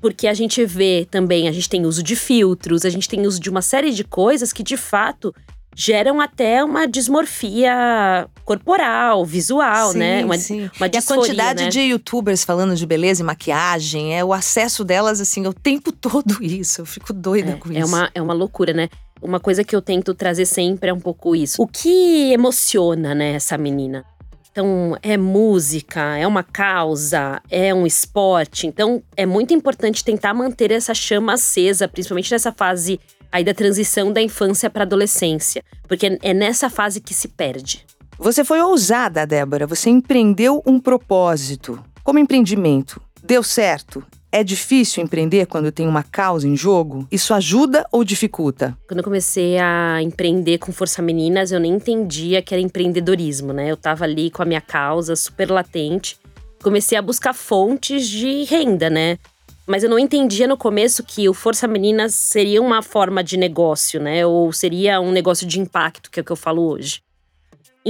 Porque 0.00 0.26
a 0.26 0.34
gente 0.34 0.64
vê 0.64 1.06
também, 1.10 1.48
a 1.48 1.52
gente 1.52 1.68
tem 1.68 1.84
uso 1.84 2.02
de 2.02 2.16
filtros, 2.16 2.84
a 2.84 2.90
gente 2.90 3.08
tem 3.08 3.26
uso 3.26 3.40
de 3.40 3.50
uma 3.50 3.60
série 3.60 3.90
de 3.90 4.04
coisas 4.04 4.52
que 4.52 4.62
de 4.62 4.76
fato 4.76 5.34
geram 5.78 6.20
até 6.20 6.64
uma 6.64 6.88
dismorfia 6.88 8.28
corporal, 8.44 9.24
visual, 9.24 9.92
sim, 9.92 9.98
né? 9.98 10.24
Uma, 10.24 10.36
sim. 10.36 10.68
uma 10.76 10.88
disforia, 10.88 10.90
e 10.90 10.98
a 10.98 11.02
quantidade 11.02 11.64
né? 11.64 11.70
de 11.70 11.80
youtubers 11.80 12.42
falando 12.42 12.74
de 12.74 12.84
beleza 12.84 13.22
e 13.22 13.24
maquiagem, 13.24 14.18
é 14.18 14.24
o 14.24 14.32
acesso 14.32 14.82
delas, 14.82 15.20
assim, 15.20 15.46
o 15.46 15.54
tempo 15.54 15.92
todo 15.94 16.42
isso. 16.42 16.80
Eu 16.80 16.86
fico 16.86 17.12
doida 17.12 17.52
é, 17.52 17.54
com 17.54 17.70
é 17.70 17.78
isso. 17.78 17.86
Uma, 17.86 18.10
é 18.12 18.20
uma 18.20 18.34
loucura, 18.34 18.72
né? 18.72 18.88
Uma 19.20 19.40
coisa 19.40 19.64
que 19.64 19.74
eu 19.74 19.82
tento 19.82 20.14
trazer 20.14 20.46
sempre 20.46 20.90
é 20.90 20.92
um 20.92 21.00
pouco 21.00 21.34
isso. 21.34 21.60
O 21.60 21.66
que 21.66 22.32
emociona, 22.32 23.14
né, 23.14 23.34
essa 23.34 23.58
menina? 23.58 24.04
Então, 24.50 24.96
é 25.02 25.16
música, 25.16 26.16
é 26.16 26.26
uma 26.26 26.42
causa, 26.42 27.40
é 27.48 27.72
um 27.72 27.86
esporte. 27.86 28.66
Então, 28.66 29.02
é 29.16 29.24
muito 29.24 29.54
importante 29.54 30.04
tentar 30.04 30.34
manter 30.34 30.72
essa 30.72 30.92
chama 30.94 31.34
acesa, 31.34 31.86
principalmente 31.86 32.32
nessa 32.32 32.50
fase 32.50 32.98
aí 33.30 33.44
da 33.44 33.54
transição 33.54 34.12
da 34.12 34.20
infância 34.20 34.68
para 34.68 34.82
adolescência, 34.82 35.62
porque 35.86 36.18
é 36.22 36.34
nessa 36.34 36.68
fase 36.68 37.00
que 37.00 37.14
se 37.14 37.28
perde. 37.28 37.86
Você 38.18 38.44
foi 38.44 38.60
ousada, 38.60 39.24
Débora. 39.24 39.66
Você 39.66 39.90
empreendeu 39.90 40.60
um 40.66 40.80
propósito. 40.80 41.80
Como 42.02 42.18
empreendimento, 42.18 43.00
deu 43.22 43.44
certo? 43.44 44.04
É 44.30 44.44
difícil 44.44 45.02
empreender 45.02 45.46
quando 45.46 45.72
tem 45.72 45.88
uma 45.88 46.02
causa 46.02 46.46
em 46.46 46.54
jogo? 46.54 47.08
Isso 47.10 47.32
ajuda 47.32 47.86
ou 47.90 48.04
dificulta? 48.04 48.76
Quando 48.86 48.98
eu 48.98 49.04
comecei 49.04 49.58
a 49.58 50.02
empreender 50.02 50.58
com 50.58 50.70
Força 50.70 51.00
Meninas, 51.00 51.50
eu 51.50 51.58
nem 51.58 51.72
entendia 51.72 52.42
que 52.42 52.52
era 52.52 52.60
empreendedorismo, 52.60 53.54
né? 53.54 53.70
Eu 53.70 53.76
tava 53.76 54.04
ali 54.04 54.30
com 54.30 54.42
a 54.42 54.44
minha 54.44 54.60
causa 54.60 55.16
super 55.16 55.50
latente. 55.50 56.18
Comecei 56.62 56.98
a 56.98 57.02
buscar 57.02 57.32
fontes 57.32 58.06
de 58.06 58.44
renda, 58.44 58.90
né? 58.90 59.18
Mas 59.66 59.82
eu 59.82 59.88
não 59.88 59.98
entendia 59.98 60.46
no 60.46 60.58
começo 60.58 61.02
que 61.02 61.26
o 61.26 61.32
Força 61.32 61.66
Meninas 61.66 62.14
seria 62.14 62.60
uma 62.60 62.82
forma 62.82 63.24
de 63.24 63.38
negócio, 63.38 63.98
né? 63.98 64.26
Ou 64.26 64.52
seria 64.52 65.00
um 65.00 65.10
negócio 65.10 65.46
de 65.46 65.58
impacto, 65.58 66.10
que 66.10 66.20
é 66.20 66.22
o 66.22 66.24
que 66.24 66.32
eu 66.32 66.36
falo 66.36 66.62
hoje. 66.68 67.00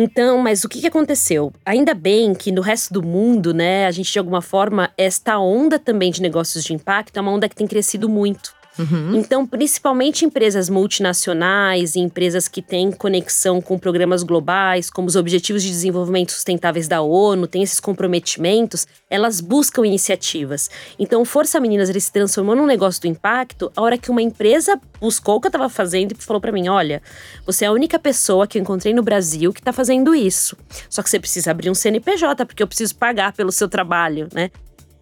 Então, 0.01 0.39
mas 0.39 0.63
o 0.63 0.69
que, 0.69 0.87
aconteceu? 0.87 1.53
Ainda 1.67 1.93
bem 1.93 2.33
que 2.33 2.53
no 2.53 2.63
resto 2.63 2.95
do 2.95 3.03
mundo, 3.03 3.53
né, 3.53 3.85
a 3.85 3.91
gente 3.91 4.13
de 4.13 4.19
alguma 4.21 4.41
forma, 4.41 4.93
esta 4.97 5.41
onda 5.41 5.77
também 5.77 6.13
de 6.13 6.23
negócios 6.23 6.63
de 6.63 6.73
impacto 6.73 7.17
é 7.17 7.21
uma 7.21 7.33
onda 7.33 7.49
que 7.49 7.57
tem 7.57 7.67
crescido 7.67 8.09
muito. 8.09 8.55
Uhum. 8.79 9.17
Então, 9.17 9.47
principalmente 9.47 10.25
empresas 10.25 10.69
multinacionais 10.69 11.95
e 11.95 12.01
empresas 12.01 12.47
que 12.47 12.63
têm 12.63 12.93
conexão 12.93 13.61
com 13.61 13.79
programas 13.79 14.23
globais, 14.23 14.89
como 14.91 15.09
os 15.09 15.17
Objetivos 15.17 15.63
de 15.63 15.71
Desenvolvimento 15.71 16.33
Sustentáveis 16.33 16.87
da 16.87 17.01
ONU, 17.01 17.47
têm 17.47 17.63
esses 17.63 17.81
comprometimentos, 17.81 18.87
elas 19.11 19.41
buscam 19.41 19.87
iniciativas. 19.87 20.71
Então, 20.99 21.25
Força 21.25 21.59
Meninas 21.61 21.89
ele 21.89 22.01
se 22.01 22.13
transformou 22.13 22.55
num 22.55 22.67
negócio 22.67 23.01
do 23.03 23.09
impacto 23.09 23.73
a 23.75 23.83
hora 23.83 23.99
que 23.99 24.11
uma 24.11 24.23
empresa 24.23 24.81
buscou 25.01 25.37
o 25.37 25.41
que 25.41 25.47
eu 25.47 25.51
estava 25.51 25.69
fazendo 25.69 26.13
e 26.13 26.15
falou 26.15 26.41
para 26.41 26.53
mim: 26.53 26.69
olha, 26.69 27.03
você 27.45 27.65
é 27.65 27.69
a 27.69 27.73
única 27.73 27.99
pessoa 27.99 28.47
que 28.47 28.59
eu 28.59 28.63
encontrei 28.63 28.95
no 28.95 29.03
Brasil 29.03 29.53
que 29.53 29.61
está 29.61 29.73
fazendo 29.73 30.15
isso. 30.15 30.57
Só 30.89 31.03
que 31.03 31.11
você 31.11 31.19
precisa 31.19 31.51
abrir 31.51 31.71
um 31.71 31.75
CNPJ, 31.75 32.47
porque 32.47 32.63
eu 32.63 32.67
preciso 32.67 32.95
pagar 32.97 33.33
pelo 33.33 33.51
seu 33.51 33.69
trabalho, 33.69 34.29
né? 34.33 34.51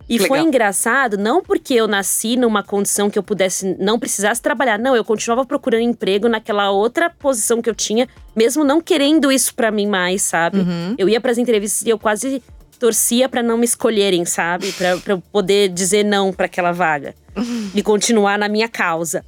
E 0.08 0.18
Legal. 0.18 0.28
foi 0.28 0.40
engraçado, 0.40 1.18
não 1.18 1.42
porque 1.42 1.74
eu 1.74 1.88
nasci 1.88 2.36
numa 2.36 2.62
condição 2.62 3.10
que 3.10 3.18
eu 3.18 3.22
pudesse, 3.24 3.76
não 3.78 3.98
precisasse 3.98 4.40
trabalhar. 4.40 4.78
Não, 4.78 4.94
eu 4.94 5.04
continuava 5.04 5.44
procurando 5.44 5.82
emprego 5.82 6.28
naquela 6.28 6.70
outra 6.70 7.10
posição 7.10 7.60
que 7.60 7.68
eu 7.68 7.74
tinha, 7.74 8.08
mesmo 8.34 8.62
não 8.62 8.80
querendo 8.80 9.32
isso 9.32 9.52
para 9.54 9.70
mim 9.70 9.86
mais, 9.86 10.22
sabe? 10.22 10.58
Uhum. 10.58 10.94
Eu 10.96 11.08
ia 11.08 11.20
para 11.20 11.32
as 11.32 11.38
entrevistas 11.38 11.82
e 11.84 11.90
eu 11.90 11.98
quase 11.98 12.40
torcia 12.78 13.28
para 13.28 13.42
não 13.42 13.58
me 13.58 13.64
escolherem, 13.64 14.24
sabe? 14.24 14.72
Para 14.72 14.96
eu 15.08 15.20
poder 15.32 15.70
dizer 15.70 16.04
não 16.04 16.32
para 16.32 16.46
aquela 16.46 16.70
vaga 16.70 17.14
uhum. 17.36 17.70
e 17.74 17.82
continuar 17.82 18.38
na 18.38 18.48
minha 18.48 18.68
causa. 18.68 19.24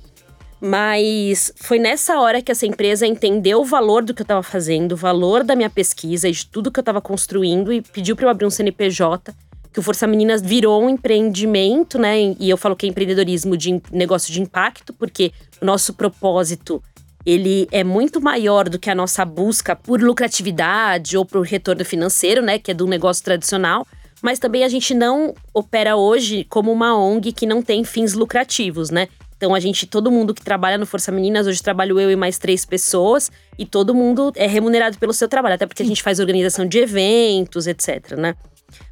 Mas 0.60 1.52
foi 1.56 1.78
nessa 1.78 2.20
hora 2.20 2.42
que 2.42 2.52
essa 2.52 2.66
empresa 2.66 3.06
entendeu 3.06 3.60
o 3.60 3.64
valor 3.64 4.02
do 4.02 4.12
que 4.12 4.22
eu 4.22 4.24
estava 4.24 4.42
fazendo, 4.42 4.92
o 4.92 4.96
valor 4.96 5.42
da 5.42 5.56
minha 5.56 5.70
pesquisa 5.70 6.28
e 6.28 6.32
de 6.32 6.46
tudo 6.46 6.70
que 6.70 6.78
eu 6.78 6.82
estava 6.82 7.00
construindo 7.00 7.72
e 7.72 7.80
pediu 7.80 8.14
para 8.14 8.26
eu 8.26 8.30
abrir 8.30 8.46
um 8.46 8.50
CNPJ 8.50 9.32
que 9.78 9.80
o 9.80 9.82
Força 9.82 10.08
Meninas 10.08 10.42
virou 10.42 10.82
um 10.82 10.90
empreendimento, 10.90 12.00
né? 12.00 12.34
E 12.40 12.50
eu 12.50 12.56
falo 12.56 12.74
que 12.74 12.84
é 12.84 12.88
empreendedorismo 12.88 13.56
de 13.56 13.80
negócio 13.92 14.32
de 14.32 14.42
impacto, 14.42 14.92
porque 14.92 15.30
o 15.62 15.64
nosso 15.64 15.94
propósito 15.94 16.82
ele 17.24 17.68
é 17.70 17.84
muito 17.84 18.20
maior 18.20 18.68
do 18.68 18.76
que 18.76 18.90
a 18.90 18.94
nossa 18.94 19.24
busca 19.24 19.76
por 19.76 20.02
lucratividade 20.02 21.16
ou 21.16 21.24
por 21.24 21.42
retorno 21.42 21.84
financeiro, 21.84 22.42
né? 22.42 22.58
Que 22.58 22.72
é 22.72 22.74
do 22.74 22.88
negócio 22.88 23.22
tradicional. 23.22 23.86
Mas 24.20 24.40
também 24.40 24.64
a 24.64 24.68
gente 24.68 24.92
não 24.94 25.32
opera 25.54 25.94
hoje 25.94 26.42
como 26.50 26.72
uma 26.72 26.98
ONG 26.98 27.30
que 27.30 27.46
não 27.46 27.62
tem 27.62 27.84
fins 27.84 28.14
lucrativos, 28.14 28.90
né? 28.90 29.06
Então 29.36 29.54
a 29.54 29.60
gente, 29.60 29.86
todo 29.86 30.10
mundo 30.10 30.34
que 30.34 30.42
trabalha 30.42 30.76
no 30.76 30.86
Força 30.86 31.12
Meninas, 31.12 31.46
hoje 31.46 31.62
trabalho 31.62 32.00
eu 32.00 32.10
e 32.10 32.16
mais 32.16 32.36
três 32.36 32.64
pessoas, 32.64 33.30
e 33.56 33.64
todo 33.64 33.94
mundo 33.94 34.32
é 34.34 34.48
remunerado 34.48 34.98
pelo 34.98 35.12
seu 35.12 35.28
trabalho, 35.28 35.54
até 35.54 35.66
porque 35.66 35.84
a 35.84 35.86
gente 35.86 36.02
faz 36.02 36.18
organização 36.18 36.66
de 36.66 36.80
eventos, 36.80 37.68
etc, 37.68 38.16
né? 38.18 38.34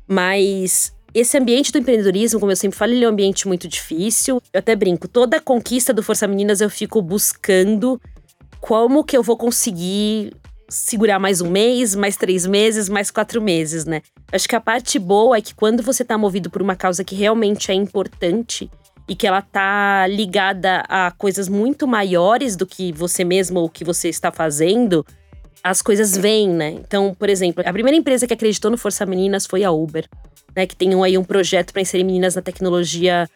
Mas 0.06 0.92
esse 1.14 1.36
ambiente 1.38 1.72
do 1.72 1.78
empreendedorismo, 1.78 2.38
como 2.38 2.52
eu 2.52 2.56
sempre 2.56 2.78
falo, 2.78 2.92
ele 2.92 3.04
é 3.04 3.08
um 3.08 3.12
ambiente 3.12 3.48
muito 3.48 3.66
difícil. 3.66 4.40
Eu 4.52 4.58
até 4.58 4.76
brinco, 4.76 5.08
toda 5.08 5.40
conquista 5.40 5.92
do 5.92 6.02
Força 6.02 6.26
Meninas 6.28 6.60
eu 6.60 6.68
fico 6.68 7.00
buscando 7.00 8.00
como 8.60 9.04
que 9.04 9.16
eu 9.16 9.22
vou 9.22 9.36
conseguir 9.36 10.32
segurar 10.68 11.18
mais 11.18 11.40
um 11.40 11.50
mês, 11.50 11.94
mais 11.94 12.16
três 12.16 12.44
meses, 12.44 12.88
mais 12.88 13.10
quatro 13.10 13.40
meses, 13.40 13.84
né? 13.84 14.02
Acho 14.32 14.48
que 14.48 14.56
a 14.56 14.60
parte 14.60 14.98
boa 14.98 15.36
é 15.36 15.40
que 15.40 15.54
quando 15.54 15.82
você 15.82 16.04
tá 16.04 16.18
movido 16.18 16.50
por 16.50 16.60
uma 16.60 16.74
causa 16.74 17.04
que 17.04 17.14
realmente 17.14 17.70
é 17.70 17.74
importante 17.74 18.70
e 19.08 19.14
que 19.14 19.26
ela 19.26 19.40
tá 19.40 20.06
ligada 20.08 20.82
a 20.88 21.12
coisas 21.12 21.48
muito 21.48 21.86
maiores 21.86 22.56
do 22.56 22.66
que 22.66 22.92
você 22.92 23.24
mesmo 23.24 23.60
ou 23.60 23.70
que 23.70 23.84
você 23.84 24.08
está 24.08 24.32
fazendo, 24.32 25.06
as 25.62 25.82
coisas 25.82 26.16
vêm, 26.16 26.48
né? 26.48 26.70
Então, 26.70 27.14
por 27.18 27.28
exemplo, 27.28 27.62
a 27.66 27.72
primeira 27.72 27.96
empresa 27.96 28.26
que 28.26 28.34
acreditou 28.34 28.70
no 28.70 28.78
Força 28.78 29.04
Meninas 29.04 29.46
foi 29.46 29.64
a 29.64 29.70
Uber, 29.70 30.08
né? 30.54 30.66
Que 30.66 30.76
tem 30.76 30.94
um, 30.94 31.02
aí 31.02 31.18
um 31.18 31.24
projeto 31.24 31.72
para 31.72 31.82
inserir 31.82 32.04
meninas 32.04 32.34
na 32.34 32.42
tecnologia 32.42 33.28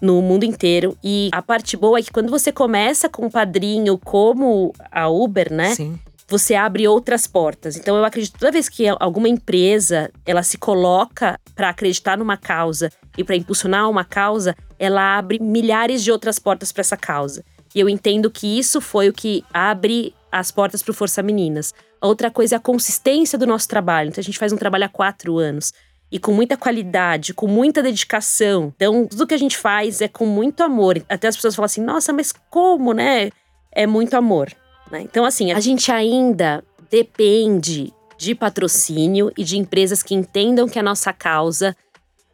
no 0.00 0.20
mundo 0.22 0.44
inteiro. 0.44 0.96
E 1.02 1.28
a 1.32 1.42
parte 1.42 1.76
boa 1.76 1.98
é 1.98 2.02
que 2.02 2.10
quando 2.10 2.30
você 2.30 2.52
começa 2.52 3.08
com 3.08 3.26
um 3.26 3.30
padrinho 3.30 3.98
como 3.98 4.72
a 4.90 5.08
Uber, 5.08 5.52
né? 5.52 5.74
Sim. 5.74 5.98
Você 6.30 6.54
abre 6.54 6.86
outras 6.86 7.26
portas. 7.26 7.76
Então 7.76 7.96
eu 7.96 8.04
acredito 8.04 8.34
que 8.34 8.38
toda 8.38 8.52
vez 8.52 8.68
que 8.68 8.86
alguma 9.00 9.28
empresa 9.28 10.10
ela 10.26 10.42
se 10.42 10.58
coloca 10.58 11.40
para 11.54 11.70
acreditar 11.70 12.18
numa 12.18 12.36
causa 12.36 12.92
e 13.16 13.24
para 13.24 13.34
impulsionar 13.34 13.88
uma 13.88 14.04
causa, 14.04 14.54
ela 14.78 15.16
abre 15.16 15.38
milhares 15.40 16.04
de 16.04 16.12
outras 16.12 16.38
portas 16.38 16.70
para 16.70 16.82
essa 16.82 16.98
causa. 16.98 17.42
E 17.74 17.80
eu 17.80 17.88
entendo 17.88 18.30
que 18.30 18.58
isso 18.58 18.80
foi 18.80 19.08
o 19.08 19.12
que 19.12 19.42
abre 19.52 20.14
as 20.30 20.50
portas 20.50 20.82
para 20.82 20.90
o 20.90 20.94
Força 20.94 21.22
Meninas. 21.22 21.74
A 22.00 22.06
outra 22.06 22.30
coisa 22.30 22.54
é 22.54 22.58
a 22.58 22.60
consistência 22.60 23.38
do 23.38 23.46
nosso 23.46 23.68
trabalho. 23.68 24.08
Então, 24.08 24.20
a 24.20 24.24
gente 24.24 24.38
faz 24.38 24.52
um 24.52 24.56
trabalho 24.56 24.84
há 24.84 24.88
quatro 24.88 25.38
anos. 25.38 25.72
E 26.10 26.18
com 26.18 26.32
muita 26.32 26.56
qualidade, 26.56 27.34
com 27.34 27.46
muita 27.46 27.82
dedicação. 27.82 28.72
Então, 28.76 29.06
tudo 29.06 29.26
que 29.26 29.34
a 29.34 29.38
gente 29.38 29.56
faz 29.56 30.00
é 30.00 30.08
com 30.08 30.26
muito 30.26 30.62
amor. 30.62 31.02
Até 31.08 31.28
as 31.28 31.36
pessoas 31.36 31.54
falam 31.54 31.66
assim: 31.66 31.82
nossa, 31.82 32.12
mas 32.12 32.32
como, 32.50 32.92
né? 32.92 33.30
É 33.70 33.86
muito 33.86 34.14
amor. 34.14 34.50
Né? 34.90 35.02
Então, 35.02 35.24
assim, 35.24 35.52
a 35.52 35.60
gente 35.60 35.92
ainda 35.92 36.64
depende 36.90 37.92
de 38.16 38.34
patrocínio 38.34 39.30
e 39.36 39.44
de 39.44 39.58
empresas 39.58 40.02
que 40.02 40.14
entendam 40.14 40.68
que 40.68 40.78
a 40.78 40.82
nossa 40.82 41.12
causa 41.12 41.76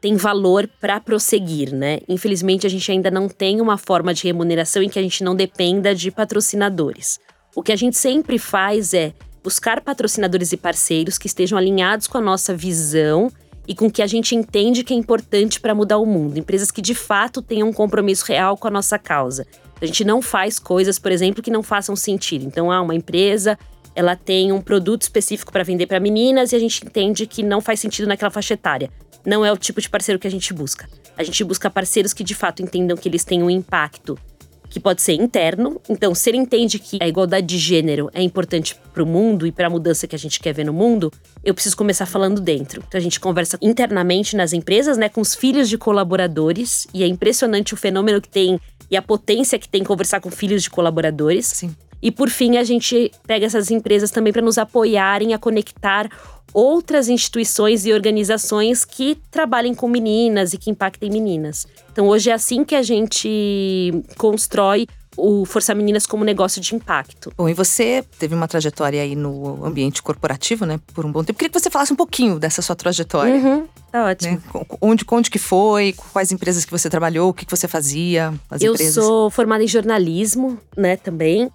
tem 0.00 0.16
valor 0.16 0.68
para 0.80 1.00
prosseguir, 1.00 1.74
né? 1.74 2.00
Infelizmente, 2.08 2.66
a 2.66 2.70
gente 2.70 2.90
ainda 2.92 3.10
não 3.10 3.28
tem 3.28 3.60
uma 3.60 3.78
forma 3.78 4.12
de 4.12 4.24
remuneração 4.24 4.82
em 4.82 4.88
que 4.88 4.98
a 4.98 5.02
gente 5.02 5.24
não 5.24 5.34
dependa 5.34 5.94
de 5.94 6.10
patrocinadores. 6.10 7.18
O 7.54 7.62
que 7.62 7.70
a 7.70 7.76
gente 7.76 7.96
sempre 7.96 8.38
faz 8.38 8.92
é 8.92 9.12
buscar 9.42 9.80
patrocinadores 9.80 10.52
e 10.52 10.56
parceiros 10.56 11.18
que 11.18 11.28
estejam 11.28 11.56
alinhados 11.56 12.06
com 12.08 12.18
a 12.18 12.20
nossa 12.20 12.56
visão 12.56 13.30
e 13.68 13.74
com 13.74 13.86
o 13.86 13.90
que 13.90 14.02
a 14.02 14.06
gente 14.06 14.34
entende 14.34 14.82
que 14.82 14.92
é 14.92 14.96
importante 14.96 15.60
para 15.60 15.74
mudar 15.74 15.98
o 15.98 16.06
mundo. 16.06 16.36
Empresas 16.36 16.70
que 16.70 16.82
de 16.82 16.94
fato 16.94 17.40
tenham 17.40 17.68
um 17.68 17.72
compromisso 17.72 18.24
real 18.26 18.56
com 18.56 18.66
a 18.66 18.70
nossa 18.70 18.98
causa. 18.98 19.46
A 19.80 19.86
gente 19.86 20.04
não 20.04 20.20
faz 20.20 20.58
coisas, 20.58 20.98
por 20.98 21.12
exemplo, 21.12 21.42
que 21.42 21.50
não 21.50 21.62
façam 21.62 21.94
sentido. 21.94 22.44
Então, 22.44 22.70
há 22.70 22.76
ah, 22.76 22.82
uma 22.82 22.94
empresa, 22.94 23.56
ela 23.94 24.16
tem 24.16 24.50
um 24.50 24.60
produto 24.60 25.02
específico 25.02 25.52
para 25.52 25.62
vender 25.62 25.86
para 25.86 26.00
meninas 26.00 26.52
e 26.52 26.56
a 26.56 26.58
gente 26.58 26.84
entende 26.84 27.26
que 27.26 27.42
não 27.42 27.60
faz 27.60 27.78
sentido 27.78 28.08
naquela 28.08 28.30
faixa 28.30 28.54
etária. 28.54 28.90
Não 29.24 29.44
é 29.44 29.52
o 29.52 29.56
tipo 29.56 29.80
de 29.80 29.88
parceiro 29.88 30.18
que 30.18 30.26
a 30.26 30.30
gente 30.30 30.52
busca. 30.52 30.88
A 31.16 31.22
gente 31.22 31.42
busca 31.44 31.70
parceiros 31.70 32.12
que 32.12 32.24
de 32.24 32.34
fato 32.34 32.62
entendam 32.62 32.96
que 32.96 33.08
eles 33.08 33.24
têm 33.24 33.42
um 33.42 33.50
impacto 33.50 34.18
que 34.74 34.80
pode 34.80 35.00
ser 35.00 35.12
interno. 35.12 35.80
Então, 35.88 36.12
se 36.16 36.28
ele 36.28 36.36
entende 36.36 36.80
que 36.80 36.98
a 37.00 37.06
igualdade 37.06 37.46
de 37.46 37.58
gênero 37.58 38.10
é 38.12 38.20
importante 38.20 38.76
para 38.92 39.04
o 39.04 39.06
mundo 39.06 39.46
e 39.46 39.52
para 39.52 39.68
a 39.68 39.70
mudança 39.70 40.08
que 40.08 40.16
a 40.16 40.18
gente 40.18 40.40
quer 40.40 40.52
ver 40.52 40.64
no 40.64 40.72
mundo, 40.72 41.12
eu 41.44 41.54
preciso 41.54 41.76
começar 41.76 42.06
falando 42.06 42.40
dentro. 42.40 42.82
Então, 42.88 42.98
a 42.98 43.02
gente 43.02 43.20
conversa 43.20 43.56
internamente 43.62 44.34
nas 44.34 44.52
empresas, 44.52 44.98
né, 44.98 45.08
com 45.08 45.20
os 45.20 45.32
filhos 45.32 45.68
de 45.68 45.78
colaboradores, 45.78 46.88
e 46.92 47.04
é 47.04 47.06
impressionante 47.06 47.72
o 47.72 47.76
fenômeno 47.76 48.20
que 48.20 48.28
tem 48.28 48.60
e 48.90 48.96
a 48.96 49.02
potência 49.02 49.60
que 49.60 49.68
tem 49.68 49.84
conversar 49.84 50.20
com 50.20 50.30
filhos 50.30 50.64
de 50.64 50.70
colaboradores. 50.70 51.46
Sim. 51.46 51.74
E 52.04 52.10
por 52.10 52.28
fim, 52.28 52.58
a 52.58 52.62
gente 52.62 53.10
pega 53.26 53.46
essas 53.46 53.70
empresas 53.70 54.10
também 54.10 54.30
para 54.30 54.42
nos 54.42 54.58
apoiarem 54.58 55.32
a 55.32 55.38
conectar 55.38 56.06
outras 56.52 57.08
instituições 57.08 57.86
e 57.86 57.94
organizações 57.94 58.84
que 58.84 59.16
trabalhem 59.30 59.74
com 59.74 59.88
meninas 59.88 60.52
e 60.52 60.58
que 60.58 60.70
impactem 60.70 61.10
meninas. 61.10 61.66
Então, 61.90 62.06
hoje 62.06 62.28
é 62.28 62.34
assim 62.34 62.62
que 62.62 62.74
a 62.74 62.82
gente 62.82 63.90
constrói 64.18 64.86
o 65.16 65.46
Força 65.46 65.74
Meninas 65.74 66.06
como 66.06 66.24
negócio 66.24 66.60
de 66.60 66.74
impacto. 66.74 67.32
Bom, 67.38 67.48
e 67.48 67.54
você 67.54 68.04
teve 68.18 68.34
uma 68.34 68.48
trajetória 68.48 69.00
aí 69.00 69.16
no 69.16 69.64
ambiente 69.64 70.02
corporativo, 70.02 70.66
né, 70.66 70.78
por 70.92 71.06
um 71.06 71.12
bom 71.12 71.24
tempo. 71.24 71.38
Queria 71.38 71.50
que 71.50 71.58
você 71.58 71.70
falasse 71.70 71.92
um 71.92 71.96
pouquinho 71.96 72.38
dessa 72.38 72.60
sua 72.60 72.76
trajetória. 72.76 73.34
Uhum, 73.34 73.66
tá 73.90 74.04
ótimo. 74.04 74.32
Né? 74.34 74.66
Onde, 74.80 75.04
onde 75.10 75.30
que 75.30 75.38
foi, 75.38 75.94
quais 76.12 76.32
empresas 76.32 76.66
que 76.66 76.70
você 76.70 76.90
trabalhou, 76.90 77.30
o 77.30 77.32
que, 77.32 77.46
que 77.46 77.50
você 77.50 77.66
fazia, 77.66 78.34
as 78.50 78.60
Eu 78.60 78.74
empresas? 78.74 79.02
sou 79.02 79.30
formada 79.30 79.64
em 79.64 79.68
jornalismo, 79.68 80.58
né, 80.76 80.96
também. 80.96 81.50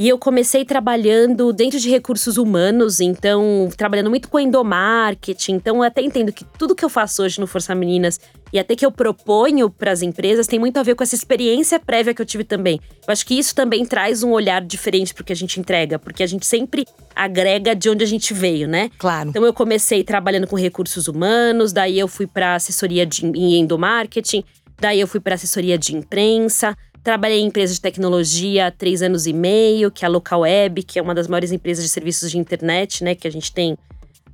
E 0.00 0.08
eu 0.08 0.16
comecei 0.16 0.64
trabalhando 0.64 1.52
dentro 1.52 1.78
de 1.78 1.90
recursos 1.90 2.38
humanos, 2.38 3.00
então 3.00 3.68
trabalhando 3.76 4.08
muito 4.08 4.30
com 4.30 4.40
endomarketing. 4.40 5.52
Então 5.52 5.76
eu 5.76 5.82
até 5.82 6.00
entendo 6.00 6.32
que 6.32 6.42
tudo 6.56 6.74
que 6.74 6.82
eu 6.82 6.88
faço 6.88 7.22
hoje 7.22 7.38
no 7.38 7.46
Força 7.46 7.74
Meninas 7.74 8.18
e 8.50 8.58
até 8.58 8.74
que 8.74 8.86
eu 8.86 8.90
proponho 8.90 9.68
para 9.68 9.92
as 9.92 10.00
empresas 10.00 10.46
tem 10.46 10.58
muito 10.58 10.78
a 10.78 10.82
ver 10.82 10.94
com 10.94 11.02
essa 11.02 11.14
experiência 11.14 11.78
prévia 11.78 12.14
que 12.14 12.22
eu 12.22 12.24
tive 12.24 12.44
também. 12.44 12.80
Eu 13.06 13.12
acho 13.12 13.26
que 13.26 13.38
isso 13.38 13.54
também 13.54 13.84
traz 13.84 14.22
um 14.22 14.30
olhar 14.30 14.62
diferente 14.62 15.12
para 15.12 15.20
o 15.20 15.24
que 15.26 15.34
a 15.34 15.36
gente 15.36 15.60
entrega, 15.60 15.98
porque 15.98 16.22
a 16.22 16.26
gente 16.26 16.46
sempre 16.46 16.86
agrega 17.14 17.76
de 17.76 17.90
onde 17.90 18.02
a 18.02 18.06
gente 18.06 18.32
veio, 18.32 18.66
né? 18.66 18.90
Claro. 18.96 19.28
Então 19.28 19.44
eu 19.44 19.52
comecei 19.52 20.02
trabalhando 20.02 20.46
com 20.46 20.56
recursos 20.56 21.08
humanos, 21.08 21.74
daí 21.74 21.98
eu 21.98 22.08
fui 22.08 22.26
para 22.26 22.54
assessoria 22.54 23.04
de, 23.04 23.26
em 23.26 23.60
endomarketing, 23.60 24.44
daí 24.80 24.98
eu 24.98 25.06
fui 25.06 25.20
para 25.20 25.34
assessoria 25.34 25.76
de 25.76 25.94
imprensa. 25.94 26.74
Trabalhei 27.02 27.40
em 27.40 27.46
empresa 27.46 27.72
de 27.72 27.80
tecnologia 27.80 28.66
há 28.66 28.70
três 28.70 29.00
anos 29.00 29.26
e 29.26 29.32
meio, 29.32 29.90
que 29.90 30.04
é 30.04 30.08
a 30.08 30.10
Local 30.10 30.40
Web, 30.40 30.82
que 30.82 30.98
é 30.98 31.02
uma 31.02 31.14
das 31.14 31.28
maiores 31.28 31.50
empresas 31.50 31.82
de 31.82 31.90
serviços 31.90 32.30
de 32.30 32.38
internet, 32.38 33.02
né, 33.02 33.14
que 33.14 33.26
a 33.26 33.32
gente 33.32 33.52
tem 33.52 33.76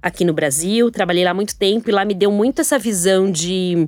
aqui 0.02 0.24
no 0.24 0.32
Brasil. 0.32 0.90
Trabalhei 0.90 1.24
lá 1.24 1.32
muito 1.32 1.56
tempo 1.56 1.88
e 1.88 1.92
lá 1.92 2.04
me 2.04 2.14
deu 2.14 2.30
muito 2.30 2.60
essa 2.60 2.78
visão 2.78 3.30
de. 3.30 3.86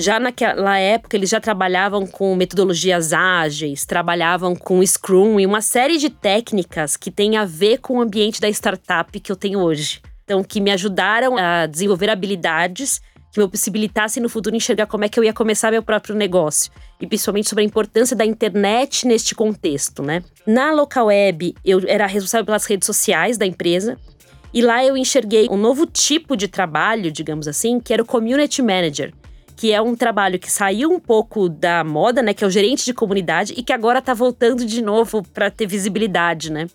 Já 0.00 0.20
naquela 0.20 0.78
época, 0.78 1.16
eles 1.16 1.28
já 1.28 1.40
trabalhavam 1.40 2.06
com 2.06 2.36
metodologias 2.36 3.12
ágeis, 3.12 3.84
trabalhavam 3.84 4.54
com 4.54 4.84
Scrum 4.86 5.40
e 5.40 5.46
uma 5.46 5.60
série 5.60 5.98
de 5.98 6.08
técnicas 6.08 6.96
que 6.96 7.10
tem 7.10 7.36
a 7.36 7.44
ver 7.44 7.78
com 7.78 7.96
o 7.96 8.00
ambiente 8.00 8.40
da 8.40 8.48
startup 8.48 9.18
que 9.18 9.32
eu 9.32 9.34
tenho 9.34 9.58
hoje. 9.58 10.00
Então, 10.22 10.44
que 10.44 10.60
me 10.60 10.70
ajudaram 10.70 11.36
a 11.36 11.66
desenvolver 11.66 12.10
habilidades 12.10 13.00
que 13.32 13.40
me 13.40 13.48
possibilitassem 13.48 14.22
no 14.22 14.28
futuro 14.28 14.56
enxergar 14.56 14.86
como 14.86 15.04
é 15.04 15.08
que 15.08 15.18
eu 15.18 15.24
ia 15.24 15.32
começar 15.32 15.70
meu 15.70 15.82
próprio 15.82 16.14
negócio. 16.14 16.70
E 17.00 17.06
principalmente 17.06 17.48
sobre 17.48 17.62
a 17.62 17.66
importância 17.66 18.16
da 18.16 18.24
internet 18.24 19.06
neste 19.06 19.34
contexto, 19.34 20.02
né? 20.02 20.22
Na 20.46 20.72
Local 20.72 21.06
Web, 21.06 21.54
eu 21.64 21.82
era 21.86 22.06
responsável 22.06 22.46
pelas 22.46 22.64
redes 22.64 22.86
sociais 22.86 23.36
da 23.36 23.46
empresa. 23.46 23.98
E 24.52 24.62
lá 24.62 24.84
eu 24.84 24.96
enxerguei 24.96 25.46
um 25.50 25.56
novo 25.56 25.86
tipo 25.86 26.36
de 26.36 26.48
trabalho, 26.48 27.12
digamos 27.12 27.46
assim, 27.46 27.78
que 27.78 27.92
era 27.92 28.02
o 28.02 28.06
Community 28.06 28.62
Manager, 28.62 29.12
que 29.54 29.72
é 29.72 29.82
um 29.82 29.94
trabalho 29.94 30.38
que 30.38 30.50
saiu 30.50 30.90
um 30.90 31.00
pouco 31.00 31.48
da 31.48 31.84
moda, 31.84 32.22
né, 32.22 32.32
que 32.32 32.44
é 32.44 32.46
o 32.46 32.50
gerente 32.50 32.84
de 32.84 32.94
comunidade 32.94 33.52
e 33.56 33.62
que 33.62 33.72
agora 33.72 33.98
está 33.98 34.14
voltando 34.14 34.64
de 34.64 34.80
novo 34.80 35.22
para 35.34 35.50
ter 35.50 35.66
visibilidade, 35.66 36.50
né? 36.50 36.66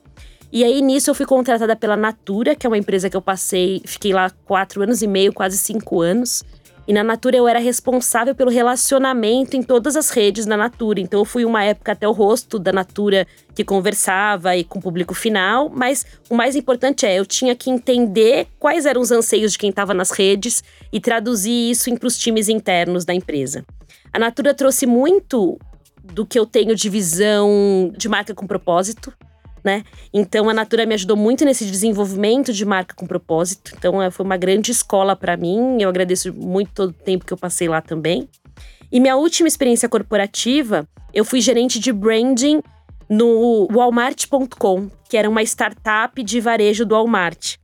E 0.53 0.63
aí 0.63 0.83
nisso 0.83 1.09
eu 1.09 1.15
fui 1.15 1.25
contratada 1.25 1.75
pela 1.75 1.97
Natura, 1.97 2.53
que 2.53 2.67
é 2.67 2.69
uma 2.69 2.77
empresa 2.77 3.09
que 3.09 3.17
eu 3.17 3.21
passei, 3.23 3.81
fiquei 3.85 4.13
lá 4.13 4.29
quatro 4.45 4.83
anos 4.83 5.01
e 5.01 5.07
meio, 5.07 5.33
quase 5.33 5.57
cinco 5.57 5.99
anos. 5.99 6.43
E 6.87 6.93
na 6.93 7.03
Natura 7.03 7.35
eu 7.35 7.47
era 7.47 7.57
responsável 7.57 8.35
pelo 8.35 8.51
relacionamento 8.51 9.57
em 9.57 9.63
todas 9.63 9.95
as 9.95 10.11
redes 10.11 10.45
da 10.45 10.55
Natura. 10.55 10.99
Então 10.99 11.19
eu 11.21 11.25
fui 11.25 11.43
uma 11.43 11.63
época 11.63 11.93
até 11.93 12.07
o 12.07 12.11
rosto 12.11 12.59
da 12.59 12.71
Natura 12.71 13.25
que 13.55 13.63
conversava 13.63 14.55
e 14.55 14.63
com 14.63 14.77
o 14.77 14.81
público 14.81 15.15
final, 15.15 15.71
mas 15.73 16.05
o 16.29 16.35
mais 16.35 16.55
importante 16.55 17.03
é 17.03 17.17
eu 17.17 17.25
tinha 17.25 17.55
que 17.55 17.71
entender 17.71 18.45
quais 18.59 18.85
eram 18.85 19.01
os 19.01 19.11
anseios 19.11 19.53
de 19.53 19.57
quem 19.57 19.71
estava 19.71 19.91
nas 19.91 20.11
redes 20.11 20.63
e 20.91 20.99
traduzir 20.99 21.71
isso 21.71 21.91
para 21.97 22.05
os 22.05 22.15
times 22.15 22.47
internos 22.47 23.05
da 23.05 23.13
empresa. 23.15 23.65
A 24.13 24.19
Natura 24.19 24.53
trouxe 24.53 24.85
muito 24.85 25.57
do 26.03 26.27
que 26.27 26.37
eu 26.37 26.45
tenho 26.45 26.75
de 26.75 26.89
visão 26.91 27.91
de 27.97 28.07
marca 28.07 28.35
com 28.35 28.45
propósito 28.45 29.11
né? 29.63 29.83
Então 30.13 30.49
a 30.49 30.53
Natura 30.53 30.85
me 30.85 30.93
ajudou 30.93 31.15
muito 31.15 31.45
nesse 31.45 31.65
desenvolvimento 31.65 32.51
de 32.51 32.65
marca 32.65 32.93
com 32.93 33.07
propósito. 33.07 33.73
Então 33.77 34.01
é, 34.01 34.11
foi 34.11 34.25
uma 34.25 34.37
grande 34.37 34.71
escola 34.71 35.15
para 35.15 35.37
mim. 35.37 35.81
Eu 35.81 35.89
agradeço 35.89 36.33
muito 36.33 36.71
todo 36.73 36.89
o 36.89 36.93
tempo 36.93 37.25
que 37.25 37.33
eu 37.33 37.37
passei 37.37 37.67
lá 37.67 37.81
também. 37.81 38.27
E 38.91 38.99
minha 38.99 39.15
última 39.15 39.47
experiência 39.47 39.89
corporativa, 39.89 40.87
eu 41.13 41.25
fui 41.25 41.41
gerente 41.41 41.79
de 41.79 41.91
branding 41.91 42.61
no 43.09 43.67
Walmart.com, 43.71 44.89
que 45.09 45.17
era 45.17 45.29
uma 45.29 45.41
startup 45.43 46.21
de 46.21 46.39
varejo 46.39 46.85
do 46.85 46.95
Walmart. 46.95 47.55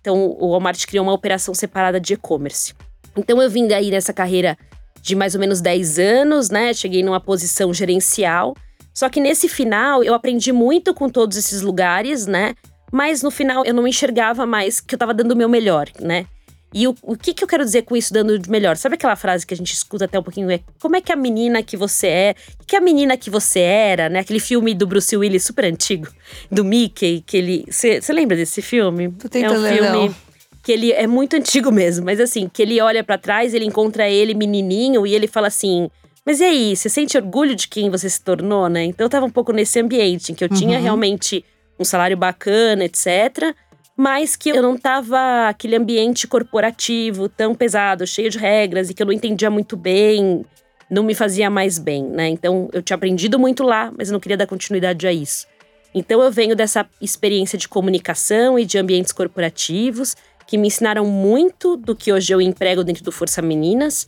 Então 0.00 0.36
o 0.38 0.50
Walmart 0.50 0.86
criou 0.86 1.04
uma 1.04 1.12
operação 1.12 1.54
separada 1.54 2.00
de 2.00 2.14
e-commerce. 2.14 2.74
Então 3.16 3.40
eu 3.40 3.50
vim 3.50 3.66
daí 3.66 3.90
nessa 3.90 4.12
carreira 4.12 4.56
de 5.00 5.14
mais 5.14 5.34
ou 5.34 5.40
menos 5.40 5.60
10 5.60 5.98
anos, 5.98 6.50
né? 6.50 6.72
Cheguei 6.74 7.02
numa 7.02 7.20
posição 7.20 7.72
gerencial 7.72 8.54
só 8.98 9.08
que 9.08 9.20
nesse 9.20 9.48
final 9.48 10.02
eu 10.02 10.12
aprendi 10.12 10.50
muito 10.50 10.92
com 10.92 11.08
todos 11.08 11.36
esses 11.36 11.62
lugares, 11.62 12.26
né? 12.26 12.56
Mas 12.90 13.22
no 13.22 13.30
final 13.30 13.64
eu 13.64 13.72
não 13.72 13.86
enxergava 13.86 14.44
mais 14.44 14.80
que 14.80 14.92
eu 14.92 14.98
tava 14.98 15.14
dando 15.14 15.30
o 15.30 15.36
meu 15.36 15.48
melhor, 15.48 15.88
né? 16.00 16.26
E 16.74 16.88
o, 16.88 16.96
o 17.02 17.16
que, 17.16 17.32
que 17.32 17.44
eu 17.44 17.46
quero 17.46 17.64
dizer 17.64 17.82
com 17.82 17.96
isso, 17.96 18.12
dando 18.12 18.36
de 18.36 18.50
melhor? 18.50 18.76
Sabe 18.76 18.96
aquela 18.96 19.14
frase 19.14 19.46
que 19.46 19.54
a 19.54 19.56
gente 19.56 19.72
escuta 19.72 20.06
até 20.06 20.18
um 20.18 20.22
pouquinho? 20.24 20.50
É 20.50 20.58
como 20.80 20.96
é 20.96 21.00
que 21.00 21.12
a 21.12 21.16
menina 21.16 21.62
que 21.62 21.76
você 21.76 22.08
é, 22.08 22.34
que 22.66 22.74
a 22.74 22.80
menina 22.80 23.16
que 23.16 23.30
você 23.30 23.60
era, 23.60 24.08
né? 24.08 24.18
Aquele 24.18 24.40
filme 24.40 24.74
do 24.74 24.84
Bruce 24.84 25.16
Willis 25.16 25.44
super 25.44 25.66
antigo, 25.66 26.08
do 26.50 26.64
Mickey, 26.64 27.22
que 27.24 27.36
ele. 27.36 27.64
Você 27.70 28.00
lembra 28.12 28.36
desse 28.36 28.60
filme? 28.60 29.12
Tô 29.12 29.28
tentando 29.28 29.64
é 29.64 29.70
um 29.70 29.76
filme. 29.76 30.08
Não. 30.08 30.14
Que 30.60 30.72
ele 30.72 30.90
é 30.90 31.06
muito 31.06 31.36
antigo 31.36 31.70
mesmo, 31.70 32.04
mas 32.04 32.18
assim, 32.18 32.50
que 32.52 32.60
ele 32.60 32.80
olha 32.80 33.04
para 33.04 33.16
trás, 33.16 33.54
ele 33.54 33.64
encontra 33.64 34.10
ele 34.10 34.34
menininho 34.34 35.06
e 35.06 35.14
ele 35.14 35.28
fala 35.28 35.46
assim: 35.46 35.88
mas 36.28 36.40
e 36.40 36.44
aí, 36.44 36.76
você 36.76 36.90
sente 36.90 37.16
orgulho 37.16 37.54
de 37.54 37.66
quem 37.66 37.88
você 37.88 38.06
se 38.10 38.20
tornou, 38.20 38.68
né? 38.68 38.84
Então 38.84 39.06
eu 39.06 39.08
tava 39.08 39.24
um 39.24 39.30
pouco 39.30 39.50
nesse 39.50 39.80
ambiente 39.80 40.30
em 40.30 40.34
que 40.34 40.44
eu 40.44 40.48
uhum. 40.50 40.56
tinha 40.58 40.78
realmente 40.78 41.42
um 41.80 41.84
salário 41.86 42.18
bacana, 42.18 42.84
etc. 42.84 43.56
Mas 43.96 44.36
que 44.36 44.50
eu 44.50 44.60
não 44.60 44.76
tava 44.76 45.48
aquele 45.48 45.74
ambiente 45.74 46.26
corporativo 46.26 47.30
tão 47.30 47.54
pesado, 47.54 48.06
cheio 48.06 48.28
de 48.28 48.36
regras 48.36 48.90
e 48.90 48.94
que 48.94 49.02
eu 49.02 49.06
não 49.06 49.12
entendia 49.14 49.48
muito 49.48 49.74
bem, 49.74 50.44
não 50.90 51.02
me 51.02 51.14
fazia 51.14 51.48
mais 51.48 51.78
bem, 51.78 52.04
né? 52.04 52.28
Então 52.28 52.68
eu 52.74 52.82
tinha 52.82 52.96
aprendido 52.96 53.38
muito 53.38 53.62
lá, 53.62 53.90
mas 53.96 54.10
eu 54.10 54.12
não 54.12 54.20
queria 54.20 54.36
dar 54.36 54.46
continuidade 54.46 55.06
a 55.06 55.12
isso. 55.14 55.46
Então 55.94 56.22
eu 56.22 56.30
venho 56.30 56.54
dessa 56.54 56.86
experiência 57.00 57.56
de 57.56 57.66
comunicação 57.66 58.58
e 58.58 58.66
de 58.66 58.76
ambientes 58.76 59.12
corporativos 59.12 60.14
que 60.46 60.58
me 60.58 60.68
ensinaram 60.68 61.06
muito 61.06 61.74
do 61.74 61.96
que 61.96 62.12
hoje 62.12 62.34
eu 62.34 62.38
emprego 62.42 62.84
dentro 62.84 63.02
do 63.02 63.10
Força 63.10 63.40
Meninas, 63.40 64.06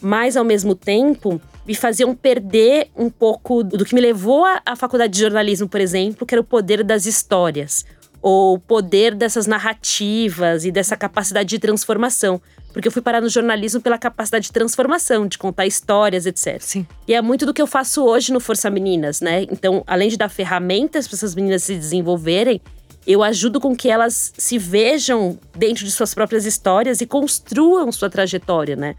mas 0.00 0.36
ao 0.36 0.44
mesmo 0.44 0.72
tempo 0.72 1.40
me 1.66 1.74
faziam 1.74 2.14
perder 2.14 2.88
um 2.96 3.10
pouco 3.10 3.62
do 3.62 3.84
que 3.84 3.94
me 3.94 4.00
levou 4.00 4.44
à 4.64 4.76
faculdade 4.76 5.12
de 5.12 5.20
jornalismo, 5.20 5.68
por 5.68 5.80
exemplo, 5.80 6.26
que 6.26 6.34
era 6.34 6.40
o 6.40 6.44
poder 6.44 6.84
das 6.84 7.06
histórias, 7.06 7.84
ou 8.22 8.54
o 8.54 8.58
poder 8.58 9.14
dessas 9.14 9.46
narrativas 9.46 10.64
e 10.64 10.70
dessa 10.70 10.96
capacidade 10.96 11.48
de 11.48 11.58
transformação. 11.58 12.40
Porque 12.72 12.88
eu 12.88 12.92
fui 12.92 13.00
parar 13.00 13.22
no 13.22 13.28
jornalismo 13.28 13.80
pela 13.80 13.96
capacidade 13.96 14.46
de 14.46 14.52
transformação, 14.52 15.26
de 15.26 15.38
contar 15.38 15.66
histórias, 15.66 16.26
etc. 16.26 16.60
Sim. 16.60 16.86
E 17.08 17.14
é 17.14 17.22
muito 17.22 17.46
do 17.46 17.54
que 17.54 17.62
eu 17.62 17.66
faço 17.66 18.04
hoje 18.04 18.32
no 18.32 18.38
Força 18.38 18.68
Meninas, 18.68 19.20
né? 19.20 19.42
Então, 19.44 19.82
além 19.86 20.10
de 20.10 20.16
dar 20.16 20.28
ferramentas 20.28 21.08
para 21.08 21.16
essas 21.16 21.34
meninas 21.34 21.62
se 21.62 21.74
desenvolverem, 21.74 22.60
eu 23.06 23.22
ajudo 23.22 23.60
com 23.60 23.74
que 23.74 23.88
elas 23.88 24.32
se 24.36 24.58
vejam 24.58 25.38
dentro 25.56 25.84
de 25.84 25.90
suas 25.90 26.12
próprias 26.12 26.44
histórias 26.44 27.00
e 27.00 27.06
construam 27.06 27.90
sua 27.92 28.10
trajetória, 28.10 28.76
né? 28.76 28.94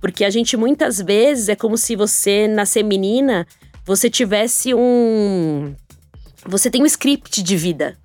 Porque 0.00 0.24
a 0.24 0.30
gente 0.30 0.56
muitas 0.56 1.00
vezes 1.00 1.48
é 1.48 1.56
como 1.56 1.76
se 1.76 1.96
você 1.96 2.46
nascer 2.46 2.82
menina, 2.82 3.46
você 3.84 4.08
tivesse 4.08 4.74
um. 4.74 5.74
Você 6.46 6.70
tem 6.70 6.82
um 6.82 6.86
script 6.86 7.42
de 7.42 7.56
vida, 7.56 7.98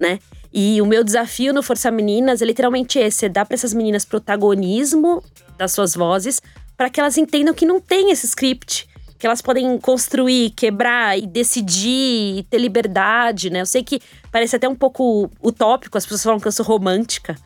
né? 0.00 0.18
E 0.52 0.80
o 0.80 0.86
meu 0.86 1.04
desafio 1.04 1.52
no 1.52 1.62
Força 1.62 1.90
Meninas 1.90 2.40
é 2.40 2.44
literalmente 2.44 2.98
esse: 2.98 3.26
é 3.26 3.28
dar 3.28 3.44
para 3.44 3.54
essas 3.54 3.74
meninas 3.74 4.04
protagonismo 4.04 5.22
das 5.58 5.72
suas 5.72 5.94
vozes, 5.94 6.40
para 6.76 6.88
que 6.88 7.00
elas 7.00 7.18
entendam 7.18 7.52
que 7.52 7.66
não 7.66 7.80
tem 7.80 8.10
esse 8.10 8.26
script, 8.26 8.88
que 9.18 9.26
elas 9.26 9.42
podem 9.42 9.76
construir, 9.78 10.50
quebrar 10.50 11.18
e 11.18 11.26
decidir 11.26 12.38
e 12.38 12.46
ter 12.48 12.58
liberdade, 12.58 13.50
né? 13.50 13.60
Eu 13.60 13.66
sei 13.66 13.82
que 13.82 14.00
parece 14.30 14.56
até 14.56 14.68
um 14.68 14.76
pouco 14.76 15.30
utópico, 15.42 15.98
as 15.98 16.04
pessoas 16.04 16.22
falam 16.22 16.40
que 16.40 16.48
eu 16.48 16.52
sou 16.52 16.64
romântica, 16.64 17.36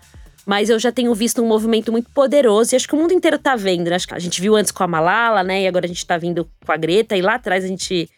mas 0.46 0.68
eu 0.70 0.78
já 0.78 0.90
tenho 0.90 1.14
visto 1.14 1.42
um 1.42 1.46
movimento 1.46 1.92
muito 1.92 2.10
poderoso 2.10 2.74
e 2.74 2.76
acho 2.76 2.88
que 2.88 2.94
o 2.94 2.98
mundo 2.98 3.12
inteiro 3.12 3.38
tá 3.38 3.54
vendo. 3.56 3.88
Né? 3.88 3.96
Acho 3.96 4.08
que 4.08 4.14
a 4.14 4.18
gente 4.18 4.40
viu 4.40 4.56
antes 4.56 4.72
com 4.72 4.82
a 4.82 4.88
Malala, 4.88 5.42
né? 5.42 5.62
E 5.62 5.66
agora 5.66 5.84
a 5.84 5.88
gente 5.88 6.04
tá 6.04 6.16
vindo 6.16 6.48
com 6.64 6.72
a 6.72 6.76
Greta, 6.76 7.16
e 7.16 7.22
lá 7.22 7.34
atrás 7.34 7.64
a 7.64 7.68
gente 7.68 8.08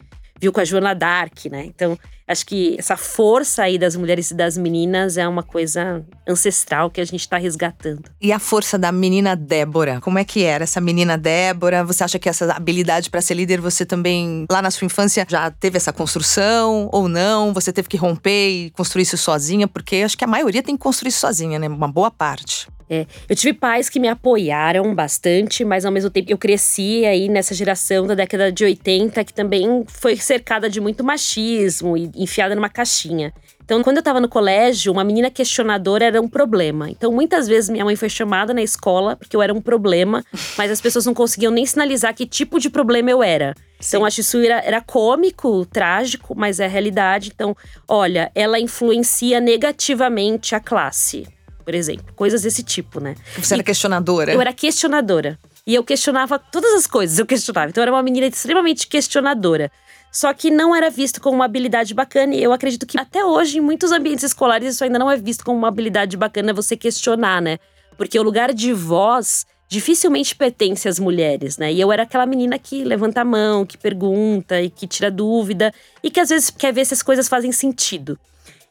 viu 0.40 0.52
com 0.52 0.60
a 0.60 0.64
Joana 0.64 0.94
Dark, 0.94 1.44
né? 1.46 1.64
Então, 1.66 1.98
acho 2.26 2.46
que 2.46 2.76
essa 2.78 2.96
força 2.96 3.62
aí 3.62 3.78
das 3.78 3.96
mulheres 3.96 4.30
e 4.30 4.34
das 4.34 4.56
meninas 4.56 5.16
é 5.16 5.26
uma 5.28 5.42
coisa 5.42 6.04
ancestral 6.26 6.90
que 6.90 7.00
a 7.00 7.04
gente 7.04 7.20
está 7.20 7.36
resgatando. 7.36 8.04
E 8.20 8.32
a 8.32 8.38
força 8.38 8.78
da 8.78 8.90
menina 8.90 9.36
Débora, 9.36 10.00
como 10.00 10.18
é 10.18 10.24
que 10.24 10.42
era 10.42 10.64
essa 10.64 10.80
menina 10.80 11.18
Débora? 11.18 11.84
Você 11.84 12.04
acha 12.04 12.18
que 12.18 12.28
essa 12.28 12.50
habilidade 12.52 13.10
para 13.10 13.20
ser 13.20 13.34
líder 13.34 13.60
você 13.60 13.84
também 13.84 14.46
lá 14.50 14.62
na 14.62 14.70
sua 14.70 14.86
infância 14.86 15.26
já 15.28 15.50
teve 15.50 15.76
essa 15.76 15.92
construção 15.92 16.88
ou 16.92 17.08
não? 17.08 17.52
Você 17.52 17.72
teve 17.72 17.88
que 17.88 17.96
romper 17.96 18.48
e 18.48 18.70
construir 18.70 19.02
isso 19.02 19.18
sozinha? 19.18 19.68
Porque 19.68 19.96
acho 19.96 20.16
que 20.16 20.24
a 20.24 20.28
maioria 20.28 20.62
tem 20.62 20.76
que 20.76 20.82
construir 20.82 21.10
isso 21.10 21.20
sozinha, 21.20 21.58
né? 21.58 21.68
Uma 21.68 21.88
boa 21.88 22.10
parte. 22.10 22.68
É, 22.88 23.06
eu 23.28 23.34
tive 23.34 23.52
pais 23.54 23.88
que 23.88 23.98
me 23.98 24.08
apoiaram 24.08 24.94
bastante, 24.94 25.64
mas 25.64 25.84
ao 25.84 25.92
mesmo 25.92 26.10
tempo 26.10 26.30
eu 26.30 26.38
cresci 26.38 27.04
aí 27.06 27.28
nessa 27.28 27.54
geração 27.54 28.06
da 28.06 28.14
década 28.14 28.52
de 28.52 28.64
80 28.64 29.24
que 29.24 29.32
também 29.32 29.84
foi 29.86 30.16
cercada 30.16 30.68
de 30.68 30.80
muito 30.80 31.02
machismo 31.02 31.96
e 31.96 32.10
enfiada 32.14 32.54
numa 32.54 32.68
caixinha. 32.68 33.32
Então, 33.64 33.82
quando 33.82 33.96
eu 33.96 34.02
tava 34.02 34.20
no 34.20 34.28
colégio, 34.28 34.92
uma 34.92 35.02
menina 35.02 35.30
questionadora 35.30 36.04
era 36.04 36.20
um 36.20 36.28
problema. 36.28 36.90
Então, 36.90 37.10
muitas 37.10 37.48
vezes 37.48 37.70
minha 37.70 37.84
mãe 37.84 37.96
foi 37.96 38.10
chamada 38.10 38.52
na 38.52 38.62
escola 38.62 39.16
porque 39.16 39.34
eu 39.34 39.40
era 39.40 39.54
um 39.54 39.60
problema, 39.60 40.22
mas 40.58 40.70
as 40.70 40.82
pessoas 40.82 41.06
não 41.06 41.14
conseguiam 41.14 41.50
nem 41.50 41.64
sinalizar 41.64 42.14
que 42.14 42.26
tipo 42.26 42.60
de 42.60 42.68
problema 42.68 43.10
eu 43.10 43.22
era. 43.22 43.54
Sim. 43.80 43.96
Então, 43.96 44.04
acho 44.04 44.20
isso 44.20 44.38
era, 44.38 44.60
era 44.60 44.82
cômico, 44.82 45.64
trágico, 45.64 46.34
mas 46.36 46.60
é 46.60 46.66
a 46.66 46.68
realidade. 46.68 47.32
Então, 47.34 47.56
olha, 47.88 48.30
ela 48.34 48.60
influencia 48.60 49.40
negativamente 49.40 50.54
a 50.54 50.60
classe 50.60 51.26
por 51.64 51.74
exemplo. 51.74 52.12
Coisas 52.14 52.42
desse 52.42 52.62
tipo, 52.62 53.00
né? 53.00 53.14
Você 53.38 53.54
e 53.54 53.56
era 53.56 53.62
questionadora? 53.62 54.32
Eu 54.32 54.40
era 54.40 54.52
questionadora. 54.52 55.38
E 55.66 55.74
eu 55.74 55.82
questionava 55.82 56.38
todas 56.38 56.74
as 56.74 56.86
coisas, 56.86 57.18
eu 57.18 57.26
questionava. 57.26 57.70
Então 57.70 57.80
eu 57.80 57.84
era 57.84 57.92
uma 57.92 58.02
menina 58.02 58.26
extremamente 58.26 58.86
questionadora. 58.86 59.70
Só 60.12 60.32
que 60.32 60.50
não 60.50 60.76
era 60.76 60.90
visto 60.90 61.20
como 61.20 61.36
uma 61.36 61.44
habilidade 61.44 61.92
bacana. 61.92 62.34
E 62.34 62.42
eu 62.42 62.52
acredito 62.52 62.86
que 62.86 63.00
até 63.00 63.24
hoje, 63.24 63.58
em 63.58 63.60
muitos 63.60 63.90
ambientes 63.90 64.24
escolares, 64.24 64.74
isso 64.74 64.84
ainda 64.84 64.98
não 64.98 65.10
é 65.10 65.16
visto 65.16 65.44
como 65.44 65.58
uma 65.58 65.68
habilidade 65.68 66.16
bacana 66.16 66.52
você 66.52 66.76
questionar, 66.76 67.42
né? 67.42 67.58
Porque 67.96 68.18
o 68.18 68.22
lugar 68.22 68.52
de 68.52 68.72
voz 68.72 69.44
dificilmente 69.68 70.36
pertence 70.36 70.88
às 70.88 71.00
mulheres, 71.00 71.58
né? 71.58 71.72
E 71.72 71.80
eu 71.80 71.90
era 71.90 72.04
aquela 72.04 72.26
menina 72.26 72.58
que 72.58 72.84
levanta 72.84 73.22
a 73.22 73.24
mão, 73.24 73.66
que 73.66 73.76
pergunta 73.76 74.60
e 74.60 74.70
que 74.70 74.86
tira 74.86 75.10
dúvida 75.10 75.74
e 76.00 76.10
que 76.10 76.20
às 76.20 76.28
vezes 76.28 76.48
quer 76.48 76.72
ver 76.72 76.84
se 76.84 76.94
as 76.94 77.02
coisas 77.02 77.26
fazem 77.28 77.50
sentido. 77.50 78.16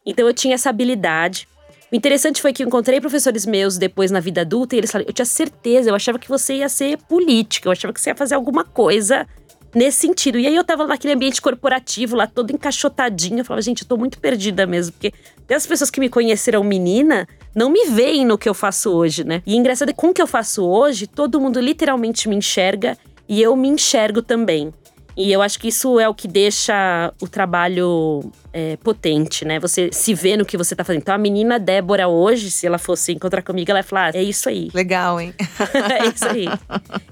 Então 0.05 0.25
eu 0.25 0.33
tinha 0.33 0.55
essa 0.55 0.69
habilidade. 0.69 1.47
O 1.93 1.95
interessante 1.95 2.41
foi 2.41 2.51
que 2.51 2.63
eu 2.63 2.67
encontrei 2.67 2.99
professores 2.99 3.45
meus 3.45 3.77
depois 3.77 4.09
na 4.09 4.19
vida 4.19 4.41
adulta 4.41 4.75
e 4.75 4.79
eles 4.79 4.91
falaram: 4.91 5.07
eu 5.07 5.13
tinha 5.13 5.25
certeza, 5.25 5.91
eu 5.91 5.95
achava 5.95 6.17
que 6.17 6.27
você 6.27 6.55
ia 6.55 6.67
ser 6.67 6.97
política, 6.97 7.67
eu 7.67 7.71
achava 7.71 7.93
que 7.93 8.01
você 8.01 8.09
ia 8.09 8.15
fazer 8.15 8.33
alguma 8.33 8.63
coisa 8.63 9.27
nesse 9.75 9.99
sentido. 9.99 10.39
E 10.39 10.47
aí 10.47 10.55
eu 10.55 10.63
tava 10.63 10.87
naquele 10.87 11.13
ambiente 11.13 11.39
corporativo 11.39 12.15
lá, 12.15 12.25
todo 12.25 12.49
encaixotadinho. 12.49 13.41
Eu 13.41 13.45
falava, 13.45 13.61
gente, 13.61 13.83
eu 13.83 13.87
tô 13.87 13.95
muito 13.95 14.17
perdida 14.17 14.65
mesmo, 14.65 14.93
porque 14.93 15.13
as 15.53 15.67
pessoas 15.67 15.91
que 15.91 15.99
me 15.99 16.09
conheceram 16.09 16.63
menina 16.63 17.27
não 17.53 17.69
me 17.69 17.85
veem 17.85 18.25
no 18.25 18.39
que 18.39 18.49
eu 18.49 18.55
faço 18.55 18.89
hoje, 18.89 19.23
né? 19.23 19.43
E 19.45 19.53
é 19.53 19.55
engraçado 19.55 19.89
é 19.89 19.93
que 19.93 19.99
com 19.99 20.07
o 20.07 20.13
que 20.15 20.21
eu 20.21 20.25
faço 20.25 20.65
hoje, 20.65 21.05
todo 21.05 21.39
mundo 21.39 21.59
literalmente 21.59 22.27
me 22.27 22.35
enxerga 22.35 22.97
e 23.29 23.39
eu 23.39 23.55
me 23.55 23.67
enxergo 23.67 24.23
também. 24.23 24.73
E 25.15 25.31
eu 25.31 25.41
acho 25.41 25.59
que 25.59 25.67
isso 25.67 25.99
é 25.99 26.09
o 26.09 26.13
que 26.13 26.27
deixa 26.27 27.13
o 27.21 27.27
trabalho 27.27 28.31
é, 28.51 28.77
potente, 28.77 29.45
né? 29.45 29.59
Você 29.59 29.89
se 29.91 30.13
vê 30.13 30.35
no 30.35 30.45
que 30.45 30.57
você 30.57 30.75
tá 30.75 30.83
fazendo. 30.83 31.01
Então, 31.01 31.13
a 31.13 31.17
menina 31.17 31.59
Débora 31.59 32.07
hoje, 32.07 32.49
se 32.49 32.65
ela 32.65 32.79
fosse 32.79 33.11
encontrar 33.11 33.43
comigo, 33.43 33.69
ela 33.69 33.79
ia 33.79 33.83
falar: 33.83 34.13
ah, 34.13 34.17
é 34.17 34.23
isso 34.23 34.49
aí. 34.49 34.69
Legal, 34.73 35.21
hein? 35.21 35.33
é 35.37 36.07
isso 36.07 36.25
aí. 36.25 36.45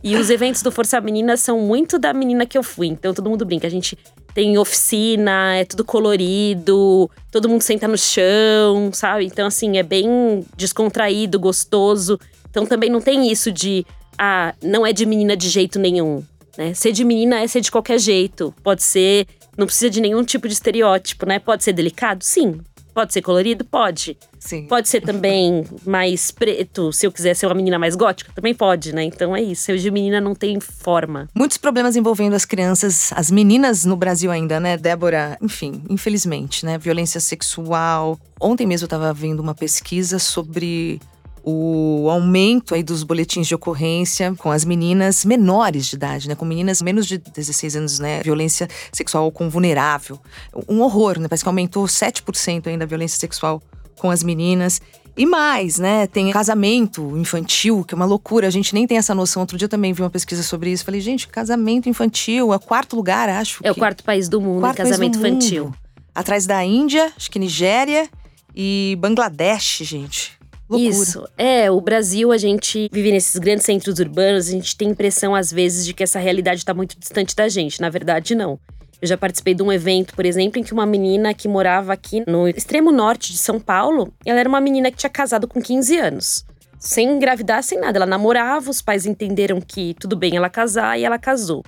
E 0.04 0.16
os 0.16 0.30
eventos 0.30 0.64
do 0.64 0.72
Força 0.72 1.00
Menina 1.00 1.38
são 1.38 1.60
muito 1.60 2.00
da 2.00 2.12
menina 2.12 2.46
que 2.46 2.58
eu 2.58 2.64
fui. 2.64 2.88
Então, 2.88 3.14
todo 3.14 3.30
mundo 3.30 3.46
brinca. 3.46 3.68
A 3.68 3.72
gente 3.72 3.98
tem 4.34 4.58
oficina, 4.58 5.56
é 5.56 5.66
tudo 5.66 5.84
colorido, 5.84 7.10
todo 7.32 7.50
mundo 7.50 7.62
senta 7.62 7.88
no 7.88 7.98
chão, 7.98 8.92
sabe? 8.94 9.26
Então, 9.26 9.46
assim, 9.46 9.78
é 9.78 9.84
bem 9.84 10.44
descontraído, 10.58 11.40
gostoso. 11.40 12.20
Então, 12.50 12.66
também 12.66 12.90
não 12.90 13.00
tem 13.00 13.32
isso 13.32 13.52
de. 13.52 13.86
Ah, 14.18 14.54
não 14.62 14.86
é 14.86 14.92
de 14.92 15.06
menina 15.06 15.38
de 15.38 15.50
jeito 15.50 15.78
nenhum. 15.80 16.24
Né? 16.58 16.74
Ser 16.74 16.92
de 16.92 17.04
menina 17.04 17.40
é 17.40 17.48
ser 17.48 17.62
de 17.62 17.72
qualquer 17.72 18.00
jeito. 18.00 18.54
Pode 18.64 18.84
ser, 18.84 19.28
não 19.58 19.66
precisa 19.66 19.90
de 19.90 20.02
nenhum 20.02 20.24
tipo 20.24 20.48
de 20.48 20.54
estereótipo, 20.54 21.26
né? 21.26 21.40
Pode 21.40 21.64
ser 21.64 21.74
delicado? 21.74 22.24
Sim. 22.24 22.62
Pode 22.94 23.14
ser 23.14 23.22
colorido? 23.22 23.64
Pode. 23.64 24.18
Sim. 24.38 24.68
Pode 24.68 24.90
ser 24.90 25.02
também 25.02 25.64
mais 25.86 26.30
preto, 26.30 26.92
se 26.92 27.06
eu 27.06 27.12
quiser 27.12 27.36
ser 27.36 27.46
uma 27.46 27.56
menina 27.56 27.80
mais 27.80 27.96
gótica, 27.96 28.32
também 28.34 28.54
pode, 28.54 28.94
né? 28.94 29.04
Então 29.04 29.36
é 29.36 29.42
isso. 29.42 29.64
Ser 29.64 29.78
de 29.78 29.90
menina 29.90 30.20
não 30.20 30.36
tem 30.36 30.60
forma. 30.60 31.30
Muitos 31.34 31.58
problemas 31.58 31.96
envolvendo 31.96 32.34
as 32.34 32.44
crianças, 32.44 33.12
as 33.14 33.32
meninas 33.32 33.86
no 33.86 33.96
Brasil 33.96 34.30
ainda, 34.30 34.60
né, 34.60 34.76
Débora? 34.78 35.38
Enfim, 35.42 35.84
infelizmente, 35.90 36.66
né? 36.66 36.78
Violência 36.78 37.22
sexual. 37.22 38.20
Ontem 38.40 38.68
mesmo 38.68 38.84
eu 38.84 38.88
estava 38.88 39.14
vendo 39.14 39.40
uma 39.40 39.56
pesquisa 39.56 40.20
sobre 40.20 41.00
o 41.44 42.08
aumento 42.10 42.76
aí 42.76 42.84
dos 42.84 43.04
boletins 43.04 43.48
de 43.48 43.56
ocorrência 43.56 44.34
com 44.38 44.52
as 44.52 44.64
meninas 44.64 45.26
menores 45.26 45.88
de 45.88 45.96
idade, 45.96 46.28
né? 46.28 46.36
Com 46.36 46.46
meninas 46.46 46.82
menos 46.82 47.08
de 47.08 47.18
16 47.18 47.76
anos, 47.76 48.00
né? 48.00 48.22
Violência 48.22 48.68
sexual 48.92 49.32
com 49.32 49.50
vulnerável. 49.50 50.20
Um 50.68 50.82
horror, 50.82 51.20
né? 51.20 51.28
Parece 51.28 51.44
que 51.44 51.50
aumentou 51.50 51.86
7% 51.86 52.68
ainda 52.68 52.84
a 52.84 52.88
violência 52.88 53.20
sexual 53.20 53.62
com 53.98 54.12
as 54.12 54.24
meninas. 54.24 54.82
E 55.18 55.26
mais, 55.26 55.78
né? 55.78 56.08
Tem 56.08 56.32
casamento 56.32 57.18
infantil, 57.18 57.84
que 57.84 57.94
é 57.94 57.98
uma 57.98 58.06
loucura. 58.06 58.48
A 58.48 58.52
gente 58.52 58.74
nem 58.74 58.88
tem 58.88 58.98
essa 58.98 59.14
noção. 59.14 59.42
Outro 59.42 59.58
dia 59.58 59.66
eu 59.66 59.70
também 59.70 59.94
vi 59.94 60.02
uma 60.02 60.10
pesquisa 60.10 60.44
sobre 60.44 60.72
isso. 60.72 60.86
Falei, 60.86 61.02
gente, 61.02 61.28
casamento 61.28 61.90
infantil 61.90 62.54
é 62.54 62.56
o 62.56 62.60
quarto 62.60 62.96
lugar, 62.96 63.28
acho. 63.30 63.60
É 63.64 63.72
o 63.72 63.76
quarto 63.76 64.04
país 64.04 64.30
do 64.30 64.40
mundo 64.40 64.62
quarto 64.62 64.80
em 64.80 64.84
casamento 64.84 65.18
infantil. 65.18 65.66
Mundo. 65.66 65.78
Atrás 66.14 66.46
da 66.46 66.64
Índia, 66.64 67.12
acho 67.16 67.32
que 67.32 67.40
Nigéria 67.40 68.10
e 68.56 68.98
Bangladesh, 69.00 69.80
gente. 69.84 70.41
Loucura. 70.72 70.90
Isso. 70.90 71.28
É, 71.38 71.70
o 71.70 71.82
Brasil, 71.82 72.32
a 72.32 72.38
gente 72.38 72.90
vive 72.94 73.12
nesses 73.12 73.38
grandes 73.38 73.66
centros 73.66 74.00
urbanos, 74.00 74.48
a 74.48 74.52
gente 74.52 74.78
tem 74.78 74.90
impressão, 74.90 75.36
às 75.36 75.52
vezes, 75.52 75.86
de 75.86 75.94
que 75.94 76.02
essa 76.02 76.18
realidade 76.18 76.62
está 76.62 76.74
muito 76.74 76.98
distante 76.98 77.36
da 77.36 77.50
gente. 77.50 77.82
Na 77.82 77.90
verdade, 77.90 78.34
não. 78.34 78.58
Eu 79.02 79.08
já 79.08 79.18
participei 79.18 79.54
de 79.54 79.62
um 79.62 79.72
evento, 79.72 80.16
por 80.16 80.26
exemplo, 80.26 80.60
em 80.60 80.64
que 80.64 80.72
uma 80.72 80.86
menina 80.86 81.34
que 81.34 81.48
morava 81.48 81.92
aqui 81.92 82.24
no 82.26 82.48
extremo 82.48 82.90
norte 82.90 83.34
de 83.34 83.38
São 83.38 83.60
Paulo, 83.60 84.14
ela 84.26 84.40
era 84.40 84.48
uma 84.48 84.62
menina 84.62 84.90
que 84.90 84.98
tinha 84.98 85.10
casado 85.10 85.46
com 85.46 85.62
15 85.62 85.98
anos. 85.98 86.46
Sem 86.80 87.10
engravidar, 87.10 87.62
sem 87.64 87.80
nada. 87.80 87.98
Ela 87.98 88.06
namorava, 88.06 88.70
os 88.70 88.82
pais 88.82 89.06
entenderam 89.06 89.60
que 89.60 89.94
tudo 90.00 90.16
bem 90.16 90.38
ela 90.38 90.50
casar 90.50 90.98
e 90.98 91.04
ela 91.04 91.20
casou. 91.20 91.64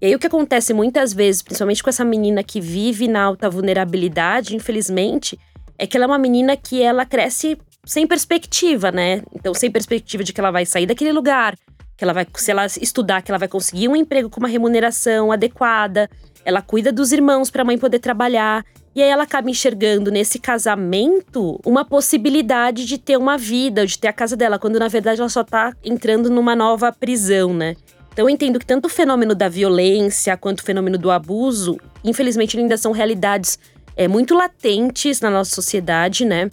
E 0.00 0.06
aí 0.06 0.14
o 0.14 0.18
que 0.18 0.28
acontece 0.28 0.72
muitas 0.72 1.12
vezes, 1.12 1.42
principalmente 1.42 1.82
com 1.82 1.90
essa 1.90 2.04
menina 2.04 2.42
que 2.42 2.58
vive 2.58 3.06
na 3.06 3.22
alta 3.22 3.50
vulnerabilidade, 3.50 4.56
infelizmente, 4.56 5.38
é 5.76 5.86
que 5.86 5.96
ela 5.96 6.06
é 6.06 6.08
uma 6.08 6.18
menina 6.18 6.56
que 6.56 6.82
ela 6.82 7.04
cresce 7.04 7.58
sem 7.84 8.06
perspectiva, 8.06 8.90
né? 8.90 9.22
Então, 9.34 9.54
sem 9.54 9.70
perspectiva 9.70 10.22
de 10.22 10.32
que 10.32 10.40
ela 10.40 10.50
vai 10.50 10.66
sair 10.66 10.86
daquele 10.86 11.12
lugar, 11.12 11.56
que 11.96 12.04
ela 12.04 12.12
vai, 12.12 12.26
se 12.34 12.50
ela 12.50 12.66
estudar, 12.66 13.22
que 13.22 13.30
ela 13.30 13.38
vai 13.38 13.48
conseguir 13.48 13.88
um 13.88 13.96
emprego 13.96 14.30
com 14.30 14.40
uma 14.40 14.48
remuneração 14.48 15.30
adequada. 15.30 16.08
Ela 16.44 16.62
cuida 16.62 16.90
dos 16.90 17.12
irmãos 17.12 17.50
para 17.50 17.62
a 17.62 17.64
mãe 17.64 17.76
poder 17.76 17.98
trabalhar. 17.98 18.64
E 18.94 19.02
aí 19.02 19.08
ela 19.08 19.22
acaba 19.22 19.50
enxergando 19.50 20.10
nesse 20.10 20.38
casamento 20.38 21.60
uma 21.64 21.84
possibilidade 21.84 22.84
de 22.86 22.98
ter 22.98 23.16
uma 23.16 23.36
vida, 23.36 23.86
de 23.86 23.98
ter 23.98 24.08
a 24.08 24.12
casa 24.12 24.36
dela, 24.36 24.58
quando 24.58 24.78
na 24.78 24.88
verdade 24.88 25.20
ela 25.20 25.28
só 25.28 25.44
tá 25.44 25.74
entrando 25.84 26.28
numa 26.28 26.56
nova 26.56 26.90
prisão, 26.90 27.54
né? 27.54 27.76
Então 28.12 28.24
eu 28.24 28.30
entendo 28.30 28.58
que 28.58 28.66
tanto 28.66 28.86
o 28.86 28.88
fenômeno 28.88 29.34
da 29.34 29.48
violência 29.48 30.36
quanto 30.36 30.60
o 30.60 30.64
fenômeno 30.64 30.98
do 30.98 31.10
abuso, 31.10 31.78
infelizmente 32.02 32.58
ainda 32.58 32.76
são 32.76 32.90
realidades 32.90 33.58
é, 33.96 34.08
muito 34.08 34.34
latentes 34.34 35.20
na 35.20 35.30
nossa 35.30 35.54
sociedade, 35.54 36.24
né? 36.24 36.50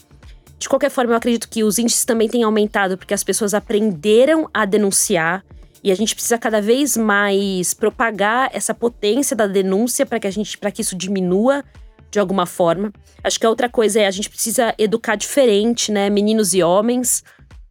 De 0.59 0.67
qualquer 0.67 0.89
forma, 0.89 1.13
eu 1.13 1.17
acredito 1.17 1.47
que 1.47 1.63
os 1.63 1.77
índices 1.77 2.03
também 2.03 2.27
têm 2.27 2.43
aumentado 2.43 2.97
porque 2.97 3.13
as 3.13 3.23
pessoas 3.23 3.53
aprenderam 3.53 4.49
a 4.53 4.65
denunciar 4.65 5.43
e 5.83 5.91
a 5.91 5.95
gente 5.95 6.15
precisa 6.15 6.37
cada 6.37 6.59
vez 6.59 6.97
mais 6.97 7.73
propagar 7.73 8.49
essa 8.51 8.73
potência 8.73 9.35
da 9.35 9.45
denúncia 9.45 10.05
para 10.05 10.19
que 10.19 10.27
a 10.27 10.31
gente 10.31 10.57
para 10.57 10.71
que 10.71 10.81
isso 10.81 10.95
diminua 10.95 11.63
de 12.09 12.19
alguma 12.19 12.45
forma. 12.45 12.91
Acho 13.23 13.39
que 13.39 13.45
a 13.45 13.49
outra 13.49 13.69
coisa 13.69 13.99
é 13.99 14.07
a 14.07 14.11
gente 14.11 14.29
precisa 14.29 14.73
educar 14.77 15.15
diferente, 15.15 15.91
né, 15.91 16.09
meninos 16.09 16.53
e 16.53 16.63
homens. 16.63 17.23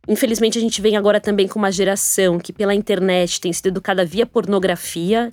Infelizmente 0.06 0.56
a 0.56 0.60
gente 0.60 0.80
vem 0.80 0.96
agora 0.96 1.20
também 1.20 1.48
com 1.48 1.58
uma 1.58 1.72
geração 1.72 2.38
que 2.38 2.52
pela 2.52 2.74
internet 2.74 3.40
tem 3.40 3.52
sido 3.52 3.66
educada 3.66 4.04
via 4.04 4.24
pornografia 4.24 5.30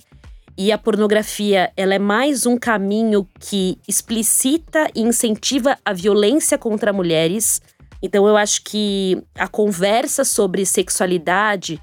e 0.56 0.70
a 0.70 0.78
pornografia, 0.78 1.72
ela 1.76 1.94
é 1.94 1.98
mais 1.98 2.46
um 2.46 2.56
caminho 2.56 3.28
que 3.40 3.78
explicita 3.88 4.88
e 4.94 5.00
incentiva 5.00 5.76
a 5.84 5.92
violência 5.92 6.56
contra 6.56 6.92
mulheres. 6.92 7.60
Então 8.00 8.26
eu 8.28 8.36
acho 8.36 8.62
que 8.62 9.22
a 9.34 9.48
conversa 9.48 10.24
sobre 10.24 10.64
sexualidade 10.64 11.80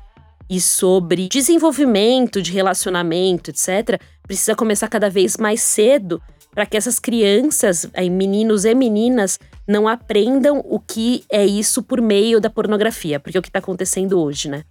e 0.49 0.61
sobre 0.61 1.27
desenvolvimento 1.27 2.41
de 2.41 2.51
relacionamento, 2.51 3.49
etc, 3.51 4.01
precisa 4.23 4.55
começar 4.55 4.87
cada 4.87 5.09
vez 5.09 5.37
mais 5.37 5.61
cedo 5.61 6.21
para 6.53 6.65
que 6.65 6.75
essas 6.75 6.99
crianças, 6.99 7.89
aí, 7.93 8.09
meninos 8.09 8.65
e 8.65 8.75
meninas, 8.75 9.39
não 9.67 9.87
aprendam 9.87 10.61
o 10.65 10.79
que 10.79 11.23
é 11.31 11.45
isso 11.45 11.81
por 11.81 12.01
meio 12.01 12.41
da 12.41 12.49
pornografia, 12.49 13.19
porque 13.19 13.37
é 13.37 13.39
o 13.39 13.41
que 13.41 13.49
está 13.49 13.59
acontecendo 13.59 14.21
hoje, 14.21 14.49
né? 14.49 14.63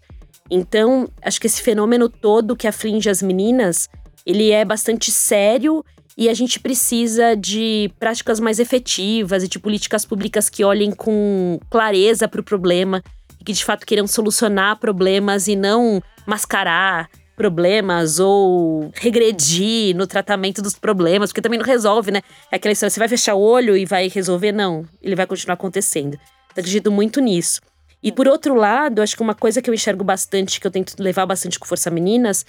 Então, 0.51 1.09
acho 1.22 1.40
que 1.40 1.46
esse 1.46 1.62
fenômeno 1.62 2.09
todo 2.09 2.57
que 2.57 2.66
aflige 2.66 3.09
as 3.09 3.22
meninas, 3.22 3.88
ele 4.26 4.51
é 4.51 4.64
bastante 4.64 5.11
sério 5.11 5.84
e 6.18 6.28
a 6.28 6.34
gente 6.34 6.59
precisa 6.59 7.36
de 7.36 7.90
práticas 7.98 8.40
mais 8.40 8.59
efetivas 8.59 9.44
e 9.44 9.48
de 9.48 9.59
políticas 9.59 10.05
públicas 10.05 10.51
que 10.51 10.64
olhem 10.64 10.90
com 10.90 11.59
clareza 11.70 12.26
para 12.26 12.40
o 12.40 12.44
problema 12.44 13.03
e 13.40 13.44
que 13.44 13.53
de 13.53 13.64
fato 13.64 13.86
queiram 13.86 14.07
solucionar 14.07 14.78
problemas 14.78 15.46
e 15.46 15.55
não 15.55 16.03
mascarar 16.26 17.09
problemas 17.36 18.18
ou 18.18 18.92
regredir 18.94 19.96
no 19.96 20.07
tratamento 20.07 20.61
dos 20.61 20.74
problemas, 20.74 21.30
porque 21.30 21.40
também 21.40 21.59
não 21.59 21.64
resolve, 21.64 22.11
né? 22.11 22.20
É 22.53 22.57
aquela 22.57 22.72
história, 22.72 22.90
você 22.90 22.98
vai 22.98 23.09
fechar 23.09 23.34
o 23.34 23.40
olho 23.40 23.74
e 23.74 23.86
vai 23.86 24.09
resolver? 24.09 24.53
Não, 24.53 24.84
ele 25.01 25.16
vai 25.16 25.26
continuar 25.26 25.55
acontecendo. 25.55 26.18
Então, 26.53 26.61
acredito 26.61 26.92
muito 26.92 27.18
nisso. 27.18 27.62
E 28.03 28.11
por 28.11 28.26
outro 28.26 28.55
lado, 28.55 29.03
acho 29.03 29.14
que 29.14 29.22
uma 29.22 29.34
coisa 29.34 29.61
que 29.61 29.68
eu 29.68 29.74
enxergo 29.74 30.03
bastante, 30.03 30.61
que 30.61 30.66
eu 30.66 30.70
tento 30.70 30.94
levar 30.98 31.26
bastante 31.26 31.59
com 31.59 31.66
Força 31.66 31.90
Meninas, 31.90 32.46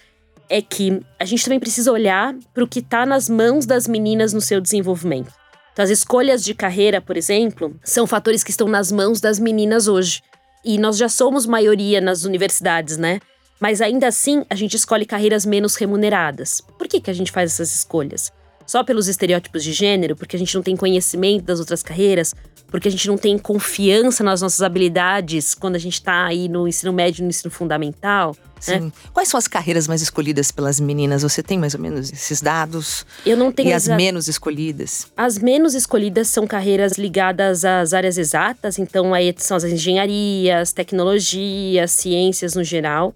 é 0.49 0.61
que 0.61 1.01
a 1.19 1.25
gente 1.25 1.43
também 1.43 1.59
precisa 1.59 1.91
olhar 1.91 2.35
para 2.53 2.63
o 2.63 2.67
que 2.67 2.79
está 2.79 3.05
nas 3.05 3.29
mãos 3.29 3.65
das 3.65 3.87
meninas 3.87 4.33
no 4.33 4.41
seu 4.41 4.61
desenvolvimento. 4.61 5.31
Então, 5.73 5.83
as 5.83 5.89
escolhas 5.89 6.43
de 6.43 6.53
carreira, 6.53 6.99
por 7.01 7.15
exemplo, 7.15 7.75
são 7.83 8.05
fatores 8.05 8.43
que 8.43 8.51
estão 8.51 8.67
nas 8.67 8.91
mãos 8.91 9.21
das 9.21 9.39
meninas 9.39 9.87
hoje. 9.87 10.21
E 10.63 10.77
nós 10.77 10.97
já 10.97 11.07
somos 11.09 11.45
maioria 11.45 12.01
nas 12.01 12.23
universidades, 12.23 12.97
né? 12.97 13.19
Mas 13.59 13.79
ainda 13.79 14.07
assim, 14.07 14.43
a 14.49 14.55
gente 14.55 14.75
escolhe 14.75 15.05
carreiras 15.05 15.45
menos 15.45 15.75
remuneradas. 15.75 16.61
Por 16.77 16.87
que, 16.87 16.99
que 16.99 17.09
a 17.09 17.13
gente 17.13 17.31
faz 17.31 17.53
essas 17.53 17.73
escolhas? 17.73 18.31
Só 18.66 18.84
pelos 18.84 19.07
estereótipos 19.07 19.64
de 19.64 19.74
gênero? 19.74 20.16
Porque 20.16 20.36
a 20.36 20.39
gente 20.39 20.55
não 20.55 20.62
tem 20.62 20.76
conhecimento 20.76 21.43
das 21.43 21.59
outras 21.59 21.84
carreiras? 21.84 22.34
porque 22.72 22.88
a 22.88 22.91
gente 22.91 23.05
não 23.07 23.18
tem 23.18 23.38
confiança 23.38 24.24
nas 24.24 24.41
nossas 24.41 24.62
habilidades 24.62 25.53
quando 25.53 25.76
a 25.76 25.80
gente 25.80 25.95
está 25.95 26.26
aí 26.26 26.47
no 26.47 26.68
ensino 26.68 26.93
médio, 26.93 27.22
no 27.22 27.30
ensino 27.30 27.51
fundamental. 27.51 28.34
Né? 28.68 28.80
Sim. 28.80 28.80
Né? 28.80 28.91
Quais 29.14 29.28
são 29.28 29.38
as 29.38 29.47
carreiras 29.47 29.88
mais 29.88 30.01
escolhidas 30.01 30.51
pelas 30.51 30.80
meninas? 30.80 31.22
Você 31.22 31.43
tem 31.43 31.59
mais 31.59 31.76
ou 31.76 31.82
menos 31.82 32.12
esses 32.12 32.41
dados? 32.41 33.05
Eu 33.26 33.36
não 33.36 33.51
tenho. 33.51 33.70
E 33.70 33.74
as 33.74 33.89
menos 33.89 34.30
escolhidas? 34.30 35.07
As 35.18 35.38
menos 35.38 35.76
escolhidas 35.76 36.30
são 36.30 36.47
carreiras 36.47 36.93
ligadas 36.93 37.66
às 37.66 37.93
áreas 37.93 38.18
exatas, 38.18 38.80
então 38.80 39.14
aí 39.14 39.36
são 39.38 39.57
as 39.57 39.66
engenharias, 39.66 40.72
tecnologias, 40.72 41.91
ciências 41.91 42.55
no 42.55 42.64
geral. 42.64 43.14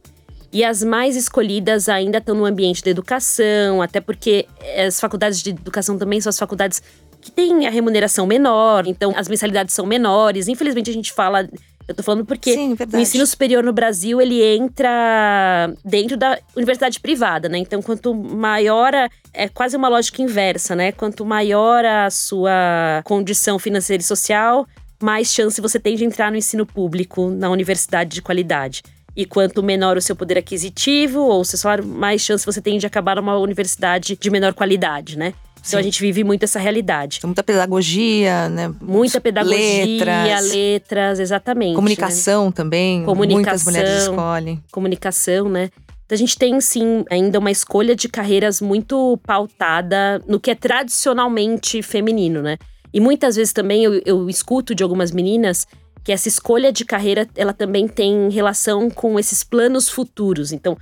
E 0.56 0.64
as 0.64 0.82
mais 0.82 1.18
escolhidas 1.18 1.90
ainda 1.90 2.20
estão 2.20 2.34
no 2.34 2.46
ambiente 2.46 2.82
da 2.82 2.90
educação, 2.90 3.82
até 3.82 4.00
porque 4.00 4.48
as 4.88 4.98
faculdades 5.02 5.44
de 5.44 5.50
educação 5.50 5.98
também 5.98 6.22
são 6.22 6.30
as 6.30 6.40
faculdades 6.40 6.82
que 7.20 7.30
tem 7.30 7.68
a 7.68 7.70
remuneração 7.70 8.26
menor, 8.26 8.88
então 8.88 9.12
as 9.18 9.28
mensalidades 9.28 9.74
são 9.74 9.86
menores. 9.86 10.48
Infelizmente 10.48 10.90
a 10.90 10.94
gente 10.94 11.12
fala 11.12 11.46
eu 11.86 11.94
tô 11.94 12.02
falando 12.02 12.24
porque 12.24 12.54
Sim, 12.54 12.74
o 12.94 12.98
ensino 12.98 13.28
superior 13.28 13.66
no 13.66 13.74
Brasil, 13.74 14.22
ele 14.22 14.42
entra 14.42 15.74
dentro 15.84 16.16
da 16.16 16.40
universidade 16.56 17.02
privada, 17.02 17.50
né? 17.50 17.58
Então, 17.58 17.82
quanto 17.82 18.14
maior 18.16 18.96
a, 18.96 19.10
é 19.34 19.50
quase 19.50 19.76
uma 19.76 19.90
lógica 19.90 20.22
inversa, 20.22 20.74
né? 20.74 20.94
Quanto 20.94 21.26
maior 21.26 21.84
a 21.84 22.10
sua 22.10 23.02
condição 23.04 23.60
financeira 23.60 24.02
e 24.02 24.06
social, 24.06 24.66
mais 25.04 25.34
chance 25.34 25.60
você 25.60 25.78
tem 25.78 25.98
de 25.98 26.06
entrar 26.06 26.32
no 26.32 26.38
ensino 26.38 26.66
público, 26.66 27.30
na 27.30 27.50
universidade 27.50 28.16
de 28.16 28.22
qualidade. 28.22 28.82
E 29.16 29.26
quanto 29.26 29.64
menor 29.64 29.98
o 29.98 30.02
seu 30.02 30.16
poder 30.16 30.38
aquisitivo 30.38 31.22
ou 31.22 31.42
o 31.42 31.46
seu 31.46 31.58
salário, 31.58 31.86
mais 31.86 32.22
chance 32.22 32.46
você 32.46 32.62
tem 32.62 32.78
de 32.78 32.86
acabar 32.86 33.16
numa 33.16 33.38
universidade 33.38 34.18
de 34.20 34.30
menor 34.30 34.54
qualidade, 34.54 35.18
né? 35.18 35.34
Então 35.68 35.80
a 35.80 35.84
gente 35.84 36.00
vive 36.00 36.24
muito 36.24 36.44
essa 36.44 36.60
realidade. 36.60 37.20
Muita 37.24 37.42
pedagogia, 37.42 38.50
né? 38.50 38.72
Muita 38.80 39.20
pedagogia, 39.20 39.86
letras, 39.86 40.52
letras 40.52 41.20
exatamente. 41.20 41.72
Né? 41.72 41.76
Comunicação 41.76 42.46
né? 42.46 42.52
também. 42.52 43.04
Comunicação, 43.04 43.42
muitas 43.42 43.66
mulheres 43.66 44.04
escolhem. 44.04 44.64
Comunicação, 44.72 45.50
né? 45.50 45.72
Então 46.06 46.16
a 46.16 46.20
gente 46.20 46.38
tem 46.38 46.62
sim 46.62 47.04
ainda 47.10 47.40
uma 47.40 47.50
escolha 47.50 47.96
de 47.96 48.08
carreiras 48.08 48.62
muito 48.62 49.20
pautada 49.26 50.22
no 50.28 50.40
que 50.40 50.52
é 50.52 50.56
tradicionalmente 50.56 51.82
feminino, 51.82 52.44
né? 52.44 52.58
E 52.94 53.00
muitas 53.00 53.36
vezes 53.36 53.52
também 53.52 53.84
eu, 53.84 54.00
eu 54.06 54.30
escuto 54.30 54.76
de 54.76 54.84
algumas 54.84 55.12
meninas 55.12 55.66
que 56.06 56.12
essa 56.12 56.28
escolha 56.28 56.72
de 56.72 56.86
carreira 56.86 57.28
ela 57.36 57.52
também 57.52 57.88
tem 57.88 58.30
relação 58.30 58.92
com 58.92 59.20
esses 59.20 59.44
planos 59.44 59.90
futuros. 59.90 60.52
Então, 60.52 60.78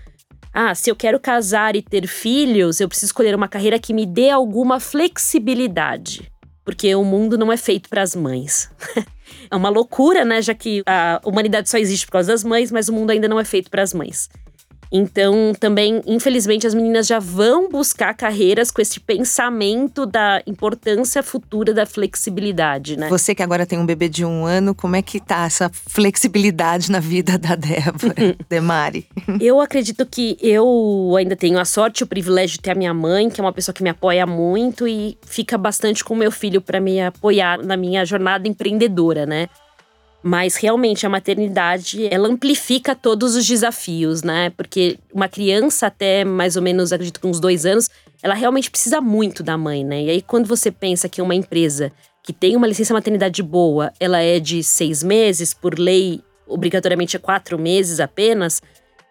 ah, 0.53 0.75
se 0.75 0.91
eu 0.91 0.95
quero 0.97 1.17
casar 1.17 1.77
e 1.77 1.81
ter 1.81 2.05
filhos, 2.05 2.81
eu 2.81 2.89
preciso 2.89 3.07
escolher 3.07 3.33
uma 3.33 3.47
carreira 3.47 3.79
que 3.79 3.93
me 3.93 4.05
dê 4.05 4.29
alguma 4.29 4.81
flexibilidade. 4.81 6.29
Porque 6.65 6.93
o 6.93 7.05
mundo 7.05 7.37
não 7.37 7.51
é 7.51 7.57
feito 7.57 7.87
para 7.87 8.01
as 8.01 8.13
mães. 8.13 8.69
é 9.49 9.55
uma 9.55 9.69
loucura, 9.69 10.25
né? 10.25 10.41
Já 10.41 10.53
que 10.53 10.83
a 10.85 11.21
humanidade 11.23 11.69
só 11.69 11.77
existe 11.77 12.05
por 12.05 12.13
causa 12.13 12.33
das 12.33 12.43
mães, 12.43 12.69
mas 12.69 12.89
o 12.89 12.93
mundo 12.93 13.11
ainda 13.11 13.29
não 13.29 13.39
é 13.39 13.45
feito 13.45 13.71
para 13.71 13.81
as 13.81 13.93
mães. 13.93 14.29
Então, 14.95 15.53
também, 15.59 16.03
infelizmente, 16.05 16.67
as 16.67 16.75
meninas 16.75 17.07
já 17.07 17.17
vão 17.17 17.67
buscar 17.67 18.13
carreiras 18.13 18.69
com 18.69 18.79
esse 18.79 18.99
pensamento 18.99 20.05
da 20.05 20.43
importância 20.45 21.23
futura 21.23 21.73
da 21.73 21.83
flexibilidade, 21.83 22.95
né? 22.95 23.09
Você 23.09 23.33
que 23.33 23.41
agora 23.41 23.65
tem 23.65 23.79
um 23.79 23.87
bebê 23.87 24.07
de 24.07 24.23
um 24.23 24.45
ano, 24.45 24.75
como 24.75 24.95
é 24.95 25.01
que 25.01 25.19
tá 25.19 25.45
essa 25.45 25.71
flexibilidade 25.73 26.91
na 26.91 26.99
vida 26.99 27.39
da 27.39 27.55
Débora, 27.55 28.35
Demari? 28.47 29.07
eu 29.41 29.59
acredito 29.59 30.05
que 30.05 30.37
eu 30.39 31.15
ainda 31.17 31.35
tenho 31.35 31.57
a 31.57 31.65
sorte 31.65 32.01
e 32.01 32.03
o 32.03 32.07
privilégio 32.07 32.57
de 32.57 32.61
ter 32.61 32.71
a 32.71 32.75
minha 32.75 32.93
mãe, 32.93 33.31
que 33.31 33.41
é 33.41 33.43
uma 33.43 33.51
pessoa 33.51 33.73
que 33.73 33.81
me 33.81 33.89
apoia 33.89 34.27
muito 34.27 34.87
e 34.87 35.17
fica 35.25 35.57
bastante 35.57 36.03
com 36.03 36.13
o 36.13 36.17
meu 36.17 36.31
filho 36.31 36.61
para 36.61 36.79
me 36.79 37.01
apoiar 37.01 37.57
na 37.63 37.75
minha 37.75 38.05
jornada 38.05 38.47
empreendedora, 38.47 39.25
né? 39.25 39.49
Mas 40.23 40.55
realmente 40.55 41.05
a 41.05 41.09
maternidade, 41.09 42.07
ela 42.09 42.29
amplifica 42.29 42.95
todos 42.95 43.35
os 43.35 43.45
desafios, 43.45 44.23
né? 44.23 44.51
Porque 44.51 44.97
uma 45.13 45.27
criança 45.27 45.87
até 45.87 46.23
mais 46.23 46.55
ou 46.55 46.61
menos, 46.61 46.93
acredito 46.93 47.19
que 47.19 47.27
uns 47.27 47.41
dois 47.41 47.65
anos, 47.65 47.89
ela 48.21 48.33
realmente 48.33 48.71
precisa 48.71 49.01
muito 49.01 49.43
da 49.43 49.57
mãe, 49.57 49.83
né? 49.83 50.03
E 50.03 50.09
aí 50.09 50.21
quando 50.21 50.47
você 50.47 50.71
pensa 50.71 51.09
que 51.09 51.21
uma 51.21 51.35
empresa 51.35 51.91
que 52.23 52.31
tem 52.31 52.55
uma 52.55 52.65
licença 52.65 52.93
maternidade 52.93 53.43
boa, 53.43 53.91
ela 53.99 54.19
é 54.19 54.39
de 54.39 54.63
seis 54.63 55.03
meses, 55.03 55.53
por 55.53 55.77
lei, 55.77 56.21
obrigatoriamente 56.47 57.17
é 57.17 57.19
quatro 57.19 57.59
meses 57.59 57.99
apenas. 57.99 58.61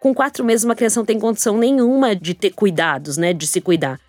Com 0.00 0.14
quatro 0.14 0.42
meses, 0.42 0.64
uma 0.64 0.74
criança 0.74 0.98
não 0.98 1.04
tem 1.04 1.20
condição 1.20 1.58
nenhuma 1.58 2.16
de 2.16 2.32
ter 2.32 2.50
cuidados, 2.50 3.18
né? 3.18 3.34
De 3.34 3.46
se 3.46 3.60
cuidar. 3.60 4.00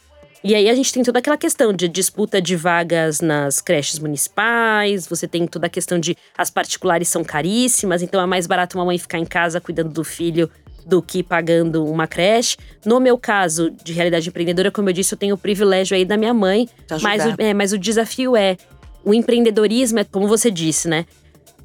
E 0.44 0.54
aí 0.54 0.70
a 0.70 0.76
gente 0.76 0.92
tem 0.92 1.02
toda 1.04 1.20
aquela 1.20 1.38
questão 1.38 1.72
de 1.72 1.88
disputa 1.88 2.42
de 2.42 2.56
vagas 2.56 3.22
nas 3.22 3.62
creches 3.62 3.98
municipais, 3.98 5.08
você 5.08 5.26
tem 5.26 5.48
toda 5.48 5.68
a 5.68 5.70
questão 5.70 5.98
de 5.98 6.18
as 6.38 6.50
particulares 6.50 7.08
são 7.08 7.24
caríssimas, 7.24 8.02
então 8.02 8.22
é 8.22 8.26
mais 8.26 8.46
barato 8.46 8.78
uma 8.78 8.84
mãe 8.84 8.98
ficar 8.98 9.20
em 9.20 9.26
casa 9.26 9.62
cuidando 9.62 9.94
do 9.94 10.04
filho 10.04 10.50
do 10.86 11.02
que 11.02 11.24
pagando 11.24 11.86
uma 11.86 12.08
creche. 12.08 12.58
No 12.86 13.00
meu 13.00 13.18
caso 13.18 13.72
de 13.72 13.94
realidade 13.94 14.28
empreendedora, 14.28 14.70
como 14.70 14.90
eu 14.90 14.94
disse, 14.94 15.14
eu 15.14 15.18
tenho 15.18 15.36
o 15.36 15.38
privilégio 15.38 15.96
aí 15.96 16.04
da 16.04 16.18
minha 16.18 16.34
mãe, 16.34 16.68
mas 17.02 17.26
o, 17.26 17.36
é, 17.38 17.54
mas 17.54 17.72
o 17.72 17.78
desafio 17.78 18.36
é 18.36 18.58
o 19.04 19.14
empreendedorismo 19.14 20.00
é 20.00 20.04
como 20.04 20.28
você 20.28 20.52
disse, 20.52 20.90
né? 20.90 21.06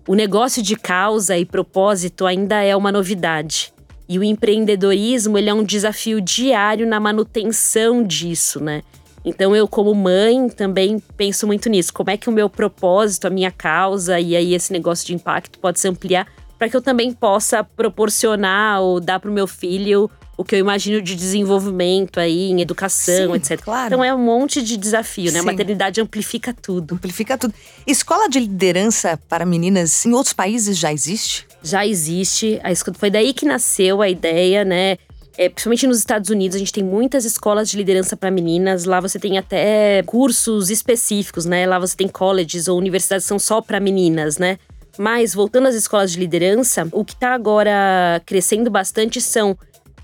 O 0.06 0.14
negócio 0.14 0.62
de 0.62 0.76
causa 0.76 1.36
e 1.36 1.44
propósito 1.44 2.26
ainda 2.26 2.62
é 2.62 2.74
uma 2.74 2.90
novidade. 2.90 3.72
E 4.08 4.18
o 4.18 4.24
empreendedorismo, 4.24 5.36
ele 5.36 5.50
é 5.50 5.54
um 5.54 5.62
desafio 5.62 6.20
diário 6.20 6.86
na 6.86 6.98
manutenção 6.98 8.02
disso, 8.02 8.62
né? 8.62 8.82
Então 9.24 9.54
eu 9.54 9.68
como 9.68 9.94
mãe 9.94 10.48
também 10.48 11.02
penso 11.16 11.46
muito 11.46 11.68
nisso, 11.68 11.92
como 11.92 12.10
é 12.10 12.16
que 12.16 12.28
o 12.28 12.32
meu 12.32 12.48
propósito, 12.48 13.26
a 13.26 13.30
minha 13.30 13.50
causa 13.50 14.18
e 14.18 14.34
aí 14.34 14.54
esse 14.54 14.72
negócio 14.72 15.06
de 15.06 15.14
impacto 15.14 15.58
pode 15.58 15.78
se 15.78 15.88
ampliar 15.88 16.26
para 16.58 16.68
que 16.68 16.76
eu 16.76 16.80
também 16.80 17.12
possa 17.12 17.62
proporcionar 17.62 18.80
ou 18.80 19.00
dar 19.00 19.20
para 19.20 19.30
o 19.30 19.32
meu 19.32 19.46
filho 19.46 20.10
o 20.38 20.44
que 20.44 20.54
eu 20.54 20.60
imagino 20.60 21.02
de 21.02 21.16
desenvolvimento 21.16 22.20
aí 22.20 22.50
em 22.50 22.60
educação, 22.60 23.32
Sim, 23.32 23.34
etc. 23.34 23.60
Claro. 23.60 23.88
Então 23.88 24.04
é 24.04 24.14
um 24.14 24.24
monte 24.24 24.62
de 24.62 24.76
desafio, 24.76 25.26
né? 25.32 25.32
Sim. 25.32 25.38
A 25.40 25.42
maternidade 25.42 26.00
amplifica 26.00 26.54
tudo. 26.54 26.94
Amplifica 26.94 27.36
tudo. 27.36 27.52
Escola 27.84 28.28
de 28.28 28.38
liderança 28.38 29.18
para 29.28 29.44
meninas 29.44 30.06
em 30.06 30.12
outros 30.12 30.32
países 30.32 30.78
já 30.78 30.92
existe? 30.92 31.47
Já 31.62 31.86
existe. 31.86 32.60
Foi 32.94 33.10
daí 33.10 33.32
que 33.32 33.44
nasceu 33.44 34.00
a 34.02 34.08
ideia, 34.08 34.64
né? 34.64 34.96
É, 35.36 35.48
principalmente 35.48 35.86
nos 35.86 35.98
Estados 35.98 36.30
Unidos, 36.30 36.56
a 36.56 36.58
gente 36.58 36.72
tem 36.72 36.82
muitas 36.82 37.24
escolas 37.24 37.70
de 37.70 37.76
liderança 37.76 38.16
para 38.16 38.30
meninas. 38.30 38.84
Lá 38.84 39.00
você 39.00 39.20
tem 39.20 39.38
até 39.38 40.02
cursos 40.04 40.68
específicos, 40.68 41.44
né? 41.44 41.64
Lá 41.64 41.78
você 41.78 41.96
tem 41.96 42.08
colleges 42.08 42.66
ou 42.66 42.76
universidades 42.76 43.24
que 43.24 43.28
são 43.28 43.38
só 43.38 43.60
para 43.60 43.78
meninas, 43.78 44.36
né? 44.38 44.58
Mas 44.98 45.32
voltando 45.32 45.68
às 45.68 45.76
escolas 45.76 46.10
de 46.10 46.18
liderança, 46.18 46.88
o 46.90 47.04
que 47.04 47.12
está 47.12 47.32
agora 47.32 48.20
crescendo 48.26 48.68
bastante 48.68 49.20
são 49.20 49.56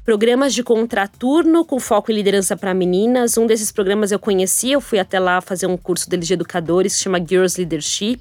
programas 0.05 0.55
de 0.55 0.63
contraturno 0.63 1.65
com 1.65 1.81
foco 1.81 2.13
em 2.13 2.15
liderança 2.15 2.57
para 2.57 2.73
meninas. 2.73 3.37
Um 3.37 3.47
desses 3.47 3.73
programas 3.73 4.13
eu 4.13 4.21
conheci, 4.21 4.71
eu 4.71 4.81
fui 4.81 5.01
até 5.01 5.19
lá 5.19 5.41
fazer 5.41 5.67
um 5.67 5.77
curso 5.77 6.09
deles 6.09 6.29
de 6.29 6.35
educadores 6.35 6.95
que 6.95 7.03
chama 7.03 7.19
Girls 7.19 7.59
Leadership, 7.59 8.21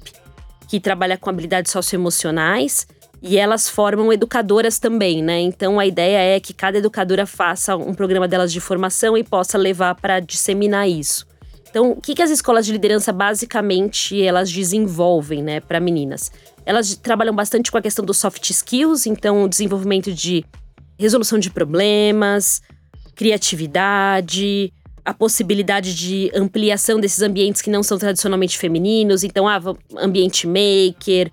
que 0.66 0.80
trabalha 0.80 1.16
com 1.16 1.30
habilidades 1.30 1.70
socioemocionais. 1.70 2.88
E 3.26 3.38
elas 3.38 3.70
formam 3.70 4.12
educadoras 4.12 4.78
também, 4.78 5.22
né? 5.22 5.40
Então 5.40 5.80
a 5.80 5.86
ideia 5.86 6.36
é 6.36 6.38
que 6.38 6.52
cada 6.52 6.76
educadora 6.76 7.24
faça 7.24 7.74
um 7.74 7.94
programa 7.94 8.28
delas 8.28 8.52
de 8.52 8.60
formação 8.60 9.16
e 9.16 9.24
possa 9.24 9.56
levar 9.56 9.94
para 9.94 10.20
disseminar 10.20 10.86
isso. 10.86 11.26
Então, 11.70 11.92
o 11.92 12.00
que, 12.02 12.14
que 12.14 12.20
as 12.20 12.30
escolas 12.30 12.66
de 12.66 12.72
liderança 12.72 13.14
basicamente 13.14 14.22
elas 14.22 14.52
desenvolvem, 14.52 15.42
né, 15.42 15.58
para 15.58 15.80
meninas? 15.80 16.30
Elas 16.66 16.94
trabalham 16.96 17.34
bastante 17.34 17.72
com 17.72 17.78
a 17.78 17.82
questão 17.82 18.04
dos 18.04 18.18
soft 18.18 18.50
skills, 18.50 19.06
então 19.06 19.42
o 19.42 19.48
desenvolvimento 19.48 20.12
de 20.12 20.44
resolução 20.98 21.38
de 21.38 21.50
problemas, 21.50 22.60
criatividade, 23.14 24.70
a 25.02 25.14
possibilidade 25.14 25.94
de 25.94 26.30
ampliação 26.34 27.00
desses 27.00 27.22
ambientes 27.22 27.62
que 27.62 27.70
não 27.70 27.82
são 27.82 27.96
tradicionalmente 27.96 28.58
femininos. 28.58 29.24
Então, 29.24 29.48
ah, 29.48 29.60
ambiente 29.96 30.46
maker, 30.46 31.30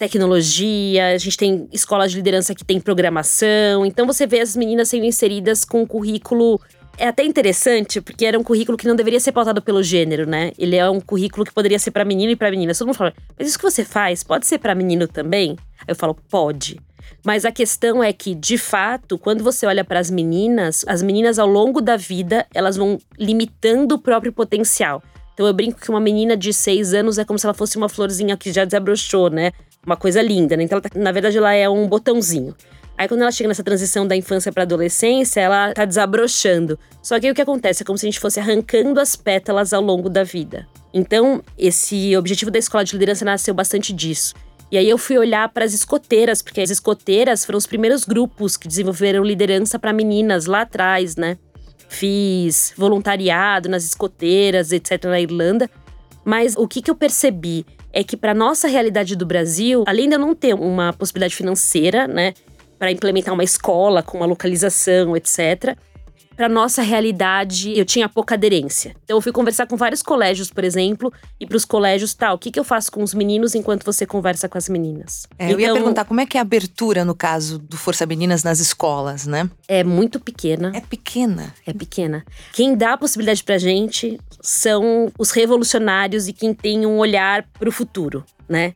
tecnologia, 0.00 1.08
a 1.08 1.18
gente 1.18 1.36
tem 1.36 1.68
escolas 1.70 2.10
de 2.10 2.16
liderança 2.16 2.54
que 2.54 2.64
tem 2.64 2.80
programação. 2.80 3.84
Então, 3.84 4.06
você 4.06 4.26
vê 4.26 4.40
as 4.40 4.56
meninas 4.56 4.88
sendo 4.88 5.04
inseridas 5.04 5.62
com 5.62 5.82
um 5.82 5.86
currículo. 5.86 6.58
É 6.96 7.06
até 7.06 7.22
interessante, 7.22 8.00
porque 8.00 8.24
era 8.24 8.38
um 8.38 8.42
currículo 8.42 8.78
que 8.78 8.88
não 8.88 8.96
deveria 8.96 9.20
ser 9.20 9.32
pautado 9.32 9.60
pelo 9.60 9.82
gênero, 9.82 10.26
né? 10.26 10.52
Ele 10.58 10.76
é 10.76 10.88
um 10.88 11.02
currículo 11.02 11.44
que 11.44 11.52
poderia 11.52 11.78
ser 11.78 11.90
para 11.90 12.02
menino 12.02 12.32
e 12.32 12.36
para 12.36 12.50
menina. 12.50 12.72
Todo 12.72 12.86
mundo 12.86 12.96
fala, 12.96 13.12
mas 13.38 13.48
isso 13.48 13.58
que 13.58 13.64
você 13.64 13.84
faz 13.84 14.24
pode 14.24 14.46
ser 14.46 14.58
para 14.58 14.74
menino 14.74 15.06
também? 15.06 15.56
Aí 15.80 15.86
eu 15.88 15.96
falo, 15.96 16.16
pode. 16.30 16.80
Mas 17.22 17.44
a 17.44 17.52
questão 17.52 18.02
é 18.02 18.10
que, 18.10 18.34
de 18.34 18.56
fato, 18.56 19.18
quando 19.18 19.44
você 19.44 19.66
olha 19.66 19.84
para 19.84 20.00
as 20.00 20.10
meninas, 20.10 20.82
as 20.88 21.02
meninas 21.02 21.38
ao 21.38 21.46
longo 21.46 21.82
da 21.82 21.98
vida, 21.98 22.46
elas 22.54 22.74
vão 22.74 22.98
limitando 23.18 23.96
o 23.96 23.98
próprio 23.98 24.32
potencial. 24.32 25.02
Então 25.34 25.46
eu 25.46 25.52
brinco 25.52 25.80
que 25.80 25.90
uma 25.90 26.00
menina 26.00 26.36
de 26.36 26.52
seis 26.52 26.92
anos 26.94 27.18
é 27.18 27.24
como 27.24 27.38
se 27.38 27.46
ela 27.46 27.54
fosse 27.54 27.76
uma 27.76 27.88
florzinha 27.88 28.36
que 28.36 28.52
já 28.52 28.64
desabrochou, 28.64 29.30
né? 29.30 29.52
Uma 29.86 29.96
coisa 29.96 30.20
linda, 30.20 30.56
né? 30.56 30.64
Então, 30.64 30.78
ela 30.78 30.88
tá, 30.88 30.98
na 30.98 31.12
verdade, 31.12 31.38
ela 31.38 31.54
é 31.54 31.68
um 31.68 31.88
botãozinho. 31.88 32.54
Aí 33.00 33.08
quando 33.08 33.22
ela 33.22 33.32
chega 33.32 33.48
nessa 33.48 33.64
transição 33.64 34.06
da 34.06 34.14
infância 34.14 34.52
para 34.52 34.64
adolescência, 34.64 35.40
ela 35.40 35.72
tá 35.72 35.86
desabrochando. 35.86 36.78
Só 37.02 37.18
que 37.18 37.26
aí 37.26 37.32
o 37.32 37.34
que 37.34 37.40
acontece 37.40 37.82
é 37.82 37.86
como 37.86 37.96
se 37.96 38.04
a 38.04 38.10
gente 38.10 38.20
fosse 38.20 38.38
arrancando 38.38 39.00
as 39.00 39.16
pétalas 39.16 39.72
ao 39.72 39.80
longo 39.80 40.10
da 40.10 40.22
vida. 40.22 40.68
Então, 40.92 41.42
esse 41.56 42.14
objetivo 42.14 42.50
da 42.50 42.58
escola 42.58 42.84
de 42.84 42.92
liderança 42.92 43.24
nasceu 43.24 43.54
bastante 43.54 43.90
disso. 43.94 44.34
E 44.70 44.76
aí 44.76 44.86
eu 44.86 44.98
fui 44.98 45.16
olhar 45.16 45.48
para 45.48 45.64
as 45.64 45.72
escoteiras, 45.72 46.42
porque 46.42 46.60
as 46.60 46.68
escoteiras 46.68 47.42
foram 47.42 47.56
os 47.56 47.66
primeiros 47.66 48.04
grupos 48.04 48.58
que 48.58 48.68
desenvolveram 48.68 49.24
liderança 49.24 49.78
para 49.78 49.94
meninas 49.94 50.44
lá 50.44 50.60
atrás, 50.60 51.16
né? 51.16 51.38
Fiz 51.88 52.74
voluntariado 52.76 53.66
nas 53.68 53.82
escoteiras, 53.82 54.72
etc, 54.72 55.04
na 55.04 55.18
Irlanda. 55.18 55.70
Mas 56.22 56.54
o 56.54 56.68
que, 56.68 56.82
que 56.82 56.90
eu 56.90 56.94
percebi 56.94 57.64
é 57.92 58.04
que 58.04 58.16
para 58.16 58.34
nossa 58.34 58.68
realidade 58.68 59.16
do 59.16 59.26
Brasil, 59.26 59.84
além 59.86 60.08
de 60.08 60.14
eu 60.14 60.18
não 60.18 60.34
ter 60.34 60.54
uma 60.54 60.92
possibilidade 60.92 61.34
financeira, 61.34 62.06
né, 62.06 62.34
para 62.78 62.90
implementar 62.90 63.34
uma 63.34 63.44
escola 63.44 64.02
com 64.02 64.18
uma 64.18 64.26
localização, 64.26 65.16
etc, 65.16 65.76
para 66.40 66.48
nossa 66.48 66.80
realidade, 66.80 67.78
eu 67.78 67.84
tinha 67.84 68.08
pouca 68.08 68.34
aderência. 68.34 68.96
Então 69.04 69.18
eu 69.18 69.20
fui 69.20 69.30
conversar 69.30 69.66
com 69.66 69.76
vários 69.76 70.00
colégios, 70.00 70.50
por 70.50 70.64
exemplo, 70.64 71.12
e 71.38 71.44
para 71.44 71.54
os 71.54 71.66
colégios, 71.66 72.14
tal, 72.14 72.30
tá, 72.30 72.34
o 72.34 72.38
que, 72.38 72.50
que 72.50 72.58
eu 72.58 72.64
faço 72.64 72.90
com 72.90 73.02
os 73.02 73.12
meninos 73.12 73.54
enquanto 73.54 73.84
você 73.84 74.06
conversa 74.06 74.48
com 74.48 74.56
as 74.56 74.66
meninas? 74.66 75.26
É, 75.38 75.44
então, 75.44 75.50
eu 75.50 75.60
ia 75.60 75.66
então, 75.66 75.76
perguntar 75.76 76.06
como 76.06 76.18
é 76.18 76.24
que 76.24 76.38
é 76.38 76.40
a 76.40 76.42
abertura 76.42 77.04
no 77.04 77.14
caso 77.14 77.58
do 77.58 77.76
Força 77.76 78.06
Meninas 78.06 78.42
nas 78.42 78.58
escolas, 78.58 79.26
né? 79.26 79.50
É 79.68 79.84
muito 79.84 80.18
pequena. 80.18 80.72
É 80.74 80.80
pequena. 80.80 81.54
É 81.66 81.74
pequena. 81.74 82.24
Quem 82.54 82.74
dá 82.74 82.94
a 82.94 82.96
possibilidade 82.96 83.44
pra 83.44 83.58
gente 83.58 84.18
são 84.40 85.12
os 85.18 85.32
revolucionários 85.32 86.26
e 86.26 86.32
quem 86.32 86.54
tem 86.54 86.86
um 86.86 86.96
olhar 86.96 87.46
para 87.58 87.68
o 87.68 87.72
futuro, 87.72 88.24
né? 88.48 88.72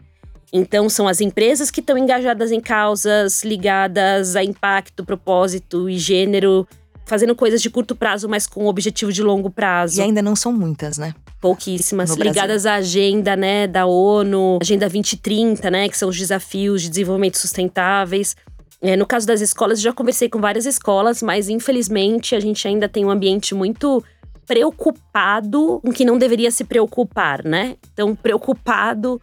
Então, 0.53 0.91
são 0.91 1.09
as 1.09 1.23
empresas 1.23 1.71
que 1.71 1.81
estão 1.81 1.97
engajadas 1.97 2.53
em 2.53 2.61
causas 2.61 3.43
ligadas 3.43 4.37
a 4.37 4.45
impacto, 4.45 5.03
propósito 5.03 5.89
e 5.89 5.97
gênero, 5.97 6.69
fazendo 7.05 7.35
coisas 7.35 7.61
de 7.61 7.71
curto 7.71 7.95
prazo, 7.95 8.29
mas 8.29 8.47
com 8.47 8.67
objetivo 8.67 9.13
de 9.13 9.23
longo 9.23 9.51
prazo. 9.51 10.01
E 10.01 10.03
ainda 10.03 10.23
não 10.23 10.35
são 10.35 10.53
muitas, 10.53 10.99
né? 10.99 11.15
Pouquíssimas, 11.41 12.15
ligadas 12.17 12.65
à 12.65 12.77
agenda, 12.77 13.37
né, 13.37 13.67
da 13.67 13.85
ONU, 13.85 14.59
Agenda 14.63 14.89
2030, 14.89 15.71
né, 15.71 15.89
que 15.91 15.99
são 15.99 16.09
os 16.09 16.17
desafios 16.17 16.81
de 16.81 16.89
desenvolvimento 16.89 17.37
sustentáveis. 17.37 18.35
É, 18.81 18.97
no 18.97 19.05
caso 19.05 19.27
das 19.27 19.43
escolas, 19.43 19.81
já 19.81 19.93
conversei 19.93 20.29
com 20.29 20.41
várias 20.41 20.65
escolas, 20.65 21.23
mas 21.23 21.51
infelizmente 21.51 22.35
a 22.35 22.41
gente 22.41 22.67
ainda 22.67 22.89
tem 22.89 23.05
um 23.05 23.11
ambiente 23.11 23.55
muito 23.55 24.03
preocupado 24.47 25.81
com 25.85 25.93
que 25.93 26.05
não 26.05 26.19
deveria 26.19 26.51
se 26.51 26.65
preocupar, 26.65 27.45
né? 27.45 27.77
Então, 27.93 28.15
preocupado 28.15 29.21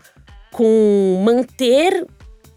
com 0.52 1.22
manter 1.24 2.06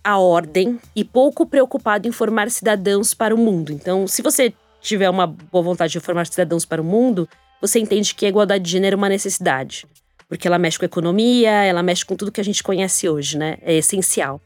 a 0.02 0.18
ordem 0.18 0.78
e 0.94 1.04
pouco 1.04 1.46
preocupado 1.46 2.06
em 2.06 2.12
formar 2.12 2.50
cidadãos 2.50 3.14
para 3.14 3.34
o 3.34 3.38
mundo. 3.38 3.72
Então, 3.72 4.06
se 4.06 4.20
você 4.20 4.52
tiver 4.84 5.08
uma 5.08 5.26
boa 5.26 5.64
vontade 5.64 5.92
de 5.92 6.00
formar 6.00 6.26
cidadãos 6.26 6.64
para 6.64 6.80
o 6.80 6.84
mundo, 6.84 7.26
você 7.60 7.78
entende 7.78 8.14
que 8.14 8.26
a 8.26 8.28
igualdade 8.28 8.62
de 8.62 8.70
gênero 8.70 8.94
é 8.94 8.98
uma 8.98 9.08
necessidade. 9.08 9.86
Porque 10.28 10.46
ela 10.46 10.58
mexe 10.58 10.78
com 10.78 10.84
a 10.84 10.86
economia, 10.86 11.50
ela 11.50 11.82
mexe 11.82 12.04
com 12.04 12.14
tudo 12.14 12.30
que 12.30 12.40
a 12.40 12.44
gente 12.44 12.62
conhece 12.62 13.08
hoje, 13.08 13.38
né? 13.38 13.56
É 13.62 13.74
essencial. 13.74 14.40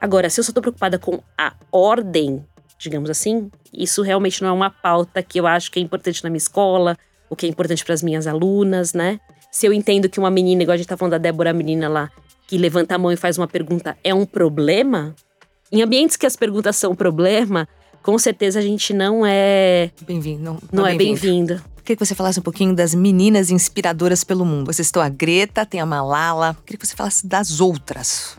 Agora, 0.00 0.30
se 0.30 0.38
eu 0.38 0.44
só 0.44 0.50
estou 0.50 0.62
preocupada 0.62 0.98
com 0.98 1.20
a 1.36 1.52
ordem, 1.72 2.44
digamos 2.78 3.10
assim, 3.10 3.50
isso 3.72 4.02
realmente 4.02 4.40
não 4.42 4.48
é 4.48 4.52
uma 4.52 4.70
pauta 4.70 5.22
que 5.22 5.38
eu 5.38 5.46
acho 5.46 5.70
que 5.70 5.80
é 5.80 5.82
importante 5.82 6.22
na 6.22 6.30
minha 6.30 6.38
escola, 6.38 6.96
o 7.28 7.34
que 7.34 7.46
é 7.46 7.48
importante 7.48 7.84
para 7.84 7.94
as 7.94 8.02
minhas 8.02 8.26
alunas, 8.26 8.94
né? 8.94 9.20
Se 9.50 9.66
eu 9.66 9.72
entendo 9.72 10.08
que 10.08 10.20
uma 10.20 10.30
menina, 10.30 10.62
igual 10.62 10.74
a 10.74 10.78
gente 10.78 10.86
tá 10.86 10.96
falando 10.96 11.12
da 11.12 11.18
Débora, 11.18 11.50
a 11.50 11.52
menina 11.52 11.88
lá, 11.88 12.10
que 12.46 12.56
levanta 12.56 12.94
a 12.94 12.98
mão 12.98 13.10
e 13.10 13.16
faz 13.16 13.36
uma 13.36 13.48
pergunta, 13.48 13.98
é 14.04 14.14
um 14.14 14.24
problema? 14.24 15.14
Em 15.72 15.82
ambientes 15.82 16.16
que 16.16 16.26
as 16.26 16.36
perguntas 16.36 16.76
são 16.76 16.94
problema, 16.94 17.68
com 18.02 18.18
certeza 18.18 18.58
a 18.58 18.62
gente 18.62 18.92
não 18.92 19.24
é. 19.26 19.90
Bem-vindo. 20.06 20.42
Não, 20.42 20.58
não, 20.72 20.86
é 20.86 20.96
bem-vinda. 20.96 21.62
Queria 21.84 21.96
que 21.96 22.04
você 22.04 22.14
falasse 22.14 22.38
um 22.38 22.42
pouquinho 22.42 22.74
das 22.74 22.94
meninas 22.94 23.50
inspiradoras 23.50 24.22
pelo 24.22 24.44
mundo. 24.44 24.72
Você 24.72 24.84
citou 24.84 25.02
a 25.02 25.08
Greta, 25.08 25.66
tem 25.66 25.80
a 25.80 25.86
Malala. 25.86 26.56
Queria 26.64 26.78
que 26.78 26.86
você 26.86 26.94
falasse 26.94 27.26
das 27.26 27.60
outras 27.60 28.36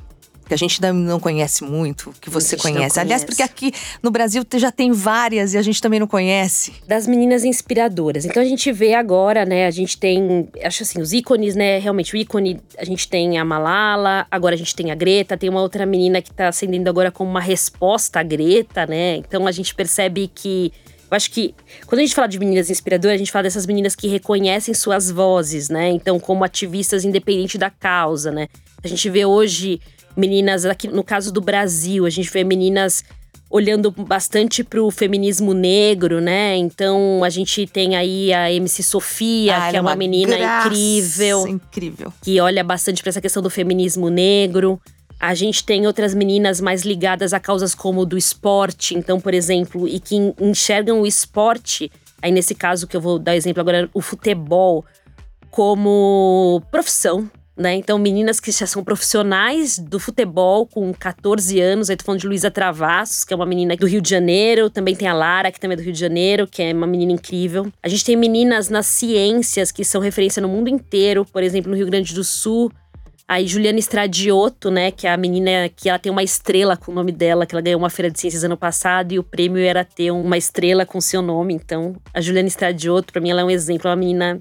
que 0.52 0.56
a 0.56 0.58
gente 0.58 0.82
não 0.82 1.18
conhece 1.18 1.64
muito, 1.64 2.14
que 2.20 2.30
você 2.30 2.58
conhece. 2.58 3.00
Aliás, 3.00 3.24
porque 3.24 3.42
aqui 3.42 3.72
no 4.04 4.12
Brasil 4.12 4.44
já 4.56 4.70
tem 4.70 4.92
várias 4.92 5.54
e 5.54 5.58
a 5.58 5.62
gente 5.62 5.82
também 5.82 5.98
não 5.98 6.08
conhece. 6.08 6.74
Das 6.86 7.08
meninas 7.08 7.46
inspiradoras. 7.46 8.26
Então 8.26 8.44
a 8.44 8.46
gente 8.46 8.70
vê 8.70 8.94
agora, 8.94 9.46
né? 9.46 9.66
A 9.66 9.72
gente 9.72 9.98
tem, 9.98 10.50
acho 10.62 10.84
assim, 10.84 11.00
os 11.00 11.14
ícones, 11.14 11.56
né? 11.56 11.80
Realmente, 11.80 12.14
o 12.14 12.18
ícone, 12.18 12.60
a 12.78 12.84
gente 12.84 13.08
tem 13.08 13.38
a 13.38 13.46
Malala, 13.46 14.28
agora 14.30 14.54
a 14.54 14.58
gente 14.58 14.76
tem 14.76 14.92
a 14.92 14.96
Greta, 14.96 15.38
tem 15.38 15.50
uma 15.50 15.62
outra 15.62 15.86
menina 15.86 16.22
que 16.22 16.34
tá 16.34 16.50
ascendendo 16.50 16.90
agora 16.90 17.12
como 17.12 17.32
uma 17.32 17.40
resposta 17.40 18.20
à 18.20 18.24
Greta, 18.24 18.86
né? 18.86 19.16
Então 19.16 19.48
a 19.48 19.54
gente 19.54 19.74
percebe 19.74 20.30
que 20.36 20.74
eu 21.10 21.16
acho 21.16 21.32
que 21.32 21.56
quando 21.86 22.00
a 22.00 22.02
gente 22.02 22.14
fala 22.14 22.28
de 22.28 22.38
meninas 22.38 22.70
inspiradoras, 22.70 23.16
a 23.16 23.18
gente 23.18 23.32
fala 23.32 23.44
dessas 23.44 23.66
meninas 23.66 23.96
que 23.96 24.10
reconhecem 24.10 24.74
suas 24.74 25.10
vozes, 25.10 25.70
né? 25.70 25.90
Então, 25.92 26.20
como 26.20 26.44
ativistas 26.44 27.06
independente 27.06 27.58
da 27.58 27.70
causa, 27.70 28.32
né? 28.32 28.50
A 28.84 28.88
gente 28.88 29.10
vê 29.10 29.26
hoje 29.26 29.80
meninas 30.16 30.66
aqui 30.66 30.88
no 30.88 31.04
caso 31.04 31.32
do 31.32 31.42
Brasil, 31.42 32.06
a 32.06 32.10
gente 32.10 32.30
vê 32.30 32.44
meninas 32.44 33.04
olhando 33.52 33.92
bastante 33.92 34.64
para 34.64 34.82
o 34.82 34.90
feminismo 34.90 35.54
negro, 35.54 36.22
né? 36.22 36.56
Então 36.56 37.22
a 37.24 37.30
gente 37.30 37.68
tem 37.68 37.96
aí 37.96 38.34
a 38.34 38.52
MC 38.52 38.82
Sofia, 38.82 39.58
ah, 39.58 39.70
que 39.70 39.76
é, 39.76 39.80
é 39.80 39.82
uma, 39.82 39.92
uma 39.92 39.96
menina 39.96 40.36
incrível, 40.40 41.46
incrível, 41.48 42.14
que 42.22 42.40
olha 42.40 42.64
bastante 42.64 43.04
para 43.04 43.10
essa 43.10 43.22
questão 43.22 43.44
do 43.44 43.50
feminismo 43.50 44.10
negro. 44.10 44.80
A 45.20 45.36
gente 45.36 45.64
tem 45.64 45.86
outras 45.86 46.16
meninas 46.16 46.60
mais 46.60 46.82
ligadas 46.82 47.32
a 47.32 47.40
causas 47.40 47.76
como 47.76 48.06
do 48.06 48.18
esporte, 48.18 48.98
então, 48.98 49.20
por 49.20 49.36
exemplo, 49.36 49.88
e 49.88 50.00
que 50.00 50.16
enxergam 50.40 51.02
o 51.02 51.06
esporte, 51.06 51.92
aí 52.22 52.32
nesse 52.32 52.56
caso 52.56 52.88
que 52.88 52.98
eu 52.98 53.02
vou 53.02 53.20
dar 53.20 53.36
exemplo 53.36 53.62
agora, 53.62 53.88
o 53.94 54.02
futebol, 54.02 54.84
como 55.52 56.64
profissão, 56.72 57.30
né? 57.56 57.76
Então, 57.76 58.00
meninas 58.00 58.40
que 58.40 58.52
já 58.52 58.66
são 58.66 58.84
profissionais 58.84 59.78
do 59.78 60.00
futebol 60.00 60.66
com 60.66 60.94
14 60.94 61.60
anos. 61.60 61.90
Aí 61.90 61.98
tô 61.98 62.06
falando 62.06 62.22
de 62.22 62.28
Luísa 62.28 62.50
Travassos, 62.50 63.24
que 63.24 63.34
é 63.34 63.36
uma 63.36 63.46
menina 63.46 63.76
do 63.76 63.86
Rio 63.86 64.02
de 64.02 64.10
Janeiro. 64.10 64.70
Também 64.70 64.96
tem 64.96 65.08
a 65.08 65.14
Lara, 65.14 65.52
que 65.52 65.60
também 65.60 65.74
é 65.76 65.78
do 65.78 65.84
Rio 65.84 65.94
de 65.94 66.00
Janeiro, 66.00 66.48
que 66.48 66.62
é 66.62 66.74
uma 66.74 66.88
menina 66.88 67.12
incrível. 67.12 67.72
A 67.84 67.90
gente 67.90 68.06
tem 68.06 68.16
meninas 68.16 68.70
nas 68.70 68.86
ciências 68.86 69.72
que 69.72 69.84
são 69.84 70.02
referência 70.02 70.42
no 70.42 70.48
mundo 70.48 70.70
inteiro. 70.70 71.26
Por 71.26 71.44
exemplo, 71.44 71.70
no 71.70 71.78
Rio 71.78 71.88
Grande 71.88 72.14
do 72.14 72.24
Sul. 72.24 72.72
Aí 73.28 73.48
Juliana 73.48 73.80
Estradioto, 73.80 74.70
né, 74.70 74.92
que 74.92 75.08
é 75.08 75.14
a 75.14 75.16
menina 75.16 75.70
que 75.74 75.88
ela 75.88 75.98
tem 75.98 76.12
uma 76.12 76.22
estrela 76.22 76.76
com 76.76 76.92
o 76.92 76.96
nome 76.96 77.14
dela, 77.14 77.46
que 77.46 77.56
ela 77.56 77.62
ganhou 77.62 77.80
uma 77.80 77.90
feira 77.90 78.12
de 78.12 78.20
ciências 78.20 78.44
ano 78.44 78.58
passado 78.58 79.14
e 79.14 79.20
o 79.20 79.24
prêmio 79.24 79.64
era 79.64 79.86
ter 79.86 80.12
uma 80.12 80.38
estrela 80.38 80.86
com 80.86 81.00
seu 81.00 81.22
nome. 81.22 81.54
Então, 81.54 81.96
a 82.14 82.20
Juliana 82.20 82.50
Estradioto, 82.50 83.14
para 83.14 83.22
mim 83.22 83.30
ela 83.30 83.40
é 83.40 83.46
um 83.46 83.50
exemplo, 83.50 83.88
é 83.88 83.90
uma 83.90 83.96
menina 83.96 84.38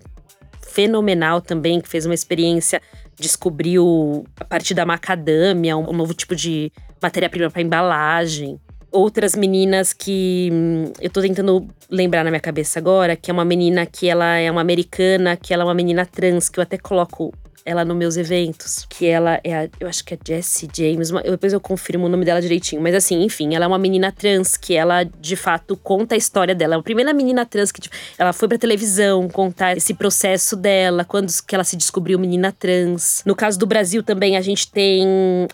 fenomenal 0.70 1.40
também, 1.40 1.80
que 1.80 1.88
fez 1.88 2.04
uma 2.04 2.14
experiência 2.14 2.80
descobriu 3.20 4.24
a 4.38 4.44
partir 4.44 4.74
da 4.74 4.86
macadâmia 4.86 5.76
um, 5.76 5.92
novo 5.92 6.14
tipo 6.14 6.34
de 6.34 6.72
matéria-prima 7.00 7.50
para 7.50 7.62
embalagem. 7.62 8.58
Outras 8.90 9.36
meninas 9.36 9.92
que 9.92 10.48
hum, 10.52 10.92
eu 11.00 11.10
tô 11.10 11.20
tentando 11.20 11.68
lembrar 11.88 12.24
na 12.24 12.30
minha 12.30 12.40
cabeça 12.40 12.78
agora, 12.78 13.14
que 13.14 13.30
é 13.30 13.34
uma 13.34 13.44
menina 13.44 13.86
que 13.86 14.08
ela 14.08 14.36
é 14.36 14.50
uma 14.50 14.60
americana, 14.60 15.36
que 15.36 15.54
ela 15.54 15.62
é 15.62 15.66
uma 15.66 15.74
menina 15.74 16.04
trans, 16.04 16.48
que 16.48 16.58
eu 16.58 16.62
até 16.62 16.76
coloco 16.76 17.32
ela 17.64 17.84
nos 17.84 17.96
meus 17.96 18.16
eventos, 18.16 18.86
que 18.88 19.06
ela 19.06 19.40
é 19.44 19.54
a, 19.54 19.68
eu 19.78 19.88
acho 19.88 20.04
que 20.04 20.14
é 20.14 20.18
Jessie 20.26 20.68
James, 20.74 21.10
eu, 21.10 21.32
depois 21.32 21.52
eu 21.52 21.60
confirmo 21.60 22.06
o 22.06 22.08
nome 22.08 22.24
dela 22.24 22.40
direitinho, 22.40 22.80
mas 22.82 22.94
assim, 22.94 23.22
enfim, 23.22 23.54
ela 23.54 23.64
é 23.64 23.68
uma 23.68 23.78
menina 23.78 24.10
trans 24.12 24.56
que 24.56 24.74
ela 24.74 25.04
de 25.04 25.36
fato 25.36 25.76
conta 25.76 26.14
a 26.14 26.18
história 26.18 26.54
dela. 26.54 26.76
É 26.76 26.78
a 26.78 26.82
primeira 26.82 27.12
menina 27.12 27.44
trans 27.44 27.70
que 27.70 27.80
tipo, 27.80 27.94
ela 28.18 28.32
foi 28.32 28.48
pra 28.48 28.58
televisão 28.58 29.28
contar 29.28 29.76
esse 29.76 29.94
processo 29.94 30.56
dela, 30.56 31.04
quando 31.04 31.30
que 31.46 31.54
ela 31.54 31.64
se 31.64 31.76
descobriu 31.76 32.18
menina 32.18 32.52
trans. 32.52 33.22
No 33.24 33.34
caso 33.34 33.58
do 33.58 33.66
Brasil 33.66 34.02
também 34.02 34.36
a 34.36 34.40
gente 34.40 34.70
tem 34.70 35.06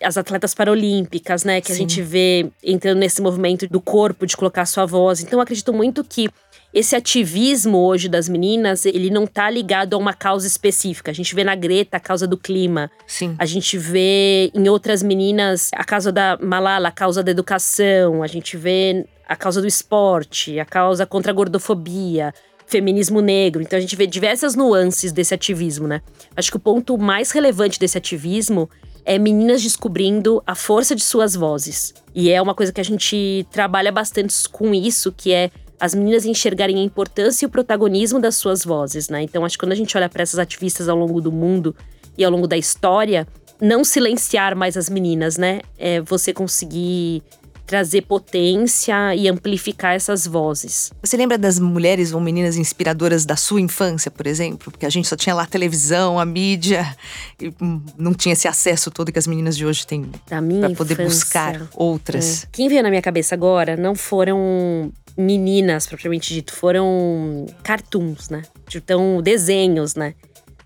as 0.03 0.17
atletas 0.17 0.55
paralímpicas, 0.55 1.45
né, 1.45 1.61
que 1.61 1.69
Sim. 1.69 1.73
a 1.73 1.77
gente 1.77 2.03
vê 2.03 2.51
entrando 2.63 2.99
nesse 2.99 3.21
movimento 3.21 3.67
do 3.69 3.81
corpo 3.81 4.27
de 4.27 4.37
colocar 4.37 4.65
sua 4.67 4.87
voz. 4.87 5.21
Então 5.21 5.39
eu 5.39 5.43
acredito 5.43 5.73
muito 5.73 6.05
que 6.05 6.29
esse 6.77 6.95
ativismo 6.95 7.79
hoje 7.79 8.07
das 8.07 8.29
meninas, 8.29 8.85
ele 8.85 9.09
não 9.09 9.27
tá 9.27 9.49
ligado 9.49 9.95
a 9.95 9.97
uma 9.97 10.13
causa 10.13 10.47
específica. 10.47 11.11
A 11.11 11.15
gente 11.15 11.35
vê 11.35 11.43
na 11.43 11.55
Greta 11.55 11.97
a 11.97 12.01
causa 12.01 12.27
do 12.27 12.37
clima. 12.37 12.91
Sim. 13.07 13.35
A 13.39 13.47
gente 13.47 13.79
vê 13.79 14.51
em 14.55 14.69
outras 14.69 15.03
meninas 15.03 15.71
a 15.73 15.83
causa 15.83 16.13
da 16.13 16.37
Malala, 16.39 16.89
a 16.89 16.93
causa 16.93 17.23
da 17.23 17.31
educação. 17.31 18.23
A 18.23 18.27
gente 18.27 18.59
vê 18.59 19.07
a 19.27 19.35
causa 19.35 19.63
do 19.63 19.67
esporte, 19.67 20.61
a 20.61 20.67
causa 20.67 21.07
contra 21.07 21.33
a 21.33 21.35
gordofobia, 21.35 22.35
feminismo 22.67 23.23
negro. 23.23 23.63
Então 23.63 23.79
a 23.79 23.81
gente 23.81 23.97
vê 23.97 24.07
diversas 24.07 24.55
nuances 24.55 25.13
desse 25.13 25.33
ativismo, 25.33 25.89
né? 25.89 26.03
Acho 26.37 26.51
que 26.51 26.59
o 26.59 26.61
ponto 26.61 26.99
mais 26.99 27.31
relevante 27.31 27.81
desse 27.81 27.97
ativismo 27.97 28.69
é 29.03 29.19
meninas 29.19 29.63
descobrindo 29.63 30.43
a 30.47 30.55
força 30.55 30.95
de 30.95 31.03
suas 31.03 31.35
vozes. 31.35 31.95
E 32.15 32.29
é 32.29 32.43
uma 32.43 32.55
coisa 32.55 32.71
que 32.71 32.83
a 32.83 32.85
gente 32.85 33.47
trabalha 33.51 33.91
bastante 33.91 34.47
com 34.51 34.75
isso, 34.75 35.11
que 35.11 35.33
é 35.33 35.51
as 35.79 35.95
meninas 35.95 36.25
enxergarem 36.25 36.79
a 36.79 36.83
importância 36.83 37.45
e 37.45 37.47
o 37.47 37.51
protagonismo 37.51 38.21
das 38.21 38.37
suas 38.37 38.65
vozes, 38.65 39.09
né? 39.09 39.23
Então, 39.23 39.45
acho 39.45 39.57
que 39.57 39.65
quando 39.65 39.73
a 39.73 39.77
gente 39.77 39.97
olha 39.97 40.09
para 40.09 40.23
essas 40.23 40.39
ativistas 40.39 40.89
ao 40.89 40.97
longo 40.97 41.21
do 41.21 41.31
mundo 41.31 41.75
e 42.17 42.25
ao 42.25 42.31
longo 42.31 42.47
da 42.47 42.57
história, 42.57 43.27
não 43.61 43.85
silenciar 43.85 44.57
mais 44.57 44.77
as 44.77 44.89
meninas, 44.89 45.37
né? 45.37 45.61
É 45.79 46.01
você 46.01 46.33
conseguir 46.33 47.23
trazer 47.67 48.03
potência 48.03 49.15
e 49.15 49.29
amplificar 49.29 49.95
essas 49.95 50.27
vozes. 50.27 50.93
Você 51.03 51.17
lembra 51.17 51.37
das 51.37 51.59
mulheres 51.59 52.13
ou 52.13 52.21
meninas 52.21 52.57
inspiradoras 52.57 53.27
da 53.27 53.37
sua 53.37 53.61
infância, 53.61 54.11
por 54.11 54.27
exemplo? 54.27 54.71
Porque 54.71 54.87
a 54.87 54.91
gente 54.91 55.09
só 55.09 55.17
tinha 55.17 55.35
lá 55.35 55.43
a 55.43 55.47
televisão, 55.47 56.19
a 56.19 56.25
mídia, 56.25 56.97
e 57.41 57.53
não 57.99 58.15
tinha 58.15 58.35
esse 58.35 58.47
acesso 58.47 58.91
todo 58.91 59.13
que 59.13 59.19
as 59.19 59.27
meninas 59.27 59.57
de 59.57 59.67
hoje 59.67 59.87
têm 59.87 60.05
para 60.27 60.71
poder 60.77 61.03
buscar 61.03 61.69
outras. 61.75 62.45
É. 62.45 62.47
Quem 62.53 62.69
veio 62.69 62.83
na 62.83 62.89
minha 62.89 63.03
cabeça 63.03 63.35
agora 63.35 63.77
não 63.77 63.95
foram 63.95 64.93
meninas, 65.17 65.87
propriamente 65.87 66.33
dito, 66.33 66.53
foram 66.53 67.47
cartoons, 67.63 68.29
né? 68.29 68.43
Então, 68.75 69.21
desenhos, 69.23 69.95
né? 69.95 70.15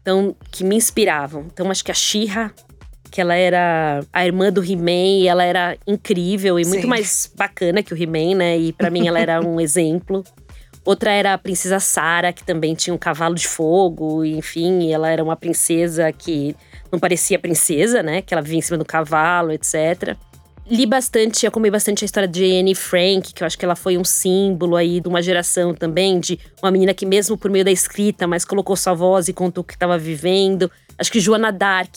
Então, 0.02 0.34
que 0.50 0.64
me 0.64 0.76
inspiravam. 0.76 1.46
Então, 1.52 1.70
acho 1.70 1.84
que 1.84 1.90
a 1.90 1.94
Shira, 1.94 2.52
que 3.10 3.20
ela 3.20 3.34
era 3.34 4.04
a 4.12 4.24
irmã 4.24 4.52
do 4.52 4.64
He-Man, 4.64 5.20
e 5.22 5.28
ela 5.28 5.44
era 5.44 5.76
incrível 5.86 6.58
e 6.58 6.64
Sim. 6.64 6.70
muito 6.70 6.88
mais 6.88 7.30
bacana 7.36 7.82
que 7.82 7.92
o 7.92 8.00
He-Man, 8.00 8.36
né? 8.36 8.58
E 8.58 8.72
para 8.72 8.90
mim 8.90 9.08
ela 9.08 9.18
era 9.18 9.40
um 9.40 9.58
exemplo. 9.60 10.24
Outra 10.84 11.12
era 11.12 11.34
a 11.34 11.38
princesa 11.38 11.78
Sara, 11.78 12.32
que 12.32 12.42
também 12.42 12.74
tinha 12.74 12.94
um 12.94 12.98
cavalo 12.98 13.34
de 13.34 13.46
fogo, 13.46 14.24
e, 14.24 14.36
enfim, 14.36 14.90
ela 14.90 15.10
era 15.10 15.22
uma 15.22 15.36
princesa 15.36 16.10
que 16.10 16.56
não 16.90 16.98
parecia 16.98 17.38
princesa, 17.38 18.02
né? 18.02 18.22
Que 18.22 18.32
ela 18.32 18.42
vivia 18.42 18.58
em 18.58 18.62
cima 18.62 18.78
do 18.78 18.84
cavalo, 18.84 19.52
etc 19.52 20.16
li 20.70 20.86
bastante, 20.86 21.44
eu 21.44 21.50
comi 21.50 21.68
bastante 21.68 22.04
a 22.04 22.06
história 22.06 22.28
de 22.28 22.44
Anne 22.44 22.76
Frank, 22.76 23.34
que 23.34 23.42
eu 23.42 23.46
acho 23.46 23.58
que 23.58 23.64
ela 23.64 23.74
foi 23.74 23.98
um 23.98 24.04
símbolo 24.04 24.76
aí 24.76 25.00
de 25.00 25.08
uma 25.08 25.20
geração 25.20 25.74
também, 25.74 26.20
de 26.20 26.38
uma 26.62 26.70
menina 26.70 26.94
que 26.94 27.04
mesmo 27.04 27.36
por 27.36 27.50
meio 27.50 27.64
da 27.64 27.72
escrita, 27.72 28.26
mas 28.26 28.44
colocou 28.44 28.76
sua 28.76 28.94
voz 28.94 29.26
e 29.26 29.32
contou 29.32 29.62
o 29.62 29.64
que 29.64 29.74
estava 29.74 29.98
vivendo. 29.98 30.70
Acho 30.96 31.10
que 31.10 31.18
Joana 31.18 31.50
Dark 31.50 31.96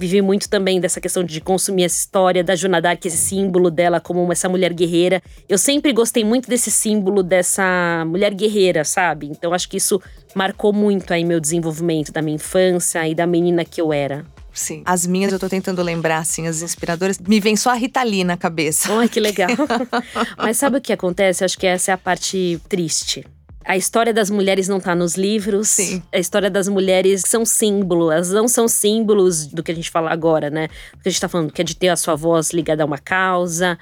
vivi 0.00 0.22
muito 0.22 0.48
também 0.48 0.80
dessa 0.80 0.98
questão 0.98 1.22
de 1.22 1.40
consumir 1.42 1.84
essa 1.84 1.98
história 1.98 2.42
da 2.42 2.56
Joana 2.56 2.80
Dark, 2.80 3.04
esse 3.04 3.18
símbolo 3.18 3.70
dela 3.70 4.00
como 4.00 4.32
essa 4.32 4.48
mulher 4.48 4.72
guerreira. 4.72 5.22
Eu 5.46 5.58
sempre 5.58 5.92
gostei 5.92 6.24
muito 6.24 6.48
desse 6.48 6.70
símbolo 6.70 7.22
dessa 7.22 8.02
mulher 8.06 8.32
guerreira, 8.32 8.82
sabe? 8.82 9.26
Então 9.26 9.52
acho 9.52 9.68
que 9.68 9.76
isso 9.76 10.00
marcou 10.34 10.72
muito 10.72 11.12
aí 11.12 11.22
meu 11.22 11.38
desenvolvimento 11.38 12.12
da 12.12 12.22
minha 12.22 12.36
infância 12.36 13.06
e 13.06 13.14
da 13.14 13.26
menina 13.26 13.62
que 13.62 13.78
eu 13.78 13.92
era. 13.92 14.24
Sim. 14.52 14.82
As 14.84 15.06
minhas 15.06 15.32
eu 15.32 15.38
tô 15.38 15.48
tentando 15.48 15.82
lembrar, 15.82 16.18
assim, 16.18 16.46
as 16.46 16.60
inspiradoras. 16.62 17.18
Me 17.18 17.38
vem 17.38 17.56
só 17.56 17.70
a 17.70 17.74
Rita 17.74 18.02
Lee 18.02 18.24
na 18.24 18.36
cabeça. 18.36 18.92
Ai, 18.92 19.08
que 19.08 19.20
legal. 19.20 19.50
Mas 20.36 20.56
sabe 20.56 20.78
o 20.78 20.80
que 20.80 20.92
acontece? 20.92 21.44
Acho 21.44 21.58
que 21.58 21.66
essa 21.66 21.92
é 21.92 21.94
a 21.94 21.98
parte 21.98 22.60
triste. 22.68 23.24
A 23.64 23.76
história 23.76 24.12
das 24.12 24.30
mulheres 24.30 24.68
não 24.68 24.78
está 24.78 24.94
nos 24.94 25.16
livros. 25.16 25.68
Sim. 25.68 26.02
A 26.12 26.18
história 26.18 26.50
das 26.50 26.66
mulheres 26.68 27.22
são 27.26 27.44
símbolos. 27.44 28.12
Elas 28.12 28.30
não 28.30 28.48
são 28.48 28.66
símbolos 28.66 29.46
do 29.46 29.62
que 29.62 29.70
a 29.70 29.74
gente 29.74 29.90
fala 29.90 30.10
agora, 30.10 30.48
né? 30.48 30.68
O 30.94 30.98
que 30.98 31.08
a 31.08 31.10
gente 31.10 31.16
está 31.16 31.28
falando, 31.28 31.52
que 31.52 31.60
é 31.60 31.64
de 31.64 31.76
ter 31.76 31.88
a 31.88 31.96
sua 31.96 32.16
voz 32.16 32.52
ligada 32.52 32.82
a 32.82 32.86
uma 32.86 32.98
causa, 32.98 33.78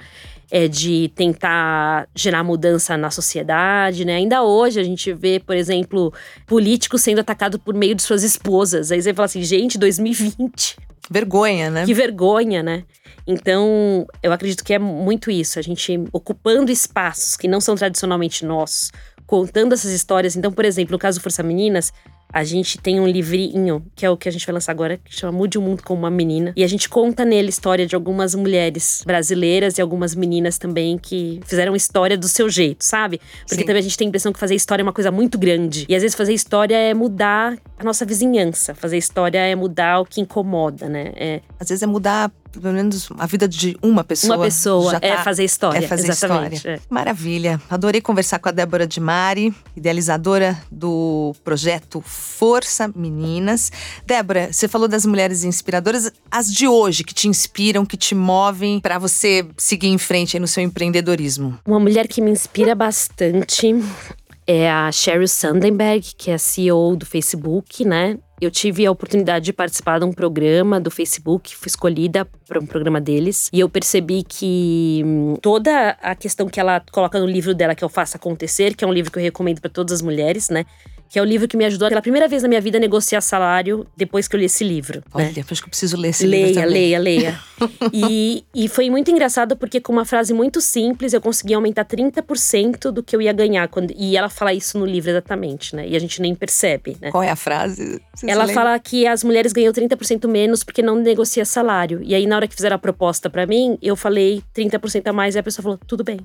é 0.51 0.67
de 0.67 1.11
tentar 1.15 2.07
gerar 2.13 2.43
mudança 2.43 2.97
na 2.97 3.09
sociedade, 3.09 4.03
né? 4.03 4.15
Ainda 4.15 4.43
hoje 4.43 4.79
a 4.79 4.83
gente 4.83 5.13
vê, 5.13 5.39
por 5.39 5.55
exemplo, 5.55 6.13
políticos 6.45 7.01
sendo 7.01 7.19
atacados 7.19 7.59
por 7.63 7.73
meio 7.73 7.95
de 7.95 8.01
suas 8.01 8.23
esposas. 8.23 8.91
Aí 8.91 9.01
você 9.01 9.13
fala 9.13 9.25
assim, 9.25 9.43
gente, 9.43 9.77
2020. 9.77 10.77
Vergonha, 11.09 11.69
né? 11.71 11.85
Que 11.85 11.93
vergonha, 11.93 12.61
né? 12.61 12.83
Então, 13.25 14.07
eu 14.23 14.31
acredito 14.31 14.63
que 14.63 14.73
é 14.73 14.79
muito 14.79 15.29
isso, 15.29 15.59
a 15.59 15.61
gente 15.61 16.03
ocupando 16.11 16.71
espaços 16.71 17.37
que 17.37 17.47
não 17.47 17.61
são 17.61 17.75
tradicionalmente 17.75 18.43
nossos, 18.43 18.91
contando 19.29 19.73
essas 19.73 19.91
histórias. 19.91 20.35
Então, 20.35 20.51
por 20.51 20.65
exemplo, 20.65 20.93
no 20.93 20.97
caso 20.97 21.21
Força 21.21 21.43
Meninas, 21.43 21.93
a 22.31 22.43
gente 22.43 22.77
tem 22.77 22.99
um 22.99 23.07
livrinho, 23.07 23.83
que 23.95 24.05
é 24.05 24.09
o 24.09 24.15
que 24.17 24.29
a 24.29 24.31
gente 24.31 24.45
vai 24.45 24.53
lançar 24.53 24.71
agora, 24.71 24.97
que 24.97 25.13
chama 25.15 25.37
Mude 25.37 25.57
o 25.57 25.61
Mundo 25.61 25.81
como 25.83 26.01
uma 26.01 26.11
Menina. 26.11 26.53
E 26.55 26.63
a 26.63 26.67
gente 26.67 26.87
conta 26.89 27.25
nele 27.25 27.47
a 27.47 27.49
história 27.49 27.85
de 27.87 27.95
algumas 27.95 28.35
mulheres 28.35 29.03
brasileiras 29.05 29.77
e 29.77 29.81
algumas 29.81 30.13
meninas 30.15 30.57
também 30.57 30.97
que 30.97 31.39
fizeram 31.45 31.75
história 31.75 32.17
do 32.17 32.27
seu 32.27 32.49
jeito, 32.49 32.83
sabe? 32.85 33.19
Porque 33.41 33.55
Sim. 33.61 33.65
também 33.65 33.79
a 33.79 33.83
gente 33.83 33.97
tem 33.97 34.07
a 34.07 34.09
impressão 34.09 34.31
que 34.31 34.39
fazer 34.39 34.55
história 34.55 34.81
é 34.81 34.85
uma 34.85 34.93
coisa 34.93 35.11
muito 35.11 35.37
grande. 35.37 35.85
E 35.89 35.95
às 35.95 36.01
vezes 36.01 36.15
fazer 36.15 36.33
história 36.33 36.75
é 36.75 36.93
mudar 36.93 37.57
a 37.77 37.83
nossa 37.83 38.05
vizinhança. 38.05 38.75
Fazer 38.75 38.97
história 38.97 39.39
é 39.39 39.55
mudar 39.55 39.99
o 39.99 40.05
que 40.05 40.21
incomoda, 40.21 40.87
né? 40.87 41.11
É 41.15 41.41
Às 41.59 41.69
vezes 41.69 41.81
é 41.81 41.87
mudar, 41.87 42.31
pelo 42.51 42.73
menos, 42.73 43.09
a 43.17 43.25
vida 43.25 43.47
de 43.47 43.77
uma 43.81 44.03
pessoa. 44.03 44.35
uma 44.37 44.45
pessoa, 44.45 44.91
Já 44.91 44.99
é 45.01 45.15
tá- 45.15 45.23
fazer 45.23 45.43
história. 45.43 45.77
É 45.79 45.87
fazer 45.87 46.09
exatamente. 46.09 46.55
história. 46.57 46.75
é. 46.77 46.79
Maravilha. 46.89 47.61
Adorei 47.69 48.01
conversar 48.01 48.39
com 48.39 48.49
a 48.49 48.51
Débora 48.51 48.85
de 48.85 48.99
Mari, 48.99 49.53
idealizadora 49.75 50.57
do 50.71 51.33
projeto 51.43 52.01
Força 52.19 52.91
Meninas. 52.95 53.71
Débora, 54.05 54.53
você 54.53 54.67
falou 54.67 54.87
das 54.87 55.05
mulheres 55.05 55.43
inspiradoras, 55.43 56.11
as 56.29 56.53
de 56.53 56.67
hoje 56.67 57.03
que 57.03 57.13
te 57.13 57.27
inspiram, 57.27 57.85
que 57.85 57.97
te 57.97 58.13
movem 58.13 58.79
para 58.79 58.99
você 58.99 59.47
seguir 59.57 59.87
em 59.87 59.97
frente 59.97 60.37
no 60.37 60.47
seu 60.47 60.61
empreendedorismo. 60.61 61.57
Uma 61.65 61.79
mulher 61.79 62.07
que 62.07 62.21
me 62.21 62.29
inspira 62.29 62.75
bastante 62.75 63.73
é 64.51 64.67
a 64.67 64.91
Sheryl 64.91 65.27
Sandberg, 65.27 66.15
que 66.17 66.31
é 66.31 66.33
a 66.33 66.39
CEO 66.39 66.95
do 66.95 67.05
Facebook, 67.05 67.85
né? 67.85 68.17
Eu 68.41 68.49
tive 68.49 68.83
a 68.83 68.91
oportunidade 68.91 69.45
de 69.45 69.53
participar 69.53 69.99
de 69.99 70.05
um 70.05 70.11
programa 70.11 70.79
do 70.79 70.89
Facebook, 70.89 71.55
fui 71.55 71.67
escolhida 71.67 72.25
para 72.47 72.59
um 72.59 72.65
programa 72.65 72.99
deles, 72.99 73.47
e 73.53 73.59
eu 73.59 73.69
percebi 73.69 74.23
que 74.23 75.03
hum, 75.05 75.35
toda 75.39 75.89
a 76.01 76.15
questão 76.15 76.47
que 76.47 76.59
ela 76.59 76.81
coloca 76.91 77.19
no 77.19 77.27
livro 77.27 77.53
dela, 77.53 77.75
que 77.75 77.83
eu 77.83 77.89
faço 77.89 78.17
acontecer, 78.17 78.75
que 78.75 78.83
é 78.83 78.87
um 78.87 78.93
livro 78.93 79.11
que 79.11 79.19
eu 79.19 79.23
recomendo 79.23 79.61
para 79.61 79.69
todas 79.69 79.93
as 79.93 80.01
mulheres, 80.01 80.49
né? 80.49 80.65
Que 81.09 81.17
é 81.17 81.21
o 81.21 81.25
livro 81.25 81.47
que 81.47 81.57
me 81.57 81.65
ajudou 81.65 81.89
pela 81.89 82.01
primeira 82.01 82.27
vez 82.27 82.43
na 82.43 82.49
minha 82.49 82.61
vida 82.61 82.77
a 82.77 82.81
negociar 82.81 83.21
salário 83.21 83.85
depois 83.97 84.27
que 84.27 84.35
eu 84.35 84.39
li 84.39 84.45
esse 84.45 84.63
livro. 84.63 84.99
né? 84.99 85.03
Olha, 85.13 85.45
acho 85.49 85.61
que 85.61 85.67
eu 85.67 85.69
preciso 85.69 85.97
ler 85.97 86.09
esse 86.09 86.25
livro 86.25 86.45
Leia, 86.45 86.61
também. 86.61 86.73
leia, 86.73 86.99
leia. 86.99 87.39
e, 87.91 88.43
e 88.53 88.67
foi 88.67 88.89
muito 88.89 89.09
engraçado 89.09 89.57
porque 89.57 89.81
com 89.81 89.91
uma 89.91 90.05
frase 90.05 90.33
muito 90.33 90.61
simples 90.61 91.11
eu 91.13 91.19
consegui 91.19 91.53
aumentar 91.53 91.83
30% 91.83 92.91
do 92.91 93.01
que 93.01 93.15
eu 93.15 93.21
ia 93.21 93.33
ganhar. 93.33 93.67
Quando, 93.67 93.91
e 93.97 94.15
ela 94.15 94.29
fala 94.29 94.53
isso 94.53 94.77
no 94.77 94.85
livro 94.85 95.09
exatamente, 95.09 95.75
né? 95.75 95.87
E 95.87 95.95
a 95.95 95.99
gente 95.99 96.21
nem 96.21 96.35
percebe, 96.35 96.95
né? 97.01 97.09
Qual 97.09 97.23
é 97.23 97.29
a 97.29 97.35
frase? 97.35 97.99
Você 98.13 98.25
se 98.25 98.31
Ela 98.31 98.47
fala 98.47 98.77
que 98.77 99.07
as 99.07 99.23
mulheres 99.23 99.51
ganham 99.51 99.73
30% 99.73 100.27
menos 100.27 100.63
porque 100.63 100.81
não 100.81 100.95
negocia 100.95 101.43
salário. 101.43 102.01
E 102.03 102.13
aí, 102.13 102.27
na 102.27 102.35
hora 102.35 102.47
que 102.47 102.55
fizeram 102.55 102.75
a 102.75 102.79
proposta 102.79 103.29
pra 103.29 103.47
mim, 103.47 103.77
eu 103.81 103.95
falei 103.95 104.43
30% 104.55 105.07
a 105.07 105.13
mais 105.13 105.35
e 105.35 105.39
a 105.39 105.43
pessoa 105.43 105.63
falou, 105.63 105.79
tudo 105.87 106.03
bem. 106.03 106.19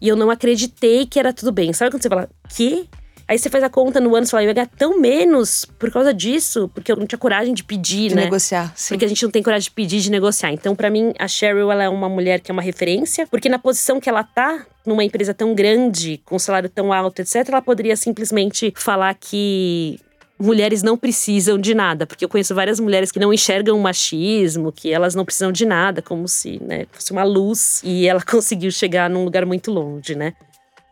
E 0.00 0.08
eu 0.08 0.16
não 0.16 0.30
acreditei 0.30 1.06
que 1.06 1.18
era 1.18 1.32
tudo 1.32 1.50
bem. 1.50 1.72
Sabe 1.72 1.90
quando 1.90 2.02
você 2.02 2.08
fala, 2.08 2.28
quê? 2.54 2.86
Aí 3.28 3.38
você 3.38 3.50
faz 3.50 3.62
a 3.62 3.68
conta 3.68 4.00
no 4.00 4.16
ano 4.16 4.26
e 4.26 4.30
fala, 4.30 4.42
eu 4.42 4.48
ia 4.48 4.54
ganhar 4.54 4.70
tão 4.78 4.98
menos 4.98 5.66
por 5.78 5.90
causa 5.92 6.14
disso, 6.14 6.70
porque 6.74 6.90
eu 6.90 6.96
não 6.96 7.06
tinha 7.06 7.18
coragem 7.18 7.52
de 7.52 7.62
pedir, 7.62 8.08
de 8.08 8.14
né? 8.14 8.24
negociar. 8.24 8.72
Sim. 8.74 8.94
Porque 8.94 9.04
a 9.04 9.08
gente 9.08 9.22
não 9.22 9.30
tem 9.30 9.42
coragem 9.42 9.64
de 9.64 9.70
pedir, 9.70 10.00
de 10.00 10.10
negociar. 10.10 10.50
Então, 10.50 10.74
pra 10.74 10.88
mim, 10.88 11.12
a 11.18 11.28
Cheryl 11.28 11.70
ela 11.70 11.84
é 11.84 11.88
uma 11.90 12.08
mulher 12.08 12.40
que 12.40 12.50
é 12.50 12.54
uma 12.54 12.62
referência, 12.62 13.26
porque 13.26 13.50
na 13.50 13.58
posição 13.58 14.00
que 14.00 14.08
ela 14.08 14.24
tá, 14.24 14.64
numa 14.86 15.04
empresa 15.04 15.34
tão 15.34 15.54
grande, 15.54 16.22
com 16.24 16.36
um 16.36 16.38
salário 16.38 16.70
tão 16.70 16.90
alto, 16.90 17.20
etc., 17.20 17.46
ela 17.48 17.60
poderia 17.60 17.96
simplesmente 17.96 18.72
falar 18.74 19.14
que 19.14 20.00
mulheres 20.38 20.82
não 20.82 20.96
precisam 20.96 21.58
de 21.58 21.74
nada, 21.74 22.06
porque 22.06 22.24
eu 22.24 22.28
conheço 22.30 22.54
várias 22.54 22.80
mulheres 22.80 23.12
que 23.12 23.18
não 23.18 23.32
enxergam 23.32 23.76
o 23.76 23.80
machismo, 23.80 24.72
que 24.72 24.90
elas 24.90 25.14
não 25.14 25.24
precisam 25.24 25.52
de 25.52 25.66
nada, 25.66 26.00
como 26.00 26.26
se 26.28 26.62
né, 26.62 26.86
fosse 26.92 27.12
uma 27.12 27.24
luz, 27.24 27.82
e 27.84 28.06
ela 28.06 28.22
conseguiu 28.24 28.70
chegar 28.70 29.10
num 29.10 29.24
lugar 29.24 29.44
muito 29.44 29.70
longe, 29.70 30.14
né? 30.14 30.32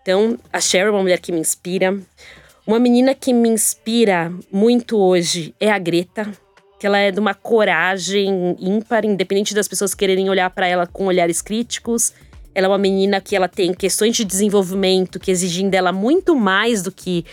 Então, 0.06 0.38
a 0.52 0.60
Cheryl 0.60 0.86
é 0.86 0.90
uma 0.92 1.02
mulher 1.02 1.18
que 1.18 1.32
me 1.32 1.40
inspira. 1.40 1.98
Uma 2.64 2.78
menina 2.78 3.12
que 3.12 3.32
me 3.32 3.48
inspira 3.48 4.32
muito 4.52 4.96
hoje 4.96 5.52
é 5.58 5.68
a 5.68 5.80
Greta, 5.80 6.30
que 6.78 6.86
ela 6.86 6.96
é 6.96 7.10
de 7.10 7.18
uma 7.18 7.34
coragem 7.34 8.56
ímpar, 8.60 9.04
independente 9.04 9.52
das 9.52 9.66
pessoas 9.66 9.96
quererem 9.96 10.30
olhar 10.30 10.48
para 10.50 10.68
ela 10.68 10.86
com 10.86 11.06
olhares 11.06 11.42
críticos. 11.42 12.12
Ela 12.54 12.66
é 12.66 12.70
uma 12.70 12.78
menina 12.78 13.20
que 13.20 13.34
ela 13.34 13.48
tem 13.48 13.74
questões 13.74 14.14
de 14.14 14.24
desenvolvimento 14.24 15.18
que 15.18 15.28
exigem 15.28 15.68
dela 15.68 15.90
muito 15.90 16.36
mais 16.36 16.82
do 16.84 16.92
que 16.92 17.24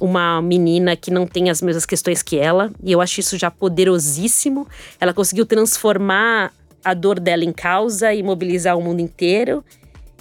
uma 0.00 0.40
menina 0.40 0.96
que 0.96 1.10
não 1.10 1.26
tem 1.26 1.50
as 1.50 1.60
mesmas 1.60 1.84
questões 1.84 2.22
que 2.22 2.38
ela. 2.38 2.72
E 2.82 2.92
eu 2.92 3.02
acho 3.02 3.20
isso 3.20 3.36
já 3.36 3.50
poderosíssimo. 3.50 4.66
Ela 4.98 5.12
conseguiu 5.12 5.44
transformar 5.44 6.50
a 6.82 6.94
dor 6.94 7.20
dela 7.20 7.44
em 7.44 7.52
causa 7.52 8.14
e 8.14 8.22
mobilizar 8.22 8.78
o 8.78 8.80
mundo 8.80 9.00
inteiro 9.00 9.62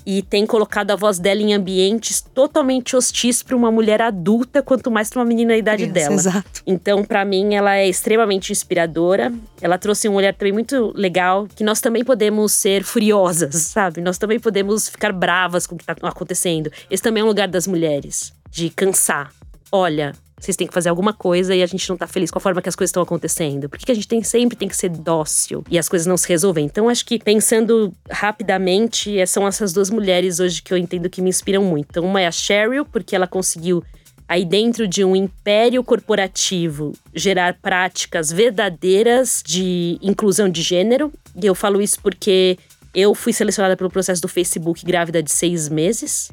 e 0.05 0.21
tem 0.21 0.45
colocado 0.45 0.91
a 0.91 0.95
voz 0.95 1.19
dela 1.19 1.41
em 1.41 1.53
ambientes 1.53 2.21
totalmente 2.21 2.95
hostis 2.95 3.43
para 3.43 3.55
uma 3.55 3.71
mulher 3.71 4.01
adulta, 4.01 4.61
quanto 4.61 4.89
mais 4.89 5.09
para 5.09 5.19
uma 5.19 5.25
menina 5.25 5.53
da 5.53 5.57
idade 5.57 5.87
Criança, 5.87 5.99
dela. 5.99 6.15
Exato. 6.15 6.61
Então, 6.65 7.03
para 7.03 7.23
mim, 7.25 7.53
ela 7.53 7.75
é 7.75 7.87
extremamente 7.87 8.51
inspiradora. 8.51 9.31
Ela 9.61 9.77
trouxe 9.77 10.07
um 10.09 10.13
olhar 10.15 10.33
também 10.33 10.53
muito 10.53 10.91
legal, 10.95 11.47
que 11.55 11.63
nós 11.63 11.81
também 11.81 12.03
podemos 12.03 12.51
ser 12.51 12.83
furiosas, 12.83 13.55
sabe? 13.55 14.01
Nós 14.01 14.17
também 14.17 14.39
podemos 14.39 14.89
ficar 14.89 15.11
bravas 15.11 15.67
com 15.67 15.75
o 15.75 15.77
que 15.77 15.83
está 15.83 15.95
acontecendo. 16.07 16.71
Esse 16.89 17.03
também 17.03 17.21
é 17.21 17.23
um 17.23 17.27
lugar 17.27 17.47
das 17.47 17.67
mulheres, 17.67 18.33
de 18.49 18.69
cansar. 18.69 19.31
Olha, 19.71 20.13
vocês 20.41 20.57
têm 20.57 20.67
que 20.67 20.73
fazer 20.73 20.89
alguma 20.89 21.13
coisa 21.13 21.55
e 21.55 21.61
a 21.61 21.65
gente 21.65 21.87
não 21.89 21.95
tá 21.95 22.07
feliz 22.07 22.31
com 22.31 22.37
a 22.37 22.41
forma 22.41 22.61
que 22.61 22.69
as 22.69 22.75
coisas 22.75 22.89
estão 22.89 23.03
acontecendo. 23.03 23.69
Por 23.69 23.77
que, 23.77 23.85
que 23.85 23.91
a 23.91 23.95
gente 23.95 24.07
tem, 24.07 24.23
sempre 24.23 24.57
tem 24.57 24.67
que 24.67 24.75
ser 24.75 24.89
dócil 24.89 25.63
e 25.69 25.77
as 25.77 25.87
coisas 25.87 26.05
não 26.05 26.17
se 26.17 26.27
resolvem? 26.27 26.65
Então, 26.65 26.89
acho 26.89 27.05
que 27.05 27.19
pensando 27.19 27.93
rapidamente, 28.09 29.17
eh, 29.17 29.25
são 29.25 29.47
essas 29.47 29.71
duas 29.71 29.89
mulheres 29.89 30.39
hoje 30.39 30.61
que 30.61 30.73
eu 30.73 30.77
entendo 30.77 31.09
que 31.09 31.21
me 31.21 31.29
inspiram 31.29 31.63
muito. 31.63 31.87
Então, 31.91 32.03
uma 32.03 32.21
é 32.21 32.27
a 32.27 32.31
Cheryl, 32.31 32.85
porque 32.85 33.15
ela 33.15 33.27
conseguiu 33.27 33.83
aí 34.27 34.45
dentro 34.45 34.87
de 34.87 35.03
um 35.03 35.15
império 35.15 35.83
corporativo 35.83 36.93
gerar 37.13 37.57
práticas 37.61 38.31
verdadeiras 38.31 39.43
de 39.45 39.99
inclusão 40.01 40.49
de 40.49 40.61
gênero. 40.61 41.11
E 41.35 41.45
eu 41.45 41.53
falo 41.53 41.81
isso 41.81 41.99
porque 42.01 42.57
eu 42.93 43.13
fui 43.13 43.33
selecionada 43.33 43.75
pelo 43.75 43.89
processo 43.89 44.21
do 44.21 44.27
Facebook 44.27 44.85
grávida 44.85 45.21
de 45.21 45.31
seis 45.31 45.69
meses. 45.69 46.31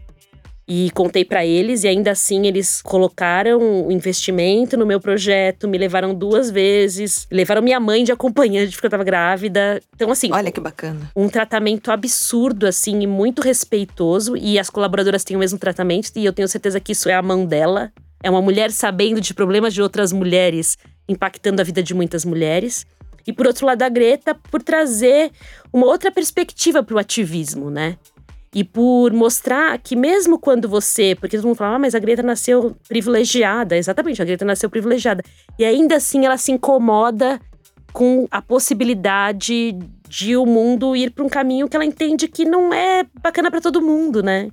E 0.71 0.91
contei 0.91 1.25
para 1.25 1.47
eles, 1.47 1.83
e 1.83 1.89
ainda 1.89 2.11
assim 2.11 2.47
eles 2.47 2.83
colocaram 2.83 3.87
o 3.87 3.91
investimento 3.91 4.77
no 4.77 4.85
meu 4.85 5.01
projeto, 5.01 5.67
me 5.67 5.79
levaram 5.79 6.15
duas 6.15 6.51
vezes, 6.51 7.27
levaram 7.31 7.63
minha 7.63 7.81
mãe 7.81 8.05
de 8.05 8.13
acompanhante 8.13 8.73
porque 8.73 8.87
eu 8.87 8.91
tava 8.91 9.03
grávida. 9.03 9.81
Então, 9.97 10.11
assim, 10.11 10.29
Olha 10.31 10.53
que 10.53 10.61
bacana. 10.61 11.11
um 11.17 11.27
tratamento 11.27 11.91
absurdo, 11.91 12.67
assim, 12.67 13.01
e 13.01 13.07
muito 13.07 13.41
respeitoso. 13.41 14.37
E 14.37 14.59
as 14.59 14.69
colaboradoras 14.69 15.25
têm 15.25 15.37
o 15.39 15.41
mesmo 15.41 15.59
tratamento, 15.59 16.11
e 16.15 16.25
eu 16.27 16.35
tenho 16.35 16.47
certeza 16.47 16.79
que 16.79 16.93
isso 16.93 17.09
é 17.09 17.15
a 17.15 17.23
mão 17.23 17.47
dela. 17.47 17.91
É 18.23 18.29
uma 18.29 18.43
mulher 18.43 18.71
sabendo 18.71 19.23
de 19.23 19.33
problemas 19.33 19.73
de 19.73 19.81
outras 19.81 20.13
mulheres, 20.13 20.77
impactando 21.09 21.63
a 21.63 21.65
vida 21.65 21.83
de 21.83 21.95
muitas 21.95 22.27
mulheres. 22.27 22.85
E 23.27 23.33
por 23.33 23.47
outro 23.47 23.65
lado, 23.67 23.83
a 23.83 23.89
Greta, 23.89 24.35
por 24.35 24.63
trazer 24.63 25.31
uma 25.73 25.87
outra 25.87 26.11
perspectiva 26.11 26.83
para 26.83 26.95
o 26.95 26.99
ativismo, 26.99 27.71
né? 27.71 27.97
E 28.59 28.65
por 28.65 29.13
mostrar 29.13 29.79
que 29.79 29.95
mesmo 29.95 30.37
quando 30.37 30.69
você. 30.69 31.15
Porque 31.15 31.37
todo 31.37 31.47
mundo 31.47 31.59
fala, 31.59 31.77
ah, 31.77 31.79
mas 31.79 31.95
a 31.95 32.01
Greta 32.01 32.25
nasceu 32.25 32.77
privilegiada. 32.89 33.77
Exatamente, 33.77 34.21
a 34.21 34.25
Greta 34.25 34.45
nasceu 34.45 34.69
privilegiada. 34.69 35.23
E 35.57 35.65
ainda 35.65 35.95
assim 35.95 36.27
ela 36.27 36.37
se 36.37 36.51
incomoda 36.51 37.41
com 37.93 38.27
a 38.33 38.43
possibilidade 38.43 39.79
de 40.09 40.37
o 40.37 40.45
mundo 40.45 40.97
ir 40.97 41.13
para 41.13 41.25
um 41.25 41.29
caminho 41.29 41.69
que 41.69 41.77
ela 41.77 41.85
entende 41.85 42.27
que 42.27 42.45
não 42.45 42.75
é 42.75 43.05
bacana 43.23 43.49
para 43.49 43.61
todo 43.61 43.81
mundo, 43.81 44.25
né? 44.25 44.51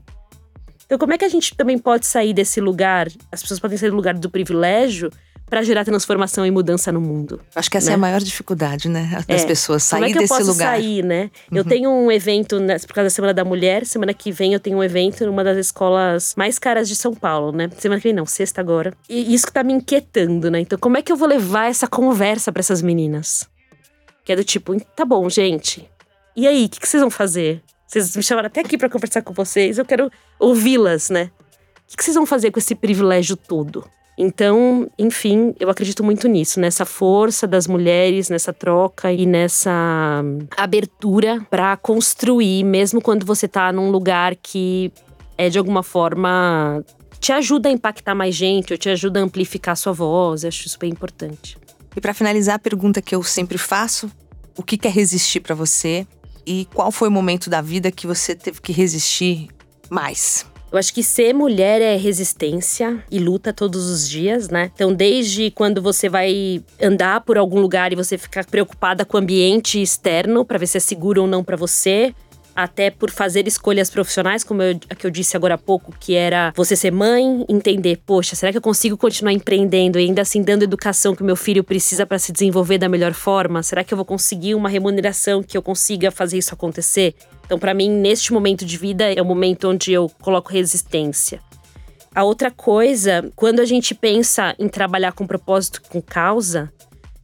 Então, 0.85 0.99
como 0.99 1.13
é 1.13 1.17
que 1.17 1.25
a 1.25 1.29
gente 1.29 1.55
também 1.55 1.79
pode 1.79 2.05
sair 2.05 2.31
desse 2.31 2.61
lugar? 2.61 3.07
As 3.31 3.41
pessoas 3.41 3.59
podem 3.59 3.75
sair 3.75 3.89
do 3.89 3.95
lugar 3.95 4.13
do 4.13 4.29
privilégio, 4.29 5.09
para 5.47 5.61
gerar 5.61 5.85
transformação 5.85 6.45
e 6.45 6.51
mudança 6.51 6.91
no 6.91 6.99
mundo. 6.99 7.39
Acho 7.55 7.69
que 7.69 7.77
essa 7.77 7.87
né? 7.87 7.91
é 7.91 7.95
a 7.95 7.97
maior 7.97 8.19
dificuldade, 8.19 8.89
né? 8.89 9.23
Das 9.27 9.43
É. 9.43 9.45
pessoas 9.45 9.83
sair 9.83 9.99
Como 9.99 10.09
é 10.09 10.11
que 10.11 10.17
eu 10.17 10.21
desse 10.21 10.33
posso 10.33 10.51
lugar. 10.51 10.75
Uhum. 10.75 10.81
sair, 10.81 11.03
né? 11.03 11.31
Eu 11.51 11.63
tenho 11.63 11.89
um 11.91 12.11
evento 12.11 12.59
né, 12.59 12.79
por 12.79 12.93
causa 12.93 13.05
da 13.05 13.09
Semana 13.09 13.33
da 13.33 13.45
Mulher. 13.45 13.85
Semana 13.85 14.13
que 14.13 14.31
vem 14.31 14.53
eu 14.53 14.59
tenho 14.59 14.77
um 14.77 14.83
evento 14.83 15.25
numa 15.25 15.43
das 15.43 15.57
escolas 15.57 16.33
mais 16.35 16.57
caras 16.57 16.87
de 16.87 16.95
São 16.95 17.13
Paulo, 17.13 17.51
né? 17.51 17.69
Semana 17.77 18.01
que 18.01 18.07
vem 18.07 18.13
não, 18.13 18.25
sexta 18.25 18.59
agora. 18.59 18.93
E 19.07 19.33
isso 19.33 19.45
que 19.45 19.53
tá 19.53 19.63
me 19.63 19.73
inquietando, 19.73 20.49
né? 20.49 20.59
Então, 20.59 20.79
como 20.79 20.97
é 20.97 21.01
que 21.01 21.11
eu 21.11 21.15
vou 21.15 21.27
levar 21.27 21.69
essa 21.69 21.87
conversa 21.87 22.51
para 22.51 22.59
essas 22.61 22.81
meninas? 22.81 23.47
Que 24.23 24.33
é 24.33 24.35
do 24.35 24.43
tipo, 24.43 24.75
tá 24.95 25.05
bom, 25.05 25.29
gente. 25.29 25.87
E 26.35 26.47
aí, 26.47 26.65
o 26.65 26.69
que, 26.69 26.79
que 26.79 26.87
vocês 26.87 27.01
vão 27.01 27.11
fazer? 27.11 27.61
Vocês 27.87 28.15
me 28.15 28.23
chamaram 28.23 28.47
até 28.47 28.61
aqui 28.61 28.77
para 28.77 28.89
conversar 28.89 29.21
com 29.21 29.31
vocês. 29.33 29.77
Eu 29.77 29.85
quero 29.85 30.11
ouvi-las, 30.39 31.09
né? 31.11 31.29
O 31.83 31.87
que, 31.89 31.97
que 31.97 32.03
vocês 32.03 32.15
vão 32.15 32.25
fazer 32.25 32.49
com 32.51 32.57
esse 32.57 32.73
privilégio 32.73 33.35
todo? 33.37 33.87
Então, 34.17 34.89
enfim, 34.97 35.53
eu 35.59 35.69
acredito 35.69 36.03
muito 36.03 36.27
nisso, 36.27 36.59
nessa 36.59 36.85
força 36.85 37.45
das 37.45 37.67
mulheres, 37.67 38.29
nessa 38.29 38.53
troca 38.53 39.11
e 39.11 39.25
nessa 39.25 40.23
abertura 40.55 41.45
para 41.49 41.75
construir, 41.75 42.63
mesmo 42.63 43.01
quando 43.01 43.25
você 43.25 43.47
tá 43.47 43.73
num 43.73 43.91
lugar 43.91 44.35
que 44.35 44.91
é 45.37 45.49
de 45.49 45.57
alguma 45.57 45.83
forma 45.83 46.81
te 47.19 47.31
ajuda 47.31 47.69
a 47.69 47.71
impactar 47.71 48.15
mais 48.15 48.35
gente, 48.35 48.71
ou 48.71 48.77
te 48.77 48.89
ajuda 48.89 49.19
a 49.19 49.23
amplificar 49.23 49.73
a 49.73 49.75
sua 49.75 49.91
voz. 49.91 50.43
Eu 50.43 50.49
acho 50.49 50.67
isso 50.67 50.77
bem 50.79 50.91
importante. 50.91 51.57
E 51.95 52.01
para 52.01 52.13
finalizar, 52.13 52.55
a 52.55 52.59
pergunta 52.59 53.01
que 53.01 53.15
eu 53.15 53.23
sempre 53.23 53.57
faço: 53.57 54.11
o 54.55 54.63
que 54.63 54.77
quer 54.77 54.91
resistir 54.91 55.39
para 55.39 55.55
você? 55.55 56.07
E 56.45 56.67
qual 56.73 56.91
foi 56.91 57.07
o 57.07 57.11
momento 57.11 57.49
da 57.49 57.61
vida 57.61 57.91
que 57.91 58.05
você 58.05 58.35
teve 58.35 58.61
que 58.61 58.71
resistir 58.71 59.47
mais? 59.89 60.45
Eu 60.75 60.79
acho 60.79 60.93
que 60.93 61.01
ser 61.01 61.33
mulher 61.33 61.81
é 61.81 61.95
resistência 61.95 63.01
e 63.09 63.17
luta 63.17 63.53
todos 63.53 63.89
os 63.89 64.09
dias, 64.09 64.49
né? 64.49 64.69
Então, 64.75 64.93
desde 64.93 65.49
quando 65.49 65.81
você 65.81 66.09
vai 66.09 66.61
andar 66.81 67.21
por 67.21 67.37
algum 67.37 67.61
lugar 67.61 67.93
e 67.93 67.95
você 67.95 68.17
ficar 68.17 68.43
preocupada 68.43 69.05
com 69.05 69.15
o 69.15 69.21
ambiente 69.21 69.81
externo 69.81 70.43
para 70.43 70.57
ver 70.57 70.67
se 70.67 70.75
é 70.75 70.81
seguro 70.81 71.21
ou 71.21 71.27
não 71.29 71.45
para 71.45 71.55
você, 71.55 72.13
até 72.55 72.89
por 72.89 73.11
fazer 73.11 73.47
escolhas 73.47 73.89
profissionais, 73.89 74.43
como 74.43 74.61
eu, 74.61 74.79
a 74.89 74.95
que 74.95 75.05
eu 75.05 75.11
disse 75.11 75.35
agora 75.35 75.55
há 75.55 75.57
pouco, 75.57 75.93
que 75.99 76.15
era 76.15 76.53
você 76.55 76.75
ser 76.75 76.91
mãe, 76.91 77.45
entender, 77.49 77.99
poxa, 78.05 78.35
será 78.35 78.51
que 78.51 78.57
eu 78.57 78.61
consigo 78.61 78.95
continuar 78.95 79.33
empreendendo 79.33 79.99
e 79.99 80.05
ainda 80.05 80.21
assim 80.21 80.41
dando 80.41 80.63
educação 80.63 81.15
que 81.15 81.23
meu 81.23 81.35
filho 81.35 81.63
precisa 81.63 82.05
para 82.05 82.17
se 82.17 82.31
desenvolver 82.31 82.77
da 82.77 82.87
melhor 82.87 83.13
forma? 83.13 83.61
Será 83.61 83.83
que 83.83 83.93
eu 83.93 83.97
vou 83.97 84.05
conseguir 84.05 84.55
uma 84.55 84.69
remuneração 84.69 85.43
que 85.43 85.57
eu 85.57 85.61
consiga 85.61 86.09
fazer 86.11 86.37
isso 86.37 86.53
acontecer? 86.53 87.13
Então, 87.45 87.59
para 87.59 87.73
mim, 87.73 87.89
neste 87.89 88.31
momento 88.31 88.65
de 88.65 88.77
vida, 88.77 89.13
é 89.13 89.21
o 89.21 89.25
momento 89.25 89.69
onde 89.69 89.91
eu 89.91 90.09
coloco 90.21 90.51
resistência. 90.51 91.39
A 92.13 92.23
outra 92.23 92.49
coisa, 92.49 93.29
quando 93.35 93.59
a 93.59 93.65
gente 93.65 93.93
pensa 93.93 94.55
em 94.57 94.69
trabalhar 94.69 95.11
com 95.11 95.27
propósito, 95.27 95.81
com 95.89 96.01
causa, 96.01 96.71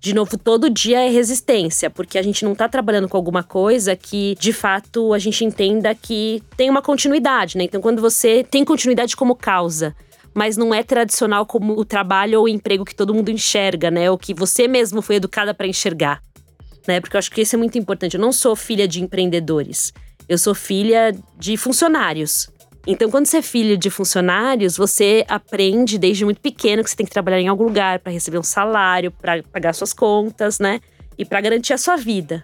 de 0.01 0.15
novo, 0.15 0.35
todo 0.35 0.67
dia 0.67 1.05
é 1.05 1.09
resistência, 1.09 1.87
porque 1.87 2.17
a 2.17 2.23
gente 2.23 2.43
não 2.43 2.55
tá 2.55 2.67
trabalhando 2.67 3.07
com 3.07 3.15
alguma 3.15 3.43
coisa 3.43 3.95
que, 3.95 4.35
de 4.39 4.51
fato, 4.51 5.13
a 5.13 5.19
gente 5.19 5.45
entenda 5.45 5.93
que 5.93 6.41
tem 6.57 6.71
uma 6.71 6.81
continuidade, 6.81 7.55
né? 7.55 7.65
Então, 7.65 7.79
quando 7.79 8.01
você 8.01 8.43
tem 8.43 8.65
continuidade 8.65 9.15
como 9.15 9.35
causa, 9.35 9.95
mas 10.33 10.57
não 10.57 10.73
é 10.73 10.81
tradicional 10.81 11.45
como 11.45 11.79
o 11.79 11.85
trabalho 11.85 12.39
ou 12.39 12.45
o 12.45 12.49
emprego 12.49 12.83
que 12.83 12.95
todo 12.95 13.13
mundo 13.13 13.29
enxerga, 13.29 13.91
né? 13.91 14.09
O 14.09 14.17
que 14.17 14.33
você 14.33 14.67
mesmo 14.67 15.03
foi 15.03 15.17
educada 15.17 15.53
para 15.53 15.67
enxergar, 15.67 16.19
né? 16.87 16.99
Porque 16.99 17.15
eu 17.15 17.19
acho 17.19 17.29
que 17.29 17.41
isso 17.41 17.55
é 17.55 17.59
muito 17.59 17.77
importante. 17.77 18.15
Eu 18.15 18.21
não 18.21 18.31
sou 18.31 18.55
filha 18.55 18.87
de 18.87 19.03
empreendedores. 19.03 19.93
Eu 20.27 20.39
sou 20.39 20.55
filha 20.55 21.15
de 21.37 21.55
funcionários. 21.57 22.49
Então, 22.85 23.11
quando 23.11 23.27
você 23.27 23.37
é 23.37 23.41
filho 23.41 23.77
de 23.77 23.89
funcionários, 23.89 24.75
você 24.75 25.23
aprende 25.27 25.97
desde 25.99 26.25
muito 26.25 26.41
pequeno 26.41 26.83
que 26.83 26.89
você 26.89 26.95
tem 26.95 27.05
que 27.05 27.11
trabalhar 27.11 27.39
em 27.39 27.47
algum 27.47 27.65
lugar 27.65 27.99
para 27.99 28.11
receber 28.11 28.39
um 28.39 28.43
salário, 28.43 29.11
para 29.11 29.43
pagar 29.43 29.73
suas 29.73 29.93
contas, 29.93 30.59
né? 30.59 30.81
E 31.17 31.23
para 31.23 31.41
garantir 31.41 31.73
a 31.73 31.77
sua 31.77 31.95
vida. 31.95 32.43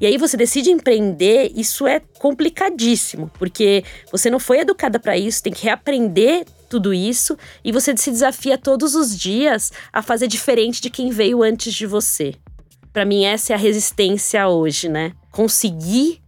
E 0.00 0.06
aí 0.06 0.16
você 0.16 0.36
decide 0.36 0.70
empreender, 0.70 1.50
isso 1.56 1.86
é 1.86 2.00
complicadíssimo, 2.18 3.30
porque 3.36 3.82
você 4.12 4.30
não 4.30 4.38
foi 4.38 4.60
educada 4.60 5.00
para 5.00 5.16
isso, 5.16 5.42
tem 5.42 5.52
que 5.52 5.64
reaprender 5.64 6.46
tudo 6.68 6.94
isso 6.94 7.36
e 7.64 7.72
você 7.72 7.96
se 7.96 8.10
desafia 8.10 8.56
todos 8.56 8.94
os 8.94 9.18
dias 9.18 9.72
a 9.92 10.00
fazer 10.00 10.28
diferente 10.28 10.80
de 10.80 10.88
quem 10.88 11.10
veio 11.10 11.42
antes 11.42 11.74
de 11.74 11.84
você. 11.84 12.34
Para 12.92 13.04
mim 13.04 13.24
essa 13.24 13.52
é 13.52 13.56
a 13.56 13.58
resistência 13.58 14.46
hoje, 14.46 14.88
né? 14.88 15.12
Conseguir 15.32 16.20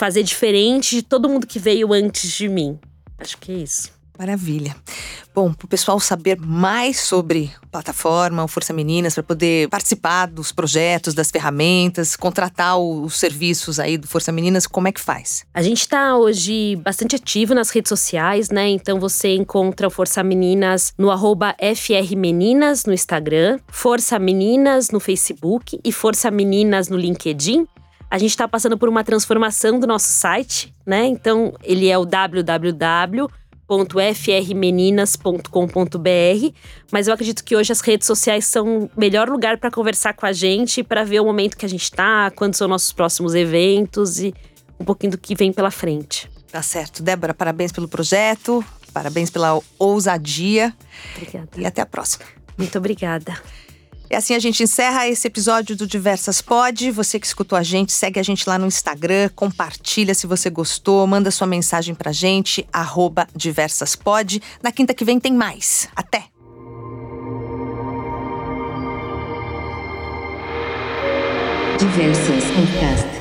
fazer 0.00 0.22
diferente 0.22 0.96
de 0.96 1.02
todo 1.02 1.28
mundo 1.28 1.46
que 1.46 1.58
veio 1.58 1.92
antes 1.92 2.30
de 2.30 2.48
mim. 2.48 2.78
Acho 3.18 3.36
que 3.36 3.52
é 3.52 3.56
isso. 3.56 3.90
Maravilha. 4.18 4.74
Bom, 5.34 5.52
para 5.52 5.66
o 5.66 5.68
pessoal 5.68 6.00
saber 6.00 6.38
mais 6.40 7.00
sobre 7.00 7.50
a 7.62 7.66
plataforma, 7.66 8.42
o 8.42 8.48
Força 8.48 8.72
Meninas, 8.72 9.14
para 9.14 9.22
poder 9.22 9.68
participar 9.68 10.26
dos 10.26 10.52
projetos, 10.52 11.12
das 11.12 11.30
ferramentas, 11.30 12.16
contratar 12.16 12.78
os 12.78 13.14
serviços 13.18 13.78
aí 13.78 13.98
do 13.98 14.06
Força 14.06 14.32
Meninas, 14.32 14.66
como 14.66 14.88
é 14.88 14.92
que 14.92 15.00
faz? 15.00 15.44
A 15.52 15.62
gente 15.62 15.82
está 15.82 16.16
hoje 16.16 16.76
bastante 16.76 17.16
ativo 17.16 17.54
nas 17.54 17.68
redes 17.68 17.90
sociais, 17.90 18.48
né? 18.48 18.68
Então 18.70 18.98
você 18.98 19.34
encontra 19.34 19.86
o 19.86 19.90
Força 19.90 20.22
Meninas 20.22 20.94
no 20.96 21.10
arroba 21.10 21.54
FRMeninas 21.76 22.86
no 22.86 22.94
Instagram, 22.94 23.58
Força 23.68 24.18
Meninas 24.18 24.90
no 24.90 24.98
Facebook 24.98 25.78
e 25.84 25.92
Força 25.92 26.30
Meninas 26.30 26.88
no 26.88 26.96
LinkedIn. 26.96 27.66
A 28.10 28.18
gente 28.18 28.30
está 28.30 28.48
passando 28.48 28.76
por 28.76 28.88
uma 28.88 29.04
transformação 29.04 29.78
do 29.78 29.86
nosso 29.86 30.08
site, 30.08 30.74
né? 30.84 31.06
Então 31.06 31.54
ele 31.62 31.88
é 31.88 31.96
o 31.96 32.04
www 32.04 33.30
www.frmeninas.com.br, 33.70 36.54
mas 36.90 37.06
eu 37.06 37.14
acredito 37.14 37.44
que 37.44 37.54
hoje 37.54 37.70
as 37.70 37.80
redes 37.80 38.04
sociais 38.04 38.44
são 38.44 38.84
o 38.84 38.90
melhor 38.96 39.28
lugar 39.28 39.58
para 39.58 39.70
conversar 39.70 40.12
com 40.14 40.26
a 40.26 40.32
gente, 40.32 40.82
para 40.82 41.04
ver 41.04 41.20
o 41.20 41.24
momento 41.24 41.56
que 41.56 41.64
a 41.64 41.68
gente 41.68 41.84
está, 41.84 42.32
quando 42.32 42.56
são 42.56 42.66
nossos 42.66 42.92
próximos 42.92 43.32
eventos 43.32 44.18
e 44.18 44.34
um 44.78 44.84
pouquinho 44.84 45.12
do 45.12 45.18
que 45.18 45.36
vem 45.36 45.52
pela 45.52 45.70
frente. 45.70 46.28
Tá 46.50 46.62
certo. 46.62 47.00
Débora, 47.00 47.32
parabéns 47.32 47.70
pelo 47.70 47.86
projeto, 47.86 48.64
parabéns 48.92 49.30
pela 49.30 49.60
ousadia 49.78 50.74
Obrigada. 51.14 51.48
e 51.56 51.64
até 51.64 51.80
a 51.80 51.86
próxima. 51.86 52.24
Muito 52.58 52.76
obrigada. 52.76 53.40
E 54.10 54.16
assim 54.16 54.34
a 54.34 54.40
gente 54.40 54.60
encerra 54.60 55.06
esse 55.06 55.28
episódio 55.28 55.76
do 55.76 55.86
Diversas 55.86 56.42
Pod. 56.42 56.90
Você 56.90 57.20
que 57.20 57.26
escutou 57.26 57.56
a 57.56 57.62
gente, 57.62 57.92
segue 57.92 58.18
a 58.18 58.22
gente 58.24 58.48
lá 58.48 58.58
no 58.58 58.66
Instagram, 58.66 59.30
compartilha 59.36 60.14
se 60.16 60.26
você 60.26 60.50
gostou, 60.50 61.06
manda 61.06 61.30
sua 61.30 61.46
mensagem 61.46 61.94
pra 61.94 62.10
gente, 62.10 62.66
arroba 62.72 63.28
diversaspod. 63.36 64.42
Na 64.60 64.72
quinta 64.72 64.92
que 64.92 65.04
vem 65.04 65.20
tem 65.20 65.32
mais. 65.32 65.88
Até! 65.94 66.24
Diversas 71.78 72.44
Podcast. 72.50 73.19